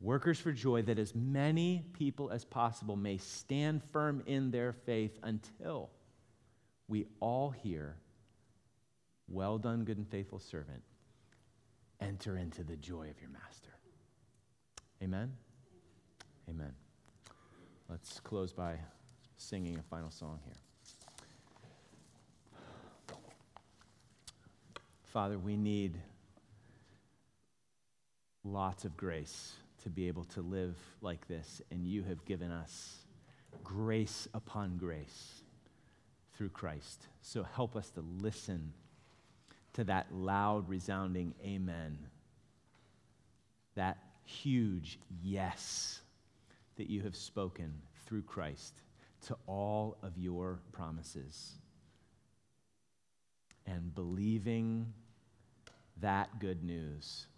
workers 0.00 0.38
for 0.38 0.52
joy, 0.52 0.82
that 0.82 0.98
as 0.98 1.14
many 1.14 1.84
people 1.92 2.30
as 2.30 2.44
possible 2.44 2.96
may 2.96 3.18
stand 3.18 3.82
firm 3.82 4.22
in 4.26 4.50
their 4.50 4.72
faith 4.72 5.18
until 5.22 5.90
we 6.88 7.06
all 7.20 7.50
hear, 7.50 7.96
Well 9.28 9.58
done, 9.58 9.84
good 9.84 9.98
and 9.98 10.08
faithful 10.08 10.38
servant, 10.38 10.82
enter 12.00 12.36
into 12.36 12.62
the 12.62 12.76
joy 12.76 13.10
of 13.10 13.20
your 13.20 13.30
master. 13.30 13.70
Amen? 15.02 15.32
Amen. 16.48 16.72
Let's 17.88 18.20
close 18.20 18.52
by 18.52 18.78
singing 19.36 19.78
a 19.78 19.82
final 19.82 20.10
song 20.10 20.38
here. 20.44 20.54
Father, 25.04 25.38
we 25.38 25.56
need 25.56 25.98
lots 28.44 28.84
of 28.84 28.96
grace 28.96 29.54
to 29.86 29.90
be 29.90 30.08
able 30.08 30.24
to 30.24 30.42
live 30.42 30.76
like 31.00 31.28
this, 31.28 31.62
and 31.70 31.86
you 31.86 32.02
have 32.02 32.24
given 32.24 32.50
us 32.50 32.96
grace 33.62 34.26
upon 34.34 34.76
grace 34.78 35.42
through 36.36 36.48
Christ. 36.48 37.06
So 37.22 37.44
help 37.44 37.76
us 37.76 37.90
to 37.90 38.02
listen 38.20 38.72
to 39.74 39.84
that 39.84 40.12
loud, 40.12 40.68
resounding 40.68 41.34
amen, 41.40 41.98
that 43.76 43.98
huge 44.24 44.98
yes 45.22 46.00
that 46.74 46.90
you 46.90 47.02
have 47.02 47.14
spoken 47.14 47.72
through 48.06 48.22
Christ 48.22 48.74
to 49.28 49.36
all 49.46 49.98
of 50.02 50.18
your 50.18 50.58
promises. 50.72 51.52
And 53.68 53.94
believing 53.94 54.92
that 56.00 56.40
good 56.40 56.64
news 56.64 57.28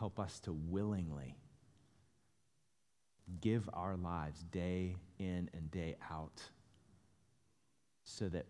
Help 0.00 0.18
us 0.18 0.40
to 0.40 0.52
willingly 0.52 1.36
give 3.42 3.68
our 3.74 3.98
lives 3.98 4.42
day 4.44 4.96
in 5.18 5.50
and 5.52 5.70
day 5.70 5.94
out 6.10 6.42
so 8.02 8.26
that 8.30 8.46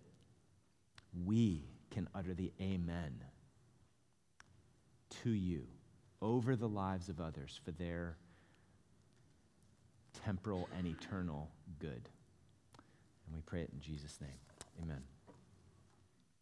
we 1.26 1.64
can 1.90 2.08
utter 2.14 2.34
the 2.34 2.52
amen 2.60 3.24
to 5.24 5.30
you 5.30 5.66
over 6.22 6.54
the 6.54 6.68
lives 6.68 7.08
of 7.08 7.20
others 7.20 7.58
for 7.64 7.72
their 7.72 8.16
temporal 10.24 10.68
and 10.78 10.86
eternal 10.86 11.50
good. 11.80 12.08
And 13.26 13.34
we 13.34 13.40
pray 13.44 13.62
it 13.62 13.70
in 13.72 13.80
Jesus' 13.80 14.20
name. 14.20 14.38
Amen. 14.80 15.02